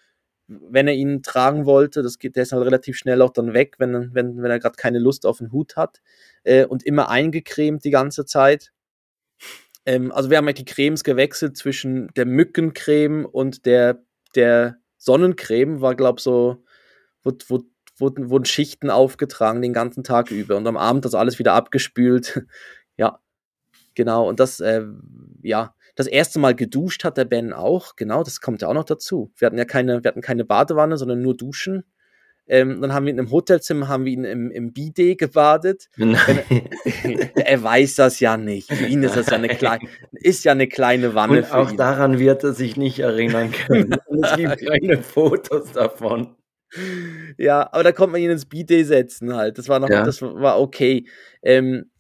wenn 0.49 0.87
er 0.87 0.95
ihn 0.95 1.23
tragen 1.23 1.67
wollte, 1.67 2.03
das 2.03 2.19
geht, 2.19 2.37
der 2.37 2.45
ist 2.45 2.53
halt 2.53 2.65
relativ 2.65 2.97
schnell 2.97 3.21
auch 3.23 3.31
dann 3.31 3.53
weg, 3.53 3.77
wenn, 3.79 4.15
wenn, 4.15 4.43
wenn 4.43 4.51
er 4.51 4.61
gerade 4.61 4.77
keine 4.77 4.99
Lust 4.99 5.27
auf 5.27 5.39
den 5.39 5.53
Hut 5.53 5.77
hat. 5.77 6.01
Äh, 6.45 6.67
und 6.67 6.85
immer 6.85 7.09
eingecremt 7.09 7.85
die 7.85 7.91
ganze 7.91 8.25
Zeit. 8.25 8.73
Ähm, 9.85 10.13
also 10.13 10.31
wir 10.31 10.37
haben 10.37 10.47
halt 10.47 10.59
die 10.59 10.65
Cremes 10.65 11.03
gewechselt 11.03 11.57
zwischen 11.57 12.09
der 12.17 12.27
Mückencreme 12.27 13.25
und 13.25 13.67
der, 13.67 14.03
der 14.35 14.77
Sonnencreme, 14.99 15.81
war, 15.81 15.95
glaube 15.95 16.19
ich, 16.19 16.25
so, 16.25 16.63
wurde, 17.23 17.45
wurde, 17.49 17.65
wurden, 17.99 18.31
wurden 18.31 18.45
Schichten 18.45 18.91
aufgetragen 18.91 19.63
den 19.63 19.73
ganzen 19.73 20.05
Tag 20.05 20.31
über 20.31 20.57
und 20.57 20.67
am 20.67 20.77
Abend 20.77 21.05
das 21.05 21.15
alles 21.15 21.39
wieder 21.39 21.55
abgespült. 21.55 22.45
ja, 22.97 23.21
genau. 23.95 24.29
Und 24.29 24.41
das, 24.41 24.61
äh, 24.61 24.85
ja, 25.43 25.75
das 25.95 26.07
erste 26.07 26.39
Mal 26.39 26.55
geduscht 26.55 27.05
hat 27.05 27.17
der 27.17 27.25
Ben 27.25 27.53
auch, 27.53 27.97
genau, 27.97 28.23
das 28.23 28.41
kommt 28.41 28.63
ja 28.63 28.69
auch 28.69 28.75
noch 28.75 28.85
dazu. 28.85 29.33
Wir 29.37 29.47
hatten 29.47 29.59
ja 29.59 29.65
keine, 29.65 30.05
wir 30.05 30.09
hatten 30.09 30.21
keine 30.21 30.45
Badewanne, 30.45 30.99
sondern 30.99 31.23
nur 31.23 31.37
Duschen. 31.37 31.85
Ähm, 32.49 32.81
dann 32.81 32.93
haben 32.93 33.07
wir 33.07 33.13
ihn 33.13 33.19
im 33.19 33.31
Hotelzimmer, 33.33 33.89
haben 33.89 34.05
wir 34.05 34.13
ihn 34.13 34.25
im, 34.25 34.51
im 34.53 34.73
Bidet 34.73 35.19
gebadet. 35.19 35.89
Er, 37.03 37.47
er, 37.47 37.63
weiß 37.63 37.97
das 37.97 38.21
ja 38.21 38.37
nicht. 38.37 38.73
Für 38.73 38.87
ihn 38.87 39.03
ist 39.03 39.17
das 39.17 39.27
ja 39.27 39.35
eine 39.35 39.49
kleine, 39.49 39.89
ist 40.13 40.45
ja 40.45 40.53
eine 40.53 40.67
kleine 40.67 41.15
Wanne. 41.15 41.39
Und 41.39 41.53
auch 41.53 41.71
ihn. 41.71 41.77
daran 41.77 42.19
wird 42.19 42.45
er 42.45 42.53
sich 42.53 42.77
nicht 42.77 42.99
erinnern 42.99 43.53
können. 43.53 43.97
es 44.23 44.37
gibt 44.37 44.67
keine 44.67 45.03
Fotos 45.03 45.73
davon. 45.73 46.37
Ja, 47.39 47.69
aber 47.73 47.85
da 47.85 47.93
konnte 47.93 48.13
man 48.13 48.21
ihn 48.21 48.31
ins 48.31 48.47
Bidet 48.47 48.87
setzen 48.87 49.35
halt. 49.35 49.59
Das 49.59 49.69
war 49.69 49.79
noch, 49.79 49.89
ja. 49.89 50.05
das 50.05 50.21
war 50.23 50.61
okay. 50.61 51.07
Ähm, 51.43 51.91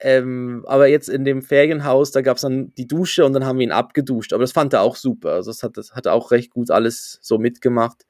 ähm, 0.00 0.64
aber 0.66 0.86
jetzt 0.86 1.08
in 1.08 1.24
dem 1.24 1.42
Ferienhaus, 1.42 2.10
da 2.10 2.22
gab 2.22 2.36
es 2.36 2.42
dann 2.42 2.72
die 2.74 2.86
Dusche 2.86 3.24
und 3.24 3.34
dann 3.34 3.44
haben 3.44 3.58
wir 3.58 3.66
ihn 3.66 3.72
abgeduscht. 3.72 4.32
Aber 4.32 4.42
das 4.42 4.52
fand 4.52 4.72
er 4.72 4.80
auch 4.80 4.96
super. 4.96 5.32
Also 5.32 5.50
das 5.50 5.62
hat, 5.62 5.76
das 5.76 5.92
hat 5.92 6.06
auch 6.06 6.30
recht 6.30 6.50
gut 6.50 6.70
alles 6.70 7.18
so 7.20 7.38
mitgemacht. 7.38 8.06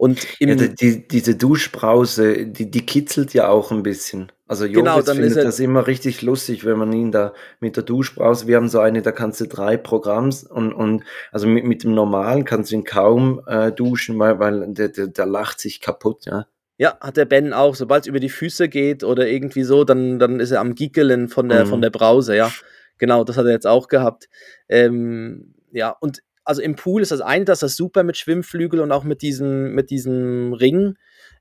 Und 0.00 0.26
ja, 0.38 0.54
die, 0.54 1.06
diese 1.06 1.36
Duschbrause, 1.36 2.46
die, 2.46 2.70
die 2.70 2.86
kitzelt 2.86 3.34
ja 3.34 3.48
auch 3.48 3.70
ein 3.70 3.82
bisschen. 3.82 4.32
Also 4.46 4.64
Joris 4.64 4.78
genau, 4.78 5.02
dann 5.02 5.18
findet 5.18 5.44
das 5.44 5.60
immer 5.60 5.86
richtig 5.86 6.22
lustig, 6.22 6.64
wenn 6.64 6.78
man 6.78 6.90
ihn 6.94 7.12
da 7.12 7.34
mit 7.60 7.76
der 7.76 7.82
Duschbrause, 7.82 8.46
wir 8.46 8.56
haben 8.56 8.70
so 8.70 8.80
eine, 8.80 9.02
da 9.02 9.12
kannst 9.12 9.42
du 9.42 9.46
drei 9.46 9.76
Programms 9.76 10.44
und, 10.44 10.72
und 10.72 11.04
also 11.32 11.46
mit, 11.46 11.66
mit 11.66 11.84
dem 11.84 11.92
normalen 11.92 12.46
kannst 12.46 12.70
du 12.70 12.76
ihn 12.76 12.84
kaum 12.84 13.42
äh, 13.46 13.72
duschen, 13.72 14.18
weil, 14.18 14.38
weil 14.38 14.72
der, 14.72 14.88
der, 14.88 15.08
der 15.08 15.26
lacht 15.26 15.60
sich 15.60 15.82
kaputt, 15.82 16.24
ja. 16.24 16.46
Ja, 16.78 16.96
hat 16.98 17.18
der 17.18 17.26
Ben 17.26 17.52
auch. 17.52 17.74
Sobald 17.74 18.04
es 18.04 18.06
über 18.06 18.20
die 18.20 18.30
Füße 18.30 18.70
geht 18.70 19.04
oder 19.04 19.28
irgendwie 19.28 19.64
so, 19.64 19.84
dann, 19.84 20.18
dann 20.18 20.40
ist 20.40 20.50
er 20.50 20.60
am 20.60 20.74
Gickeln 20.74 21.28
von 21.28 21.50
der, 21.50 21.66
mhm. 21.66 21.68
von 21.68 21.82
der 21.82 21.90
Brause, 21.90 22.34
ja. 22.34 22.50
Genau, 22.96 23.22
das 23.22 23.36
hat 23.36 23.44
er 23.44 23.52
jetzt 23.52 23.66
auch 23.66 23.86
gehabt. 23.86 24.30
Ähm, 24.66 25.52
ja, 25.72 25.90
und 25.90 26.22
also 26.44 26.62
im 26.62 26.76
Pool 26.76 27.02
ist 27.02 27.12
das 27.12 27.20
eine, 27.20 27.44
das 27.44 27.62
ist 27.62 27.76
super 27.76 28.02
mit 28.02 28.16
Schwimmflügel 28.16 28.80
und 28.80 28.92
auch 28.92 29.04
mit 29.04 29.22
diesem, 29.22 29.74
mit 29.74 29.90
diesem 29.90 30.52
Ring. 30.52 30.96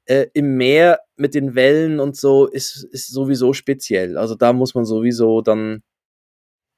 Äh, 0.05 0.27
Im 0.33 0.55
Meer 0.55 1.01
mit 1.17 1.35
den 1.35 1.55
Wellen 1.55 1.99
und 1.99 2.17
so 2.17 2.47
ist, 2.47 2.83
ist 2.91 3.11
sowieso 3.11 3.53
speziell. 3.53 4.17
Also 4.17 4.35
da 4.35 4.53
muss 4.53 4.73
man 4.73 4.85
sowieso 4.85 5.41
dann 5.41 5.83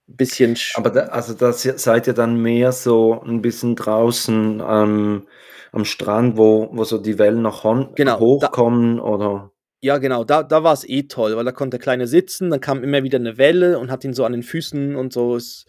ein 0.10 0.16
bisschen. 0.18 0.58
Aber 0.76 0.90
da, 0.90 1.06
also 1.06 1.34
da 1.34 1.54
seid 1.54 2.08
ihr 2.08 2.14
dann 2.14 2.42
mehr 2.42 2.72
so 2.72 3.22
ein 3.22 3.42
bisschen 3.42 3.76
draußen 3.76 4.62
ähm, 4.66 5.28
am 5.72 5.86
Strand, 5.86 6.38
wo, 6.38 6.70
wo 6.74 6.84
so 6.84 6.98
die 6.98 7.18
Wellen 7.18 7.42
noch 7.42 7.64
genau, 7.96 8.20
hochkommen 8.20 8.98
da, 8.98 9.04
oder? 9.04 9.52
Ja, 9.84 9.98
genau, 9.98 10.24
da, 10.24 10.44
da 10.44 10.64
war 10.64 10.74
es 10.74 10.88
eh 10.88 11.04
toll, 11.04 11.36
weil 11.36 11.46
da 11.46 11.52
konnte 11.52 11.78
der 11.78 11.84
Kleine 11.84 12.08
sitzen, 12.08 12.50
dann 12.50 12.62
kam 12.62 12.84
immer 12.84 13.04
wieder 13.04 13.18
eine 13.18 13.38
Welle 13.38 13.80
und 13.80 13.90
hat 13.90 14.04
ihn 14.04 14.14
so 14.14 14.26
an 14.26 14.34
den 14.34 14.44
Füßen 14.44 14.96
und 14.96 15.12
so 15.12 15.36
ist, 15.36 15.66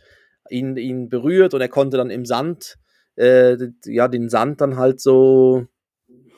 ihn, 0.52 0.76
ihn 0.76 1.08
berührt 1.08 1.54
und 1.54 1.60
er 1.60 1.68
konnte 1.68 1.96
dann 1.96 2.10
im 2.10 2.24
Sand, 2.24 2.76
äh, 3.16 3.56
ja, 3.84 4.08
den 4.08 4.28
Sand 4.28 4.60
dann 4.60 4.76
halt 4.76 5.00
so 5.00 5.66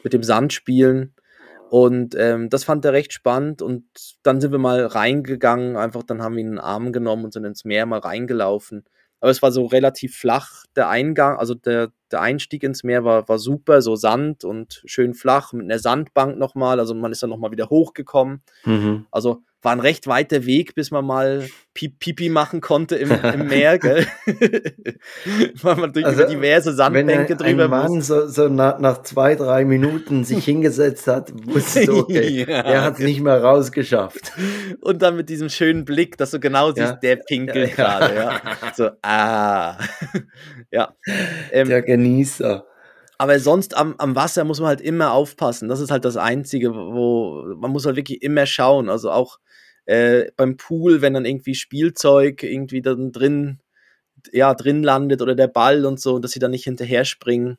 mit 0.02 0.12
dem 0.12 0.22
Sand 0.22 0.52
spielen. 0.52 1.14
Und 1.70 2.14
ähm, 2.16 2.50
das 2.50 2.62
fand 2.62 2.84
er 2.84 2.92
recht 2.92 3.12
spannend. 3.12 3.60
Und 3.60 3.84
dann 4.22 4.40
sind 4.40 4.52
wir 4.52 4.58
mal 4.58 4.86
reingegangen, 4.86 5.76
einfach 5.76 6.04
dann 6.04 6.22
haben 6.22 6.36
wir 6.36 6.42
ihn 6.42 6.48
in 6.48 6.52
den 6.52 6.60
Arm 6.60 6.92
genommen 6.92 7.24
und 7.24 7.32
sind 7.32 7.44
ins 7.44 7.64
Meer 7.64 7.86
mal 7.86 7.98
reingelaufen. 7.98 8.84
Aber 9.20 9.30
es 9.30 9.42
war 9.42 9.50
so 9.52 9.64
relativ 9.64 10.16
flach, 10.16 10.64
der 10.76 10.90
Eingang, 10.90 11.38
also 11.38 11.54
der, 11.54 11.90
der 12.12 12.20
Einstieg 12.20 12.62
ins 12.62 12.84
Meer 12.84 13.04
war, 13.04 13.26
war 13.26 13.38
super, 13.38 13.80
so 13.80 13.96
Sand 13.96 14.44
und 14.44 14.82
schön 14.84 15.14
flach 15.14 15.54
mit 15.54 15.64
einer 15.64 15.78
Sandbank 15.78 16.36
nochmal. 16.36 16.78
Also 16.78 16.94
man 16.94 17.10
ist 17.10 17.22
dann 17.22 17.30
nochmal 17.30 17.50
wieder 17.50 17.70
hochgekommen. 17.70 18.42
Mhm. 18.66 19.06
Also 19.10 19.42
war 19.64 19.72
ein 19.72 19.80
recht 19.80 20.06
weiter 20.06 20.44
Weg, 20.44 20.74
bis 20.74 20.90
man 20.90 21.04
mal 21.04 21.48
Pipi 21.72 22.28
machen 22.28 22.60
konnte 22.60 22.96
im, 22.96 23.10
im 23.10 23.48
Meer, 23.48 23.78
gell? 23.78 24.06
Weil 25.62 25.76
man 25.76 25.92
durch 25.92 26.04
also, 26.04 26.26
diverse 26.26 26.74
Sandbänke 26.74 27.30
wenn 27.30 27.46
ein, 27.46 27.52
drüber 27.52 27.64
ein 27.64 27.70
Mann 27.70 27.92
muss. 27.94 28.06
so, 28.06 28.28
so 28.28 28.48
nach, 28.48 28.78
nach, 28.78 29.02
zwei, 29.02 29.34
drei 29.34 29.64
Minuten 29.64 30.24
sich 30.24 30.44
hingesetzt 30.44 31.06
hat, 31.06 31.32
wusste 31.46 31.86
du, 31.86 32.00
okay, 32.00 32.44
ja, 32.48 32.60
er 32.60 32.82
hat 32.82 32.94
es 32.94 33.00
nicht 33.00 33.20
mehr 33.20 33.42
rausgeschafft. 33.42 34.32
Und 34.80 35.02
dann 35.02 35.16
mit 35.16 35.28
diesem 35.30 35.48
schönen 35.48 35.84
Blick, 35.84 36.18
dass 36.18 36.30
du 36.30 36.38
genau 36.38 36.68
siehst, 36.68 36.78
ja. 36.78 36.92
der 36.96 37.16
pinkelt 37.16 37.70
ja, 37.70 37.74
gerade, 37.74 38.14
ja. 38.14 38.40
So, 38.74 38.90
ah. 39.02 39.78
ja. 40.70 40.94
Ähm, 41.50 41.68
der 41.68 41.82
Genießer. 41.82 42.64
Aber 43.16 43.38
sonst 43.38 43.76
am, 43.76 43.94
am 43.98 44.14
Wasser 44.16 44.44
muss 44.44 44.60
man 44.60 44.68
halt 44.68 44.80
immer 44.80 45.12
aufpassen. 45.12 45.68
Das 45.68 45.80
ist 45.80 45.90
halt 45.90 46.04
das 46.04 46.16
Einzige, 46.16 46.74
wo 46.74 47.44
man 47.56 47.70
muss 47.70 47.86
halt 47.86 47.96
wirklich 47.96 48.22
immer 48.22 48.46
schauen. 48.46 48.88
Also 48.88 49.10
auch 49.10 49.38
äh, 49.86 50.30
beim 50.36 50.56
Pool, 50.56 51.02
wenn 51.02 51.14
dann 51.14 51.24
irgendwie 51.24 51.54
Spielzeug 51.54 52.42
irgendwie 52.42 52.82
dann 52.82 53.12
drin, 53.12 53.60
ja, 54.32 54.54
drin 54.54 54.82
landet 54.82 55.22
oder 55.22 55.34
der 55.34 55.48
Ball 55.48 55.86
und 55.86 56.00
so, 56.00 56.18
dass 56.18 56.32
sie 56.32 56.38
dann 56.38 56.52
nicht 56.52 56.64
hinterher 56.64 57.04
springen. 57.04 57.58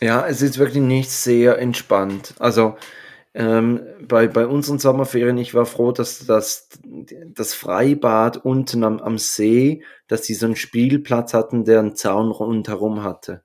Ja, 0.00 0.26
es 0.26 0.42
ist 0.42 0.58
wirklich 0.58 0.82
nicht 0.82 1.10
sehr 1.10 1.58
entspannt. 1.58 2.34
Also 2.38 2.76
ähm, 3.34 3.82
bei, 4.06 4.26
bei 4.26 4.46
unseren 4.46 4.78
Sommerferien, 4.78 5.38
ich 5.38 5.54
war 5.54 5.66
froh, 5.66 5.92
dass 5.92 6.24
das, 6.26 6.68
das 6.84 7.54
Freibad 7.54 8.38
unten 8.38 8.84
am, 8.84 9.00
am 9.00 9.18
See, 9.18 9.82
dass 10.06 10.24
sie 10.24 10.34
so 10.34 10.46
einen 10.46 10.56
Spielplatz 10.56 11.34
hatten, 11.34 11.64
der 11.64 11.80
einen 11.80 11.96
Zaun 11.96 12.30
rundherum 12.30 13.02
hatte. 13.02 13.42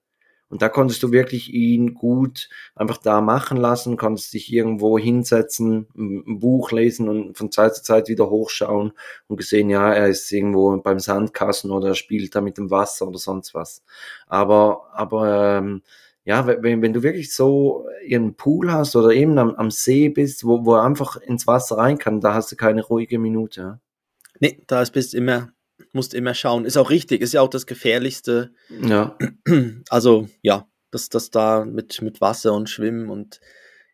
Und 0.53 0.61
da 0.61 0.69
konntest 0.69 1.01
du 1.01 1.11
wirklich 1.11 1.51
ihn 1.51 1.95
gut 1.95 2.47
einfach 2.75 2.97
da 2.97 3.21
machen 3.21 3.57
lassen, 3.57 3.97
konntest 3.97 4.35
dich 4.35 4.53
irgendwo 4.53 4.99
hinsetzen, 4.99 5.87
ein 5.97 6.37
Buch 6.37 6.71
lesen 6.71 7.09
und 7.09 7.35
von 7.35 7.51
Zeit 7.51 7.73
zu 7.73 7.81
Zeit 7.81 8.07
wieder 8.07 8.29
hochschauen 8.29 8.91
und 9.25 9.37
gesehen, 9.37 9.71
ja, 9.71 9.91
er 9.91 10.09
ist 10.09 10.31
irgendwo 10.31 10.77
beim 10.77 10.99
Sandkasten 10.99 11.71
oder 11.71 11.87
er 11.87 11.95
spielt 11.95 12.35
da 12.35 12.41
mit 12.41 12.59
dem 12.59 12.69
Wasser 12.69 13.07
oder 13.07 13.17
sonst 13.17 13.55
was. 13.55 13.81
Aber, 14.27 14.83
aber 14.93 15.57
ähm, 15.57 15.81
ja, 16.23 16.45
wenn, 16.45 16.83
wenn 16.83 16.93
du 16.93 17.01
wirklich 17.01 17.33
so 17.33 17.87
einen 18.07 18.35
Pool 18.35 18.71
hast 18.71 18.95
oder 18.95 19.09
eben 19.09 19.39
am, 19.39 19.55
am 19.55 19.71
See 19.71 20.09
bist, 20.09 20.45
wo, 20.45 20.67
wo 20.67 20.75
er 20.75 20.83
einfach 20.83 21.17
ins 21.17 21.47
Wasser 21.47 21.79
rein 21.79 21.97
kann, 21.97 22.21
da 22.21 22.35
hast 22.35 22.51
du 22.51 22.55
keine 22.55 22.83
ruhige 22.83 23.17
Minute. 23.17 23.79
Nee, 24.39 24.61
da 24.67 24.83
bist 24.93 25.15
immer 25.15 25.51
musst 25.91 26.13
immer 26.13 26.33
schauen. 26.33 26.65
Ist 26.65 26.77
auch 26.77 26.89
richtig, 26.89 27.21
ist 27.21 27.33
ja 27.33 27.41
auch 27.41 27.49
das 27.49 27.65
Gefährlichste. 27.65 28.53
Ja. 28.81 29.17
Also, 29.89 30.29
ja, 30.41 30.67
dass 30.91 31.09
das 31.09 31.29
da 31.29 31.65
mit, 31.65 32.01
mit 32.01 32.21
Wasser 32.21 32.53
und 32.53 32.69
Schwimmen 32.69 33.09
und 33.09 33.39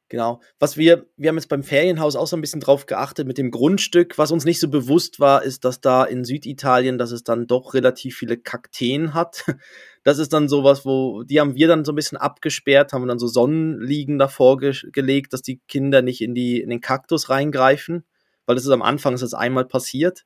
genau. 0.09 0.41
Was 0.59 0.77
wir, 0.77 1.07
wir 1.15 1.29
haben 1.29 1.37
jetzt 1.37 1.49
beim 1.49 1.63
Ferienhaus 1.63 2.15
auch 2.15 2.27
so 2.27 2.35
ein 2.35 2.41
bisschen 2.41 2.59
drauf 2.59 2.85
geachtet 2.85 3.27
mit 3.27 3.37
dem 3.37 3.51
Grundstück. 3.51 4.17
Was 4.17 4.31
uns 4.31 4.45
nicht 4.45 4.59
so 4.59 4.67
bewusst 4.67 5.19
war, 5.19 5.43
ist, 5.43 5.63
dass 5.65 5.81
da 5.81 6.03
in 6.03 6.25
Süditalien, 6.25 6.97
dass 6.97 7.11
es 7.11 7.23
dann 7.23 7.47
doch 7.47 7.73
relativ 7.73 8.17
viele 8.17 8.37
Kakteen 8.37 9.13
hat. 9.13 9.45
Das 10.05 10.17
ist 10.17 10.31
dann 10.31 10.47
sowas, 10.47 10.85
wo, 10.85 11.23
die 11.23 11.41
haben 11.41 11.55
wir 11.55 11.67
dann 11.67 11.83
so 11.83 11.91
ein 11.91 11.95
bisschen 11.95 12.17
abgesperrt, 12.17 12.93
haben 12.93 13.05
dann 13.05 13.19
so 13.19 13.27
Sonnenliegen 13.27 14.17
davor 14.17 14.57
ge 14.57 14.73
gelegt, 14.93 15.33
dass 15.33 15.41
die 15.41 15.59
Kinder 15.67 16.01
nicht 16.01 16.21
in 16.21 16.33
die, 16.33 16.61
in 16.61 16.69
den 16.69 16.79
Kaktus 16.79 17.29
reingreifen. 17.29 18.05
Weil 18.45 18.55
das 18.55 18.63
ist 18.63 18.71
am 18.71 18.81
Anfang, 18.81 19.13
ist 19.13 19.21
das 19.21 19.33
einmal 19.33 19.65
passiert. 19.65 20.25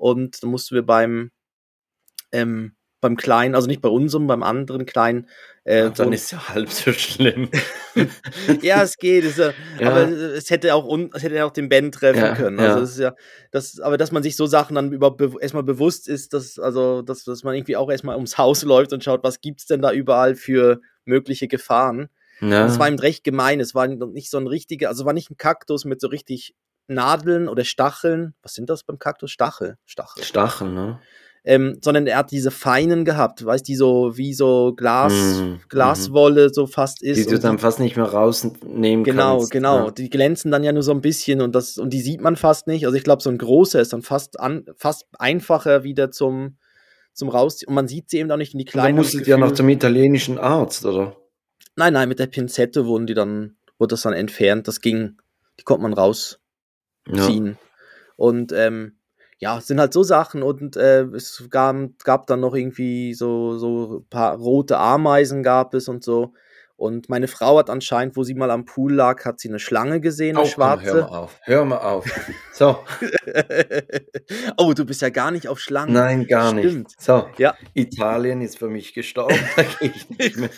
Und 0.00 0.42
dann 0.42 0.50
mussten 0.50 0.74
wir 0.74 0.82
beim, 0.82 1.30
ähm, 2.32 2.74
beim 3.02 3.16
Kleinen, 3.16 3.54
also 3.54 3.66
nicht 3.66 3.82
bei 3.82 3.88
unserem, 3.88 4.26
beim 4.26 4.42
anderen 4.42 4.86
Kleinen. 4.86 5.28
Äh, 5.64 5.88
Ach, 5.88 5.94
dann 5.94 6.12
ist 6.12 6.32
ja 6.32 6.48
halb 6.48 6.70
so 6.70 6.92
schlimm. 6.92 7.50
ja, 8.62 8.82
es 8.82 8.96
geht. 8.96 9.24
Es, 9.24 9.36
ja. 9.36 9.52
Aber 9.80 10.08
es 10.08 10.48
hätte 10.50 10.74
auch 10.74 10.88
es 11.14 11.22
hätte 11.22 11.44
auch 11.44 11.50
den 11.50 11.68
Ben 11.68 11.92
treffen 11.92 12.20
ja, 12.20 12.34
können. 12.34 12.58
Also 12.58 12.78
ja. 12.78 12.82
es 12.82 12.90
ist 12.90 12.98
ja, 12.98 13.14
das, 13.50 13.80
aber 13.80 13.98
dass 13.98 14.10
man 14.10 14.22
sich 14.22 14.36
so 14.36 14.46
Sachen 14.46 14.74
dann 14.74 14.92
über, 14.92 15.16
erstmal 15.40 15.62
bewusst 15.62 16.08
ist, 16.08 16.32
dass, 16.32 16.58
also, 16.58 17.02
dass, 17.02 17.24
dass 17.24 17.44
man 17.44 17.54
irgendwie 17.54 17.76
auch 17.76 17.90
erstmal 17.90 18.16
ums 18.16 18.38
Haus 18.38 18.62
läuft 18.62 18.92
und 18.92 19.04
schaut, 19.04 19.22
was 19.22 19.40
gibt's 19.40 19.66
denn 19.66 19.82
da 19.82 19.92
überall 19.92 20.34
für 20.34 20.80
mögliche 21.04 21.48
Gefahren. 21.48 22.08
Ja. 22.40 22.66
Das 22.66 22.78
war 22.78 22.88
ihm 22.88 22.98
recht 22.98 23.22
gemein. 23.22 23.60
Es 23.60 23.74
war 23.74 23.86
nicht 23.86 24.30
so 24.30 24.38
ein 24.38 24.46
richtiger, 24.46 24.88
also 24.88 25.04
war 25.04 25.12
nicht 25.12 25.30
ein 25.30 25.36
Kaktus 25.36 25.84
mit 25.84 26.00
so 26.00 26.08
richtig 26.08 26.54
Nadeln 26.90 27.48
oder 27.48 27.64
Stacheln. 27.64 28.34
Was 28.42 28.54
sind 28.54 28.68
das 28.68 28.84
beim 28.84 28.98
Kaktus? 28.98 29.30
Stachel. 29.30 29.76
Stachel. 29.86 30.22
Stachel, 30.22 30.70
ne? 30.70 31.00
Ähm, 31.42 31.78
sondern 31.80 32.06
er 32.06 32.18
hat 32.18 32.32
diese 32.32 32.50
feinen 32.50 33.06
gehabt, 33.06 33.42
weißt 33.42 33.66
die 33.66 33.74
so 33.74 34.14
wie 34.18 34.34
so 34.34 34.74
Glas, 34.76 35.12
mm, 35.12 35.60
Glaswolle 35.70 36.52
so 36.52 36.66
fast 36.66 37.02
ist. 37.02 37.16
Die 37.16 37.24
du 37.24 37.38
dann 37.38 37.58
fast 37.58 37.80
nicht 37.80 37.96
mehr 37.96 38.04
rausnehmen 38.04 39.04
genau, 39.04 39.38
kannst. 39.38 39.50
Genau, 39.50 39.76
genau. 39.76 39.86
Ja. 39.86 39.90
Die 39.92 40.10
glänzen 40.10 40.50
dann 40.50 40.64
ja 40.64 40.72
nur 40.72 40.82
so 40.82 40.92
ein 40.92 41.00
bisschen 41.00 41.40
und 41.40 41.54
das 41.54 41.78
und 41.78 41.94
die 41.94 42.02
sieht 42.02 42.20
man 42.20 42.36
fast 42.36 42.66
nicht. 42.66 42.84
Also 42.84 42.94
ich 42.98 43.04
glaube, 43.04 43.22
so 43.22 43.30
ein 43.30 43.38
großer 43.38 43.80
ist 43.80 43.94
dann 43.94 44.02
fast 44.02 44.38
an, 44.38 44.66
fast 44.76 45.06
einfacher 45.18 45.82
wieder 45.82 46.10
zum 46.10 46.58
zum 47.14 47.30
rausziehen 47.30 47.68
und 47.68 47.74
man 47.74 47.88
sieht 47.88 48.10
sie 48.10 48.18
eben 48.18 48.30
auch 48.30 48.36
nicht 48.36 48.52
in 48.52 48.58
die 48.58 48.66
kleinen. 48.66 48.96
Dann 48.96 49.04
musstet 49.04 49.26
ja 49.26 49.38
noch 49.38 49.52
zum 49.52 49.68
italienischen 49.70 50.38
Arzt, 50.38 50.84
oder? 50.84 51.16
Nein, 51.74 51.94
nein, 51.94 52.08
mit 52.08 52.18
der 52.18 52.26
Pinzette 52.26 52.84
wurden 52.84 53.06
die 53.06 53.14
dann 53.14 53.56
wurde 53.78 53.94
das 53.94 54.02
dann 54.02 54.12
entfernt. 54.12 54.68
Das 54.68 54.82
ging, 54.82 55.16
die 55.58 55.64
konnte 55.64 55.82
man 55.82 55.94
raus 55.94 56.38
ziehen. 57.06 57.46
Ja. 57.46 57.66
Und 58.16 58.52
ähm, 58.52 58.96
ja, 59.38 59.58
es 59.58 59.66
sind 59.66 59.80
halt 59.80 59.92
so 59.92 60.02
Sachen 60.02 60.42
und 60.42 60.76
äh, 60.76 61.02
es 61.04 61.46
gab, 61.48 61.76
gab 62.04 62.26
dann 62.26 62.40
noch 62.40 62.54
irgendwie 62.54 63.14
so, 63.14 63.56
so 63.56 64.00
ein 64.00 64.08
paar 64.10 64.36
rote 64.36 64.76
Ameisen 64.76 65.42
gab 65.42 65.74
es 65.74 65.88
und 65.88 66.04
so. 66.04 66.34
Und 66.76 67.10
meine 67.10 67.28
Frau 67.28 67.58
hat 67.58 67.68
anscheinend, 67.68 68.16
wo 68.16 68.22
sie 68.22 68.32
mal 68.32 68.50
am 68.50 68.64
Pool 68.64 68.94
lag, 68.94 69.26
hat 69.26 69.38
sie 69.38 69.50
eine 69.50 69.58
Schlange 69.58 70.00
gesehen, 70.00 70.38
eine 70.38 70.46
oh, 70.46 70.48
schwarze. 70.48 70.86
Komm, 70.86 70.98
hör 71.00 71.04
mal 71.04 71.18
auf, 71.18 71.40
hör 71.42 71.64
mal 71.66 71.76
auf. 71.76 72.20
So. 72.54 72.78
oh, 74.56 74.72
du 74.72 74.86
bist 74.86 75.02
ja 75.02 75.10
gar 75.10 75.30
nicht 75.30 75.46
auf 75.48 75.60
Schlangen. 75.60 75.92
Nein, 75.92 76.26
gar 76.26 76.52
Stimmt. 76.52 76.88
nicht. 76.88 77.00
So, 77.00 77.28
ja. 77.36 77.54
Italien 77.74 78.40
ist 78.40 78.58
für 78.58 78.68
mich 78.68 78.94
gestorben. 78.94 79.38
Da 79.56 79.62
gehe 79.62 79.92
ich 79.94 80.08
nicht 80.08 80.36
mehr. 80.38 80.50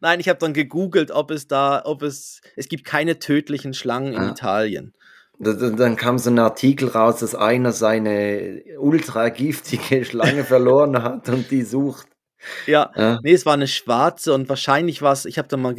Nein, 0.00 0.20
ich 0.20 0.28
habe 0.28 0.38
dann 0.38 0.52
gegoogelt, 0.52 1.10
ob 1.10 1.32
es 1.32 1.48
da, 1.48 1.82
ob 1.84 2.02
es, 2.02 2.40
es 2.54 2.68
gibt 2.68 2.84
keine 2.84 3.18
tödlichen 3.18 3.74
Schlangen 3.74 4.12
in 4.12 4.20
ah. 4.20 4.30
Italien. 4.30 4.94
Dann 5.38 5.96
kam 5.96 6.18
so 6.18 6.30
ein 6.30 6.38
Artikel 6.38 6.88
raus, 6.88 7.20
dass 7.20 7.34
einer 7.34 7.72
seine 7.72 8.62
ultra 8.78 9.28
giftige 9.30 10.04
Schlange 10.04 10.44
verloren 10.44 11.02
hat 11.02 11.28
und 11.28 11.50
die 11.50 11.62
sucht. 11.62 12.06
Ja, 12.66 12.92
ja, 12.94 13.18
nee, 13.22 13.32
es 13.32 13.46
war 13.46 13.54
eine 13.54 13.66
schwarze 13.66 14.34
und 14.34 14.48
wahrscheinlich 14.48 15.02
war 15.02 15.12
es, 15.12 15.24
ich 15.24 15.38
habe 15.38 15.48
da 15.48 15.56
mal, 15.56 15.74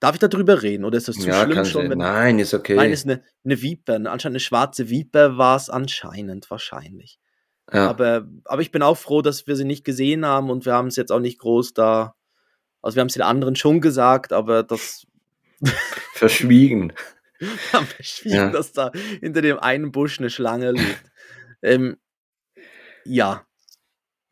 darf 0.00 0.14
ich 0.14 0.18
darüber 0.18 0.62
reden 0.62 0.84
oder 0.84 0.96
ist 0.96 1.08
das 1.08 1.16
zu 1.16 1.28
ja, 1.28 1.44
schlimm 1.44 1.64
schon? 1.64 1.88
Nein, 1.88 2.38
ist 2.38 2.54
okay. 2.54 2.74
Nein, 2.74 2.90
ist 2.90 3.04
eine, 3.04 3.22
eine 3.44 3.60
Viper, 3.60 3.94
anscheinend 3.94 4.24
eine 4.24 4.40
schwarze 4.40 4.88
Viper 4.88 5.36
war 5.36 5.56
es 5.56 5.68
anscheinend, 5.68 6.50
wahrscheinlich. 6.50 7.18
Ja. 7.72 7.88
Aber, 7.88 8.26
aber 8.44 8.62
ich 8.62 8.72
bin 8.72 8.82
auch 8.82 8.96
froh, 8.96 9.22
dass 9.22 9.46
wir 9.46 9.56
sie 9.56 9.64
nicht 9.64 9.84
gesehen 9.84 10.24
haben 10.26 10.50
und 10.50 10.64
wir 10.64 10.72
haben 10.72 10.88
es 10.88 10.96
jetzt 10.96 11.12
auch 11.12 11.20
nicht 11.20 11.38
groß 11.38 11.74
da, 11.74 12.14
also 12.82 12.96
wir 12.96 13.02
haben 13.02 13.08
es 13.08 13.14
den 13.14 13.22
anderen 13.22 13.56
schon 13.56 13.80
gesagt, 13.80 14.32
aber 14.32 14.62
das... 14.62 15.06
Verschwiegen. 16.14 16.94
haben 17.72 17.86
verschwiegen, 17.86 18.36
ja. 18.36 18.50
dass 18.50 18.72
da 18.72 18.92
hinter 19.20 19.42
dem 19.42 19.58
einen 19.58 19.92
Busch 19.92 20.18
eine 20.18 20.30
Schlange 20.30 20.72
liegt. 20.72 21.04
ähm, 21.62 21.96
ja, 23.04 23.46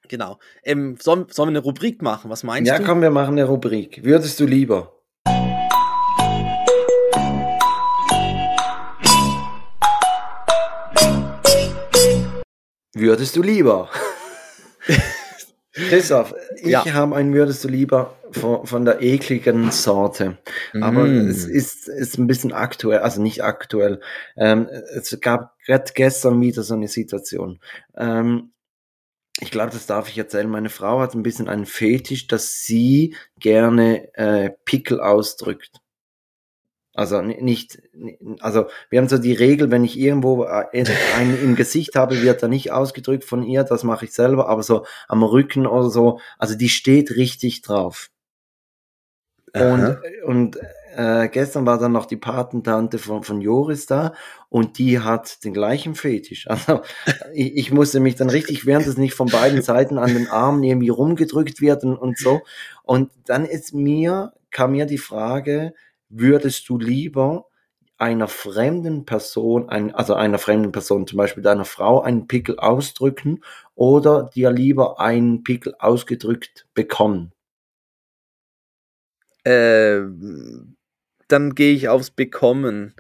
genau. 0.09 0.39
Ähm, 0.63 0.97
sollen, 1.01 1.27
sollen 1.31 1.49
wir 1.49 1.59
eine 1.59 1.65
Rubrik 1.65 2.03
machen? 2.03 2.31
Was 2.31 2.43
meinst 2.43 2.69
ja, 2.69 2.77
du? 2.77 2.83
Ja, 2.83 2.89
komm, 2.89 3.01
wir 3.03 3.11
machen 3.11 3.33
eine 3.33 3.45
Rubrik. 3.45 4.05
Würdest 4.05 4.39
du 4.41 4.47
lieber? 4.47 4.95
Würdest 12.95 13.37
du 13.37 13.43
lieber? 13.43 13.89
Christoph, 15.89 16.35
ich 16.57 16.70
ja. 16.70 16.85
habe 16.93 17.16
ein 17.16 17.33
Würdest 17.33 17.64
du 17.64 17.68
lieber 17.68 18.16
von, 18.31 18.66
von 18.66 18.85
der 18.85 19.03
ekligen 19.03 19.70
Sorte. 19.70 20.39
Aber 20.81 21.05
mm. 21.05 21.29
es 21.29 21.45
ist, 21.45 21.89
ist 21.89 22.18
ein 22.18 22.26
bisschen 22.26 22.53
aktuell, 22.53 23.01
also 23.01 23.22
nicht 23.22 23.43
aktuell. 23.43 24.01
Ähm, 24.37 24.68
es 24.95 25.18
gab 25.20 25.57
gerade 25.64 25.93
gestern 25.95 26.41
wieder 26.41 26.62
so 26.62 26.74
eine 26.74 26.89
Situation. 26.89 27.61
Ähm, 27.97 28.53
ich 29.41 29.51
glaube, 29.51 29.70
das 29.70 29.87
darf 29.87 30.09
ich 30.09 30.18
erzählen. 30.18 30.49
Meine 30.49 30.68
Frau 30.68 31.01
hat 31.01 31.14
ein 31.14 31.22
bisschen 31.22 31.49
einen 31.49 31.66
Fetisch, 31.66 32.26
dass 32.26 32.62
sie 32.62 33.14
gerne 33.39 34.12
äh, 34.14 34.51
Pickel 34.64 35.01
ausdrückt. 35.01 35.81
Also 36.95 37.22
nicht, 37.22 37.80
also 38.41 38.66
wir 38.91 38.99
haben 38.99 39.09
so 39.09 39.18
die 39.18 39.32
Regel, 39.32 39.70
wenn 39.70 39.84
ich 39.84 39.99
irgendwo 39.99 40.45
äh, 40.45 40.84
einen 41.16 41.41
im 41.41 41.55
Gesicht 41.55 41.95
habe, 41.95 42.22
wird 42.22 42.43
er 42.43 42.49
nicht 42.49 42.72
ausgedrückt 42.72 43.24
von 43.24 43.45
ihr, 43.45 43.62
das 43.62 43.84
mache 43.84 44.07
ich 44.07 44.12
selber, 44.12 44.49
aber 44.49 44.62
so 44.64 44.84
am 45.07 45.22
Rücken 45.22 45.66
oder 45.66 45.91
so, 45.91 46.18
also 46.39 46.57
die 46.57 46.68
steht 46.68 47.12
richtig 47.12 47.62
drauf. 47.62 48.11
Und, 49.55 49.99
und 50.24 50.59
äh, 50.95 51.28
gestern 51.28 51.66
war 51.66 51.78
dann 51.78 51.93
noch 51.93 52.07
die 52.07 52.16
Patentante 52.16 52.99
von, 52.99 53.22
von 53.22 53.41
Joris 53.41 53.86
da 53.86 54.14
und 54.49 54.78
die 54.78 54.99
hat 54.99 55.45
den 55.45 55.55
gleichen 55.55 55.95
Fetisch. 55.95 56.49
Also 56.49 56.82
ich, 57.32 57.57
ich 57.57 57.72
musste 57.72 58.01
mich 58.01 58.16
dann 58.16 58.30
richtig 58.30 58.66
während 58.66 58.86
es 58.86 58.97
nicht 58.97 59.14
von 59.14 59.28
beiden 59.28 59.62
Seiten 59.62 59.99
an 59.99 60.12
den 60.12 60.28
Armen 60.28 60.62
irgendwie 60.62 60.89
rumgedrückt 60.89 61.61
wird 61.61 61.84
und, 61.84 61.97
und 61.97 62.18
so. 62.18 62.43
Und 62.82 63.11
dann 63.26 63.45
ist 63.45 63.72
mir, 63.74 64.32
kam 64.51 64.72
mir 64.72 64.86
die 64.86 64.99
Frage, 64.99 65.72
würdest 66.09 66.69
du 66.69 66.79
lieber 66.79 67.47
einer 67.99 68.29
fremden 68.29 69.05
Person, 69.05 69.69
ein, 69.69 69.95
also 69.95 70.15
einer 70.15 70.39
fremden 70.39 70.71
Person, 70.71 71.07
zum 71.07 71.17
Beispiel 71.17 71.43
deiner 71.43 71.65
Frau, 71.65 72.01
einen 72.01 72.29
Pickel 72.29 72.59
ausdrücken 72.59 73.43
oder 73.75 74.31
dir 74.35 74.53
lieber 74.53 75.01
einen 75.01 75.43
Pickel 75.43 75.75
ausgedrückt 75.79 76.67
bekommen? 76.75 77.33
Äh, 79.45 80.01
dann 81.27 81.55
gehe 81.55 81.75
ich 81.75 81.89
aufs 81.89 82.11
Bekommen. 82.11 82.95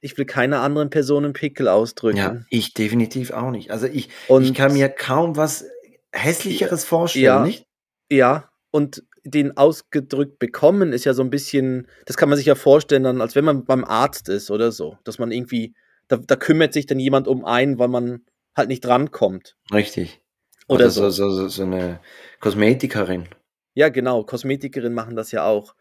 Ich 0.00 0.16
will 0.16 0.26
keiner 0.26 0.60
anderen 0.60 0.90
Person 0.90 1.24
einen 1.24 1.32
Pickel 1.32 1.66
ausdrücken. 1.66 2.18
Ja, 2.18 2.40
ich 2.50 2.74
definitiv 2.74 3.32
auch 3.32 3.50
nicht. 3.50 3.70
Also 3.70 3.86
ich, 3.86 4.10
und, 4.28 4.44
ich 4.44 4.54
kann 4.54 4.74
mir 4.74 4.88
kaum 4.88 5.36
was 5.36 5.64
hässlicheres 6.12 6.84
vorstellen, 6.84 7.24
ja, 7.24 7.44
nicht? 7.44 7.66
Ja, 8.10 8.50
und 8.70 9.04
den 9.24 9.56
ausgedrückt 9.56 10.38
bekommen 10.38 10.92
ist 10.92 11.04
ja 11.04 11.14
so 11.14 11.22
ein 11.22 11.30
bisschen, 11.30 11.88
das 12.06 12.16
kann 12.16 12.28
man 12.28 12.36
sich 12.36 12.46
ja 12.46 12.54
vorstellen, 12.54 13.04
dann, 13.04 13.20
als 13.20 13.34
wenn 13.34 13.44
man 13.44 13.64
beim 13.64 13.84
Arzt 13.84 14.28
ist 14.28 14.50
oder 14.50 14.70
so, 14.70 14.98
dass 15.04 15.18
man 15.18 15.32
irgendwie, 15.32 15.74
da, 16.08 16.18
da 16.18 16.36
kümmert 16.36 16.72
sich 16.74 16.86
dann 16.86 16.98
jemand 16.98 17.26
um 17.26 17.44
einen, 17.44 17.78
weil 17.78 17.88
man 17.88 18.20
halt 18.54 18.68
nicht 18.68 18.84
drankommt. 18.84 19.56
Richtig. 19.72 20.20
Oder, 20.68 20.84
oder 20.84 20.90
so. 20.90 21.10
So, 21.10 21.30
so, 21.30 21.48
so 21.48 21.62
eine 21.62 22.00
Kosmetikerin. 22.40 23.28
Ja, 23.74 23.88
genau. 23.88 24.24
Kosmetikerinnen 24.24 24.94
machen 24.94 25.16
das 25.16 25.32
ja 25.32 25.44
auch. 25.44 25.74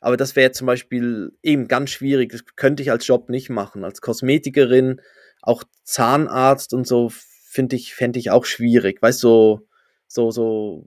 Aber 0.00 0.16
das 0.16 0.36
wäre 0.36 0.52
zum 0.52 0.66
Beispiel 0.66 1.32
eben 1.42 1.68
ganz 1.68 1.90
schwierig. 1.90 2.32
Das 2.32 2.44
könnte 2.56 2.82
ich 2.82 2.90
als 2.90 3.06
Job 3.06 3.28
nicht 3.28 3.50
machen. 3.50 3.84
Als 3.84 4.00
Kosmetikerin, 4.00 5.00
auch 5.42 5.64
Zahnarzt 5.84 6.72
und 6.72 6.86
so, 6.86 7.10
finde 7.10 7.76
ich, 7.76 7.94
fände 7.94 8.18
ich 8.18 8.30
auch 8.30 8.44
schwierig. 8.44 9.02
Weißt 9.02 9.22
du, 9.22 9.28
so, 9.28 9.68
so, 10.12 10.32
so, 10.32 10.86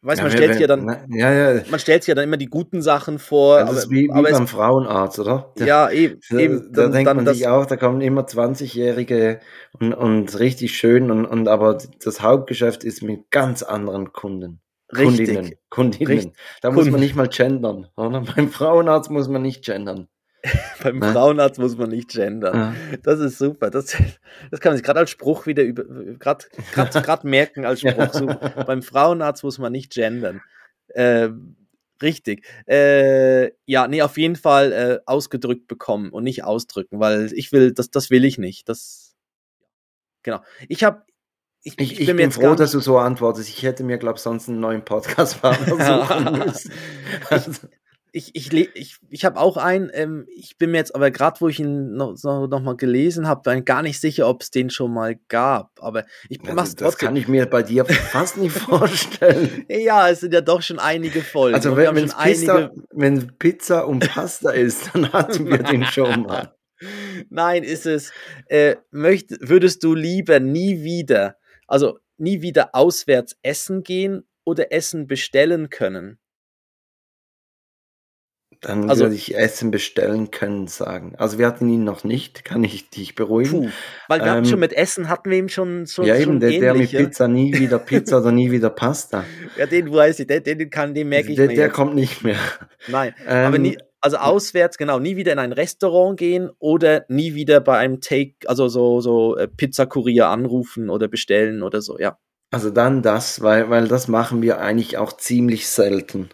weiß 0.00 0.20
ja, 0.20 0.24
man 0.24 0.32
stellt 0.32 0.58
ja 0.58 0.66
dann, 0.66 1.06
ja, 1.10 1.52
ja. 1.52 1.62
man 1.70 1.78
stellt 1.78 2.02
sich 2.02 2.08
ja 2.08 2.14
dann 2.14 2.24
immer 2.24 2.38
die 2.38 2.46
guten 2.46 2.80
Sachen 2.80 3.18
vor. 3.18 3.58
Das 3.58 3.68
aber, 3.68 3.78
ist 3.78 3.90
wie, 3.90 4.04
wie 4.04 4.10
aber 4.10 4.30
beim 4.30 4.44
es, 4.44 4.50
Frauenarzt, 4.50 5.18
oder? 5.18 5.52
Ja, 5.58 5.90
eben. 5.90 6.18
Da, 6.30 6.38
eben, 6.38 6.72
da 6.72 6.82
dann, 6.84 6.92
denkt 6.92 7.08
dann 7.08 7.16
man 7.18 7.26
das, 7.26 7.36
sich 7.36 7.46
auch, 7.46 7.66
da 7.66 7.76
kommen 7.76 8.00
immer 8.00 8.22
20-Jährige 8.22 9.40
und, 9.78 9.92
und 9.92 10.38
richtig 10.38 10.78
schön 10.78 11.10
und, 11.10 11.26
und 11.26 11.46
aber 11.46 11.76
das 12.02 12.22
Hauptgeschäft 12.22 12.84
ist 12.84 13.02
mit 13.02 13.30
ganz 13.30 13.62
anderen 13.62 14.14
Kunden. 14.14 14.62
Richtig. 14.96 15.26
Kundinnen. 15.26 15.52
Kundinnen. 15.68 16.12
Richtig. 16.12 16.32
Da 16.62 16.70
muss 16.70 16.88
man 16.88 17.00
nicht 17.00 17.16
mal 17.16 17.28
gendern. 17.28 17.88
Oder? 17.98 18.20
Beim 18.34 18.48
Frauenarzt 18.48 19.10
muss 19.10 19.28
man 19.28 19.42
nicht 19.42 19.62
gendern. 19.62 20.08
Beim 20.82 20.98
ne? 20.98 21.12
Frauenarzt 21.12 21.58
muss 21.58 21.76
man 21.76 21.90
nicht 21.90 22.10
gendern. 22.10 22.54
Ja. 22.54 22.98
Das 23.02 23.20
ist 23.20 23.38
super. 23.38 23.70
Das, 23.70 23.96
das 24.50 24.60
kann 24.60 24.70
man 24.70 24.76
sich 24.76 24.84
gerade 24.84 25.00
als 25.00 25.10
Spruch 25.10 25.46
wieder 25.46 25.62
über, 25.62 25.84
gerade 26.18 26.46
merken 27.24 27.64
als 27.64 27.80
Spruch. 27.80 28.12
So, 28.12 28.26
beim 28.66 28.82
Frauenarzt 28.82 29.44
muss 29.44 29.58
man 29.58 29.72
nicht 29.72 29.92
gendern. 29.92 30.42
Äh, 30.88 31.30
richtig. 32.02 32.46
Äh, 32.66 33.52
ja, 33.64 33.88
nee, 33.88 34.02
auf 34.02 34.18
jeden 34.18 34.36
Fall 34.36 34.72
äh, 34.72 34.98
ausgedrückt 35.06 35.66
bekommen 35.66 36.10
und 36.10 36.24
nicht 36.24 36.44
ausdrücken, 36.44 37.00
weil 37.00 37.32
ich 37.34 37.52
will, 37.52 37.72
das, 37.72 37.90
das 37.90 38.10
will 38.10 38.24
ich 38.24 38.38
nicht. 38.38 38.68
Das, 38.68 39.14
genau. 40.22 40.40
Ich 40.68 40.84
habe 40.84 41.02
ich, 41.66 41.80
ich, 41.80 42.00
ich, 42.00 42.06
bin, 42.06 42.18
bin 42.18 42.30
froh, 42.30 42.54
dass 42.54 42.72
du 42.72 42.80
so 42.80 42.98
antwortest. 42.98 43.48
Ich 43.48 43.62
hätte 43.62 43.84
mir, 43.84 43.96
glaube 43.96 44.16
ich, 44.16 44.22
sonst 44.22 44.50
einen 44.50 44.60
neuen 44.60 44.84
Podcast-Partner 44.84 45.66
suchen 46.06 46.38
müssen. 46.44 46.72
Also 47.30 47.52
ich, 48.16 48.30
ich, 48.36 48.52
ich, 48.52 48.96
ich 49.10 49.24
habe 49.24 49.40
auch 49.40 49.56
einen, 49.56 49.90
ähm, 49.92 50.28
ich 50.36 50.56
bin 50.56 50.70
mir 50.70 50.76
jetzt 50.76 50.94
aber 50.94 51.10
gerade, 51.10 51.40
wo 51.40 51.48
ich 51.48 51.58
ihn 51.58 51.94
noch, 51.96 52.14
noch, 52.22 52.46
noch 52.46 52.60
mal 52.60 52.76
gelesen 52.76 53.26
habe, 53.26 53.62
gar 53.62 53.82
nicht 53.82 54.00
sicher, 54.00 54.28
ob 54.28 54.42
es 54.42 54.52
den 54.52 54.70
schon 54.70 54.94
mal 54.94 55.16
gab. 55.26 55.72
Aber 55.80 56.04
ich 56.28 56.40
also, 56.42 56.54
mach's 56.54 56.76
Das 56.76 56.96
kann 56.96 57.16
ich 57.16 57.26
mir 57.26 57.46
bei 57.46 57.64
dir 57.64 57.84
fast 57.84 58.36
nicht 58.36 58.52
vorstellen. 58.56 59.64
ja, 59.68 60.08
es 60.08 60.20
sind 60.20 60.32
ja 60.32 60.42
doch 60.42 60.62
schon 60.62 60.78
einige 60.78 61.22
Folgen. 61.22 61.56
Also 61.56 61.76
wenn, 61.76 61.96
wenn, 61.96 62.04
Pizza, 62.04 62.54
einige... 62.54 62.70
wenn 62.92 63.36
Pizza 63.36 63.88
und 63.88 64.08
Pasta 64.08 64.50
ist, 64.50 64.94
dann 64.94 65.12
hatten 65.12 65.48
wir 65.48 65.58
den 65.58 65.84
schon 65.84 66.22
mal. 66.22 66.54
Nein, 67.30 67.64
ist 67.64 67.84
es. 67.84 68.12
Äh, 68.46 68.76
möcht, 68.92 69.30
würdest 69.40 69.82
du 69.82 69.92
lieber 69.92 70.38
nie 70.38 70.84
wieder, 70.84 71.36
also 71.66 71.98
nie 72.16 72.42
wieder 72.42 72.76
auswärts 72.76 73.36
essen 73.42 73.82
gehen 73.82 74.22
oder 74.44 74.70
Essen 74.70 75.08
bestellen 75.08 75.68
können? 75.68 76.20
Dann 78.64 78.88
also, 78.88 79.04
würde 79.04 79.14
ich 79.14 79.36
Essen 79.36 79.70
bestellen 79.70 80.30
können 80.30 80.68
sagen. 80.68 81.14
Also 81.18 81.38
wir 81.38 81.46
hatten 81.46 81.68
ihn 81.68 81.84
noch 81.84 82.02
nicht, 82.02 82.44
kann 82.44 82.64
ich 82.64 82.88
dich 82.88 83.14
beruhigen. 83.14 83.50
Puh, 83.50 83.68
weil 84.08 84.20
wir 84.20 84.26
ähm, 84.26 84.32
hatten 84.32 84.44
schon 84.46 84.60
mit 84.60 84.72
Essen 84.72 85.08
hatten 85.08 85.30
wir 85.30 85.36
ihm 85.36 85.50
schon 85.50 85.84
so 85.84 86.02
Ja, 86.02 86.16
eben, 86.16 86.40
der, 86.40 86.50
der, 86.50 86.74
mit 86.74 86.90
Pizza 86.90 87.28
nie 87.28 87.52
wieder 87.58 87.78
Pizza 87.80 88.20
oder 88.20 88.32
nie 88.32 88.50
wieder 88.50 88.70
Pasta. 88.70 89.24
Ja, 89.58 89.66
den 89.66 89.92
weiß 89.92 90.20
ich, 90.20 90.26
den, 90.26 90.42
den 90.42 90.70
kann, 90.70 90.94
den 90.94 91.10
merke 91.10 91.30
ich 91.30 91.36
der, 91.36 91.48
mir. 91.48 91.54
Der 91.54 91.66
jetzt. 91.66 91.74
kommt 91.74 91.94
nicht 91.94 92.22
mehr. 92.22 92.38
Nein, 92.88 93.14
ähm, 93.26 93.46
aber 93.46 93.58
nie, 93.58 93.76
also 94.00 94.16
auswärts, 94.16 94.78
genau, 94.78 94.98
nie 94.98 95.16
wieder 95.16 95.32
in 95.32 95.38
ein 95.38 95.52
Restaurant 95.52 96.18
gehen 96.18 96.50
oder 96.58 97.04
nie 97.08 97.34
wieder 97.34 97.60
bei 97.60 97.76
einem 97.76 98.00
Take, 98.00 98.34
also 98.46 98.68
so, 98.68 99.00
so 99.00 99.36
äh, 99.36 99.46
Pizzakurier 99.46 100.28
anrufen 100.28 100.88
oder 100.88 101.08
bestellen 101.08 101.62
oder 101.62 101.82
so, 101.82 101.98
ja. 101.98 102.18
Also 102.50 102.70
dann 102.70 103.02
das, 103.02 103.42
weil, 103.42 103.68
weil 103.68 103.88
das 103.88 104.08
machen 104.08 104.40
wir 104.40 104.58
eigentlich 104.58 104.96
auch 104.96 105.12
ziemlich 105.12 105.68
selten. 105.68 106.30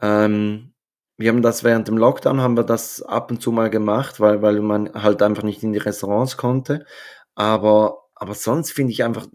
Ähm, 0.00 0.72
wir 1.18 1.30
haben 1.30 1.42
das 1.42 1.64
während 1.64 1.88
dem 1.88 1.98
Lockdown 1.98 2.40
haben 2.40 2.56
wir 2.56 2.64
das 2.64 3.02
ab 3.02 3.30
und 3.30 3.42
zu 3.42 3.50
mal 3.50 3.70
gemacht, 3.70 4.20
weil, 4.20 4.40
weil 4.40 4.60
man 4.60 4.94
halt 4.94 5.20
einfach 5.20 5.42
nicht 5.42 5.62
in 5.64 5.72
die 5.72 5.78
Restaurants 5.78 6.36
konnte. 6.36 6.86
Aber, 7.34 8.04
aber 8.14 8.34
sonst 8.34 8.72
finde 8.72 8.92
ich 8.92 9.02
einfach 9.02 9.26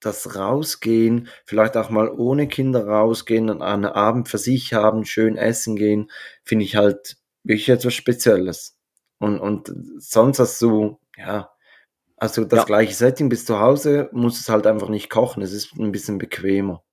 das 0.00 0.36
Rausgehen, 0.36 1.28
vielleicht 1.44 1.76
auch 1.76 1.90
mal 1.90 2.08
ohne 2.08 2.46
Kinder 2.46 2.86
rausgehen 2.86 3.50
und 3.50 3.62
einen 3.62 3.86
Abend 3.86 4.28
für 4.28 4.38
sich 4.38 4.74
haben, 4.74 5.04
schön 5.04 5.36
essen 5.36 5.76
gehen, 5.76 6.10
finde 6.44 6.64
ich 6.64 6.76
halt 6.76 7.16
wirklich 7.42 7.68
etwas 7.68 7.94
Spezielles. 7.94 8.76
Und, 9.18 9.40
und 9.40 9.72
sonst 9.98 10.38
hast 10.38 10.60
du, 10.62 11.00
ja, 11.16 11.50
also 12.16 12.44
das 12.44 12.60
ja. 12.60 12.64
gleiche 12.64 12.94
Setting 12.94 13.28
bis 13.28 13.44
zu 13.44 13.58
Hause, 13.58 14.08
muss 14.12 14.38
es 14.38 14.48
halt 14.48 14.66
einfach 14.66 14.88
nicht 14.88 15.10
kochen. 15.10 15.42
Es 15.42 15.52
ist 15.52 15.74
ein 15.78 15.92
bisschen 15.92 16.18
bequemer. 16.18 16.84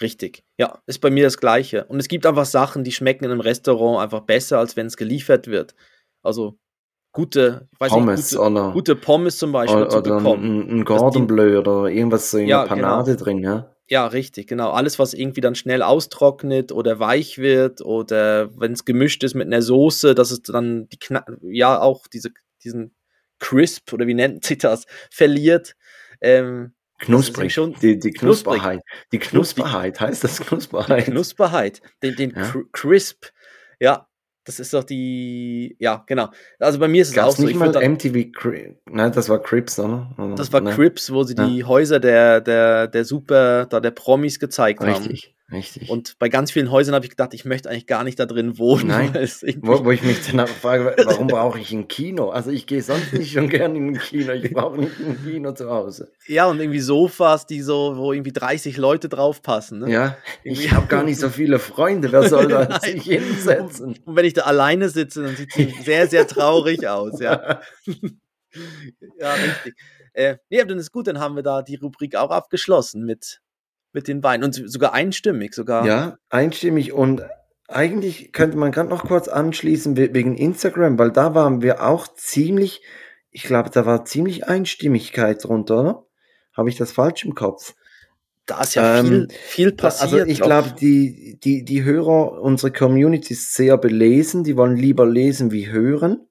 Richtig. 0.00 0.44
Ja, 0.58 0.82
ist 0.86 1.00
bei 1.00 1.10
mir 1.10 1.24
das 1.24 1.38
Gleiche. 1.38 1.84
Und 1.84 2.00
es 2.00 2.08
gibt 2.08 2.26
einfach 2.26 2.44
Sachen, 2.44 2.84
die 2.84 2.92
schmecken 2.92 3.24
in 3.24 3.30
einem 3.30 3.40
Restaurant 3.40 4.02
einfach 4.02 4.20
besser, 4.20 4.58
als 4.58 4.76
wenn 4.76 4.86
es 4.86 4.96
geliefert 4.96 5.46
wird. 5.46 5.74
Also 6.22 6.58
gute, 7.12 7.68
ich 7.72 7.80
weiß 7.80 7.92
Pommes, 7.92 8.32
nicht, 8.32 8.40
gute, 8.40 8.70
gute, 8.72 8.96
Pommes 8.96 9.38
zum 9.38 9.52
Beispiel 9.52 9.82
oder, 9.82 9.90
zu 9.90 10.02
bekommen. 10.02 10.60
Ein, 10.60 10.78
ein 10.80 10.84
Gordon 10.84 11.26
Bleu 11.26 11.58
oder 11.58 11.88
irgendwas 11.88 12.30
so 12.30 12.38
in 12.38 12.48
ja, 12.48 12.62
der 12.62 12.68
Panade 12.68 13.12
genau. 13.12 13.24
drin, 13.24 13.38
ja. 13.42 13.72
Ja, 13.88 14.06
richtig, 14.08 14.48
genau. 14.48 14.70
Alles, 14.70 14.98
was 14.98 15.14
irgendwie 15.14 15.40
dann 15.40 15.54
schnell 15.54 15.80
austrocknet 15.80 16.72
oder 16.72 16.98
weich 16.98 17.38
wird 17.38 17.80
oder 17.80 18.50
wenn 18.58 18.72
es 18.72 18.84
gemischt 18.84 19.22
ist 19.22 19.34
mit 19.34 19.46
einer 19.46 19.62
Soße, 19.62 20.14
dass 20.14 20.32
es 20.32 20.42
dann 20.42 20.88
die 20.88 20.98
Kna 20.98 21.24
ja 21.42 21.80
auch 21.80 22.08
diese, 22.08 22.30
diesen 22.64 22.94
Crisp 23.38 23.92
oder 23.92 24.06
wie 24.06 24.14
nennt 24.14 24.44
sich 24.44 24.58
das, 24.58 24.86
verliert. 25.10 25.76
Ähm, 26.20 26.74
Knusprig. 26.98 27.52
Schon 27.52 27.74
die, 27.74 27.98
die 27.98 28.10
Knusperheit. 28.10 28.80
Die 29.12 29.18
Knusperheit 29.18 30.00
heißt 30.00 30.24
das 30.24 30.40
Knusperheit. 30.40 31.06
Die 31.06 31.10
Knusperheit. 31.10 31.82
Den, 32.02 32.16
den 32.16 32.30
ja. 32.30 32.52
Crisp. 32.72 33.26
Ja, 33.78 34.08
das 34.46 34.60
ist 34.60 34.72
doch 34.72 34.84
die. 34.84 35.76
Ja, 35.78 36.04
genau. 36.06 36.30
Also 36.60 36.78
bei 36.78 36.88
mir 36.88 37.02
ist 37.02 37.08
es 37.08 37.14
Gab's 37.14 37.34
auch 37.34 37.38
so. 37.38 37.44
Nicht 37.44 37.56
mal 37.56 37.68
MTV 37.68 38.32
Cri 38.32 38.76
Nein, 38.86 39.12
das 39.12 39.28
war 39.28 39.42
Crips, 39.42 39.78
oder? 39.78 40.08
Das 40.36 40.52
war 40.52 40.62
Crips, 40.62 41.12
wo 41.12 41.24
sie 41.24 41.34
ja. 41.36 41.46
die 41.46 41.64
Häuser 41.64 42.00
der, 42.00 42.40
der, 42.40 42.86
der 42.86 43.04
Super, 43.04 43.66
da 43.66 43.80
der 43.80 43.90
Promis 43.90 44.38
gezeigt 44.38 44.80
Richtig. 44.80 44.94
haben. 44.94 45.10
Richtig. 45.10 45.35
Richtig. 45.52 45.90
Und 45.90 46.18
bei 46.18 46.28
ganz 46.28 46.50
vielen 46.50 46.72
Häusern 46.72 46.94
habe 46.96 47.04
ich 47.04 47.10
gedacht, 47.10 47.32
ich 47.32 47.44
möchte 47.44 47.70
eigentlich 47.70 47.86
gar 47.86 48.02
nicht 48.02 48.18
da 48.18 48.26
drin 48.26 48.58
wohnen. 48.58 48.88
Nein, 48.88 49.14
wo, 49.60 49.84
wo, 49.84 49.92
ich 49.92 50.02
mich 50.02 50.18
danach 50.28 50.48
frage, 50.48 50.96
warum 51.04 51.28
brauche 51.28 51.60
ich 51.60 51.70
ein 51.70 51.86
Kino? 51.86 52.30
Also 52.30 52.50
ich 52.50 52.66
gehe 52.66 52.82
sonst 52.82 53.12
nicht 53.12 53.32
schon 53.32 53.48
gerne 53.48 53.78
in 53.78 53.88
ein 53.90 53.98
Kino, 53.98 54.32
ich 54.32 54.52
brauche 54.52 54.78
nicht 54.78 54.98
ein 54.98 55.22
Kino 55.24 55.52
zu 55.52 55.70
Hause. 55.70 56.10
Ja, 56.26 56.46
und 56.46 56.58
irgendwie 56.58 56.80
Sofas, 56.80 57.46
die 57.46 57.62
so, 57.62 57.96
wo 57.96 58.12
irgendwie 58.12 58.32
30 58.32 58.76
Leute 58.76 59.08
drauf 59.08 59.40
passen. 59.40 59.80
Ne? 59.80 59.92
Ja, 59.92 60.18
ich 60.42 60.72
habe 60.72 60.88
gar 60.88 61.04
nicht 61.04 61.20
so 61.20 61.28
viele 61.28 61.60
Freunde, 61.60 62.10
wer 62.10 62.28
soll 62.28 62.48
da 62.48 62.80
sich 62.80 63.04
hinsetzen? 63.04 63.96
Und 64.04 64.16
wenn 64.16 64.24
ich 64.24 64.34
da 64.34 64.42
alleine 64.42 64.88
sitze, 64.88 65.22
dann 65.22 65.36
sieht 65.36 65.56
es 65.56 65.84
sehr, 65.84 66.08
sehr 66.08 66.26
traurig 66.26 66.88
aus, 66.88 67.20
ja. 67.20 67.60
ja, 69.18 69.34
richtig. 69.34 69.76
Äh, 70.12 70.38
ja, 70.48 70.64
dann 70.64 70.78
ist 70.78 70.90
gut, 70.90 71.06
dann 71.06 71.20
haben 71.20 71.36
wir 71.36 71.42
da 71.44 71.62
die 71.62 71.76
Rubrik 71.76 72.16
auch 72.16 72.30
abgeschlossen 72.30 73.04
mit 73.04 73.42
mit 73.92 74.08
den 74.08 74.20
beiden 74.20 74.44
und 74.44 74.54
sogar 74.54 74.92
einstimmig 74.92 75.54
sogar. 75.54 75.86
Ja, 75.86 76.18
einstimmig 76.28 76.92
und 76.92 77.22
eigentlich 77.68 78.32
könnte 78.32 78.56
man 78.56 78.72
gerade 78.72 78.88
noch 78.88 79.04
kurz 79.04 79.28
anschließen 79.28 79.96
wegen 79.96 80.36
Instagram, 80.36 80.98
weil 80.98 81.10
da 81.10 81.34
waren 81.34 81.62
wir 81.62 81.84
auch 81.84 82.06
ziemlich, 82.14 82.82
ich 83.30 83.42
glaube, 83.42 83.70
da 83.70 83.86
war 83.86 84.04
ziemlich 84.04 84.46
Einstimmigkeit 84.46 85.42
drunter, 85.42 85.80
oder? 85.80 86.06
Habe 86.56 86.70
ich 86.70 86.76
das 86.76 86.92
falsch 86.92 87.24
im 87.24 87.34
Kopf? 87.34 87.74
Da 88.46 88.62
ist 88.62 88.76
ja 88.76 89.00
ähm, 89.00 89.06
viel, 89.06 89.28
viel 89.28 89.66
also 89.66 89.76
passiert. 89.76 90.12
Also 90.12 90.26
ich 90.30 90.40
glaube, 90.40 90.74
die, 90.80 91.38
die, 91.42 91.64
die 91.64 91.82
Hörer, 91.82 92.40
unsere 92.40 92.72
Community 92.72 93.34
ist 93.34 93.54
sehr 93.54 93.76
belesen, 93.76 94.44
die 94.44 94.56
wollen 94.56 94.76
lieber 94.76 95.04
lesen 95.04 95.50
wie 95.50 95.70
hören. 95.70 96.25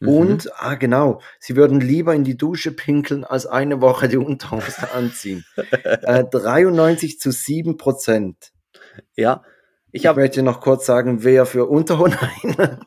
Mhm. 0.00 0.08
Und, 0.08 0.50
ah 0.56 0.74
genau, 0.74 1.20
sie 1.38 1.56
würden 1.56 1.80
lieber 1.80 2.14
in 2.14 2.24
die 2.24 2.36
Dusche 2.36 2.72
pinkeln, 2.72 3.24
als 3.24 3.46
eine 3.46 3.80
Woche 3.80 4.08
die 4.08 4.16
Unterhose 4.16 4.92
anziehen. 4.94 5.44
äh, 5.82 6.24
93 6.24 7.20
zu 7.20 7.30
7 7.30 7.76
Prozent. 7.76 8.52
Ja. 9.14 9.44
Ich, 9.92 10.04
ich 10.04 10.16
möchte 10.16 10.42
noch 10.42 10.60
kurz 10.60 10.86
sagen, 10.86 11.22
wer 11.22 11.46
für 11.46 11.66
Unterhose. 11.66 12.16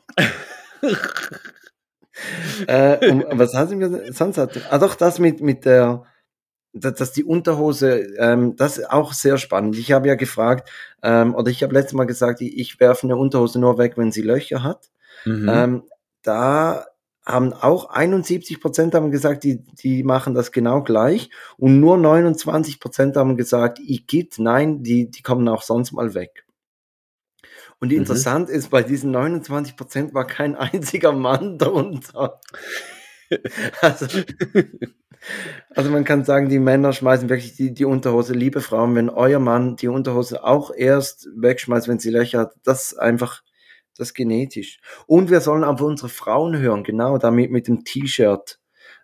äh, 2.66 3.10
um, 3.10 3.24
was 3.30 3.54
haben 3.54 3.68
Sie 3.68 3.76
mir 3.76 4.12
sonst? 4.12 4.38
Hat, 4.38 4.60
ah 4.70 4.78
doch, 4.78 4.94
das 4.96 5.18
mit, 5.18 5.40
mit 5.40 5.64
der, 5.66 6.04
dass 6.72 7.12
die 7.12 7.24
Unterhose, 7.24 8.00
ähm, 8.18 8.56
das 8.56 8.78
ist 8.78 8.90
auch 8.90 9.12
sehr 9.12 9.38
spannend. 9.38 9.78
Ich 9.78 9.92
habe 9.92 10.08
ja 10.08 10.16
gefragt, 10.16 10.68
ähm, 11.02 11.34
oder 11.34 11.50
ich 11.50 11.62
habe 11.62 11.74
letztes 11.74 11.92
Mal 11.92 12.06
gesagt, 12.06 12.40
ich, 12.40 12.58
ich 12.58 12.80
werfe 12.80 13.06
eine 13.06 13.16
Unterhose 13.16 13.60
nur 13.60 13.78
weg, 13.78 13.92
wenn 13.96 14.10
sie 14.10 14.22
Löcher 14.22 14.64
hat. 14.64 14.90
Mhm. 15.24 15.48
Ähm, 15.48 15.82
da 16.22 16.86
haben 17.24 17.52
auch 17.52 17.90
71 17.90 18.60
Prozent 18.60 18.94
haben 18.94 19.10
gesagt, 19.10 19.44
die, 19.44 19.64
die 19.64 20.02
machen 20.02 20.34
das 20.34 20.52
genau 20.52 20.82
gleich 20.82 21.30
und 21.56 21.80
nur 21.80 21.96
29 21.96 22.80
Prozent 22.80 23.16
haben 23.16 23.36
gesagt, 23.36 23.80
ich 23.84 24.06
geht, 24.06 24.38
nein, 24.38 24.82
die, 24.82 25.10
die 25.10 25.22
kommen 25.22 25.48
auch 25.48 25.62
sonst 25.62 25.92
mal 25.92 26.14
weg. 26.14 26.44
Und 27.80 27.90
mhm. 27.90 27.98
interessant 27.98 28.50
ist, 28.50 28.70
bei 28.70 28.82
diesen 28.82 29.10
29 29.10 29.76
Prozent 29.76 30.14
war 30.14 30.26
kein 30.26 30.54
einziger 30.56 31.12
Mann 31.12 31.58
darunter. 31.58 32.40
also, 33.80 34.06
also 35.70 35.90
man 35.90 36.04
kann 36.04 36.24
sagen, 36.24 36.50
die 36.50 36.58
Männer 36.58 36.92
schmeißen 36.92 37.28
wirklich 37.30 37.56
die, 37.56 37.72
die 37.72 37.86
Unterhose. 37.86 38.34
Liebe 38.34 38.60
Frauen, 38.60 38.94
wenn 38.94 39.08
euer 39.08 39.38
Mann 39.38 39.76
die 39.76 39.88
Unterhose 39.88 40.44
auch 40.44 40.70
erst 40.74 41.28
wegschmeißt, 41.34 41.88
wenn 41.88 41.98
sie 41.98 42.10
Löcher 42.10 42.40
hat, 42.40 42.54
das 42.64 42.92
ist 42.92 42.98
einfach 42.98 43.42
das 43.96 44.08
ist 44.08 44.14
genetisch. 44.14 44.80
Und 45.06 45.30
wir 45.30 45.40
sollen 45.40 45.64
auf 45.64 45.80
unsere 45.80 46.08
Frauen 46.08 46.58
hören, 46.58 46.84
genau, 46.84 47.18
damit 47.18 47.50
mit 47.50 47.68
dem 47.68 47.84
T-Shirt, 47.84 48.58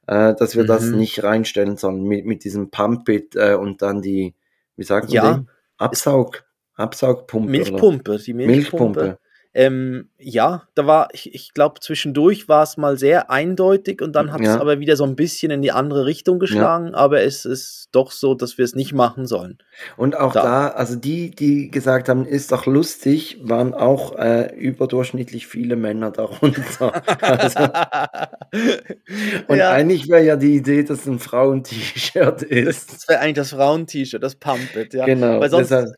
äh, 0.07 0.35
dass 0.35 0.57
wir 0.57 0.65
mhm. 0.65 0.69
das 0.69 0.85
nicht 0.85 1.23
reinstellen 1.23 1.77
sollen, 1.77 2.03
mit, 2.03 2.27
mit 2.27 2.45
diesem 2.45 2.71
Pump-It 2.71 3.37
äh, 3.37 3.55
und 3.55 3.83
dann 3.83 4.03
die, 4.03 4.35
Wie 4.77 4.85
sagt 4.85 5.07
man 5.07 5.15
ja, 5.15 5.35
dem? 5.35 5.49
Absaug, 5.77 6.45
Absaugpumpe. 6.75 7.51
Milchpumpe, 7.51 8.19
die 8.19 8.35
Milchpumpe. 8.35 9.01
Milchpumpe. 9.01 9.19
Ähm, 9.53 10.11
ja, 10.17 10.63
da 10.77 10.87
war, 10.87 11.09
ich, 11.13 11.35
ich 11.35 11.53
glaube, 11.55 11.81
zwischendurch 11.81 12.49
war 12.49 12.63
es 12.63 12.77
mal 12.77 12.97
sehr 12.97 13.33
eindeutig 13.33 14.01
und 14.01 14.13
dann 14.15 14.33
hat 14.33 14.43
ja. 14.43 14.55
es 14.55 14.61
aber 14.61 14.79
wieder 14.79 14.95
so 14.95 15.03
ein 15.03 15.17
bisschen 15.17 15.51
in 15.51 15.61
die 15.61 15.73
andere 15.73 16.07
Richtung 16.07 16.39
geschlagen, 16.39 16.89
ja. 16.89 16.95
aber 16.95 17.23
es 17.23 17.45
ist 17.45 17.89
doch 17.91 18.13
so, 18.13 18.35
dass 18.35 18.59
wir 18.59 18.65
es 18.65 18.77
nicht 18.77 18.93
machen 18.93 19.27
sollen. 19.27 19.59
Und 19.97 20.17
auch 20.17 20.35
da, 20.35 20.43
da 20.43 20.69
also 20.69 20.95
die, 20.95 21.33
die 21.33 21.69
gesagt 21.69 22.09
haben, 22.09 22.27
ist 22.27 22.53
doch 22.53 22.67
lustig, 22.67 23.39
waren 23.43 23.75
auch 23.75 24.17
äh, 24.17 24.55
überdurchschnittlich 24.55 25.49
viele 25.49 25.75
Männer 25.75 26.13
darunter. 26.13 27.03
also, 27.21 27.59
und 29.49 29.57
ja. 29.57 29.73
eigentlich 29.73 30.09
wäre 30.09 30.25
ja 30.25 30.37
die 30.37 30.55
Idee, 30.55 30.85
dass 30.85 31.07
ein 31.07 31.19
Frauen-T-Shirt 31.19 32.43
ist. 32.43 32.93
Das 32.93 33.09
wäre 33.09 33.19
eigentlich 33.19 33.35
das 33.35 33.51
Frauen-T-Shirt, 33.51 34.23
das 34.23 34.37
Pumpet, 34.37 34.95
ja. 34.95 35.07
Genau. 35.07 35.41
Weil 35.41 35.51
sonst, 35.51 35.71
deshalb, 35.71 35.97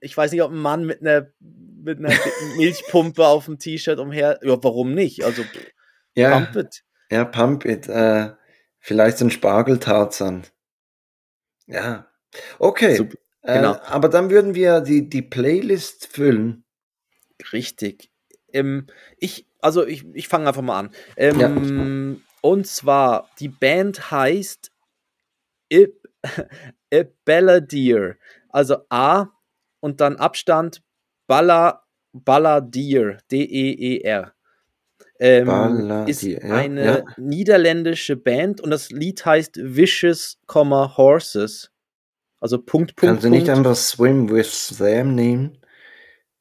ich 0.00 0.16
weiß 0.16 0.32
nicht, 0.32 0.42
ob 0.42 0.50
ein 0.50 0.58
Mann 0.58 0.86
mit 0.86 1.02
einer 1.02 1.26
mit 1.78 1.98
einer 1.98 2.14
Milchpumpe 2.56 3.26
auf 3.26 3.46
dem 3.46 3.58
T-Shirt 3.58 3.98
umher. 3.98 4.38
Ja, 4.42 4.62
warum 4.62 4.94
nicht? 4.94 5.24
Also 5.24 5.44
ja, 6.14 6.40
Pump 6.40 6.56
it. 6.56 6.84
Ja, 7.10 7.24
Pump 7.24 7.64
it. 7.64 7.88
Äh, 7.88 8.32
vielleicht 8.80 9.20
ein 9.20 9.30
Spargeltarzan. 9.30 10.46
Ja. 11.66 12.08
Okay. 12.58 12.96
Super. 12.96 13.16
Äh, 13.42 13.54
genau. 13.54 13.74
Äh, 13.74 13.80
aber 13.84 14.08
dann 14.08 14.30
würden 14.30 14.54
wir 14.54 14.80
die, 14.80 15.08
die 15.08 15.22
Playlist 15.22 16.06
füllen. 16.08 16.64
Richtig. 17.52 18.10
Ähm, 18.52 18.86
ich, 19.18 19.46
also 19.60 19.86
ich, 19.86 20.04
ich 20.14 20.28
fange 20.28 20.48
einfach 20.48 20.62
mal 20.62 20.78
an. 20.78 20.90
Ähm, 21.16 21.40
ja. 21.40 22.20
Und 22.40 22.66
zwar, 22.66 23.30
die 23.40 23.48
Band 23.48 24.10
heißt 24.10 24.72
A, 25.72 25.84
A 26.94 27.02
Balladeer. 27.24 28.16
Also 28.48 28.78
A 28.88 29.28
und 29.80 30.00
dann 30.00 30.16
Abstand 30.16 30.82
Balla, 31.28 31.84
Balladeer, 32.12 33.18
D-E-E-R. 33.30 34.34
Ähm, 35.20 36.06
ist 36.06 36.24
eine 36.42 36.84
ja. 36.84 37.04
niederländische 37.16 38.16
Band 38.16 38.60
und 38.60 38.70
das 38.70 38.90
Lied 38.90 39.24
heißt 39.24 39.56
Vicious, 39.56 40.38
Horses. 40.48 41.70
Also 42.40 42.58
Punkt, 42.58 42.94
Punkt. 42.94 43.00
Kannst 43.00 43.24
du 43.24 43.30
nicht 43.30 43.48
einfach 43.50 43.74
Swim 43.74 44.30
with 44.30 44.76
Them 44.78 45.14
nehmen? 45.14 45.58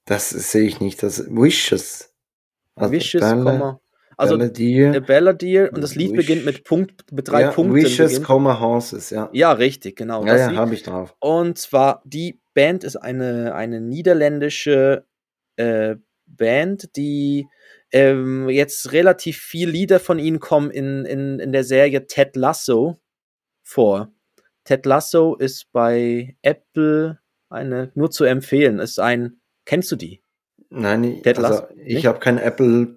Das 0.06 0.30
sehe 0.30 0.68
ich 0.68 0.80
nicht. 0.80 1.02
Das 1.02 1.26
Vicious. 1.28 2.14
Also 2.76 2.92
Vicious, 2.92 3.22
Balla, 3.22 3.80
also 4.18 4.38
Balladeer, 4.38 5.00
Balladeer 5.02 5.74
und 5.74 5.82
das 5.82 5.96
Lied 5.96 6.12
Wish, 6.12 6.18
beginnt 6.18 6.46
mit 6.46 6.64
Punkt 6.64 7.12
mit 7.12 7.28
drei 7.28 7.42
ja, 7.42 7.52
Punkten. 7.52 7.76
Vicious, 7.76 8.28
Horses, 8.28 9.12
ja. 9.12 9.30
Ja, 9.32 9.52
richtig, 9.52 9.96
genau. 9.96 10.26
Ja, 10.26 10.36
ja, 10.36 10.56
habe 10.56 10.74
ich 10.74 10.82
drauf. 10.82 11.16
Und 11.20 11.60
zwar 11.60 12.02
die 12.04 12.42
Band 12.56 12.84
ist 12.84 12.96
eine, 12.96 13.54
eine 13.54 13.80
niederländische 13.80 15.06
äh, 15.56 15.96
Band, 16.26 16.96
die 16.96 17.48
ähm, 17.92 18.50
jetzt 18.50 18.92
relativ 18.92 19.38
viel 19.38 19.70
Lieder 19.70 20.00
von 20.00 20.18
ihnen 20.18 20.40
kommen 20.40 20.72
in, 20.72 21.06
in, 21.06 21.40
in 21.40 21.52
der 21.52 21.64
Serie 21.64 22.08
Ted 22.08 22.36
Lasso 22.36 22.98
vor. 23.64 24.12
Ted 24.64 24.86
Lasso 24.88 25.36
ist 25.36 25.72
bei 25.72 26.36
Apple 26.42 27.20
eine 27.50 27.92
nur 27.94 28.10
zu 28.10 28.24
empfehlen. 28.26 28.80
Ist 28.80 29.00
ein, 29.00 29.40
kennst 29.66 29.92
du 29.92 29.96
die? 29.96 30.22
Nein, 30.70 31.22
Ted 31.22 31.38
also 31.38 31.62
Lasso, 31.62 31.68
ich 31.86 32.06
habe 32.06 32.20
kein 32.20 32.38
Apple 32.38 32.97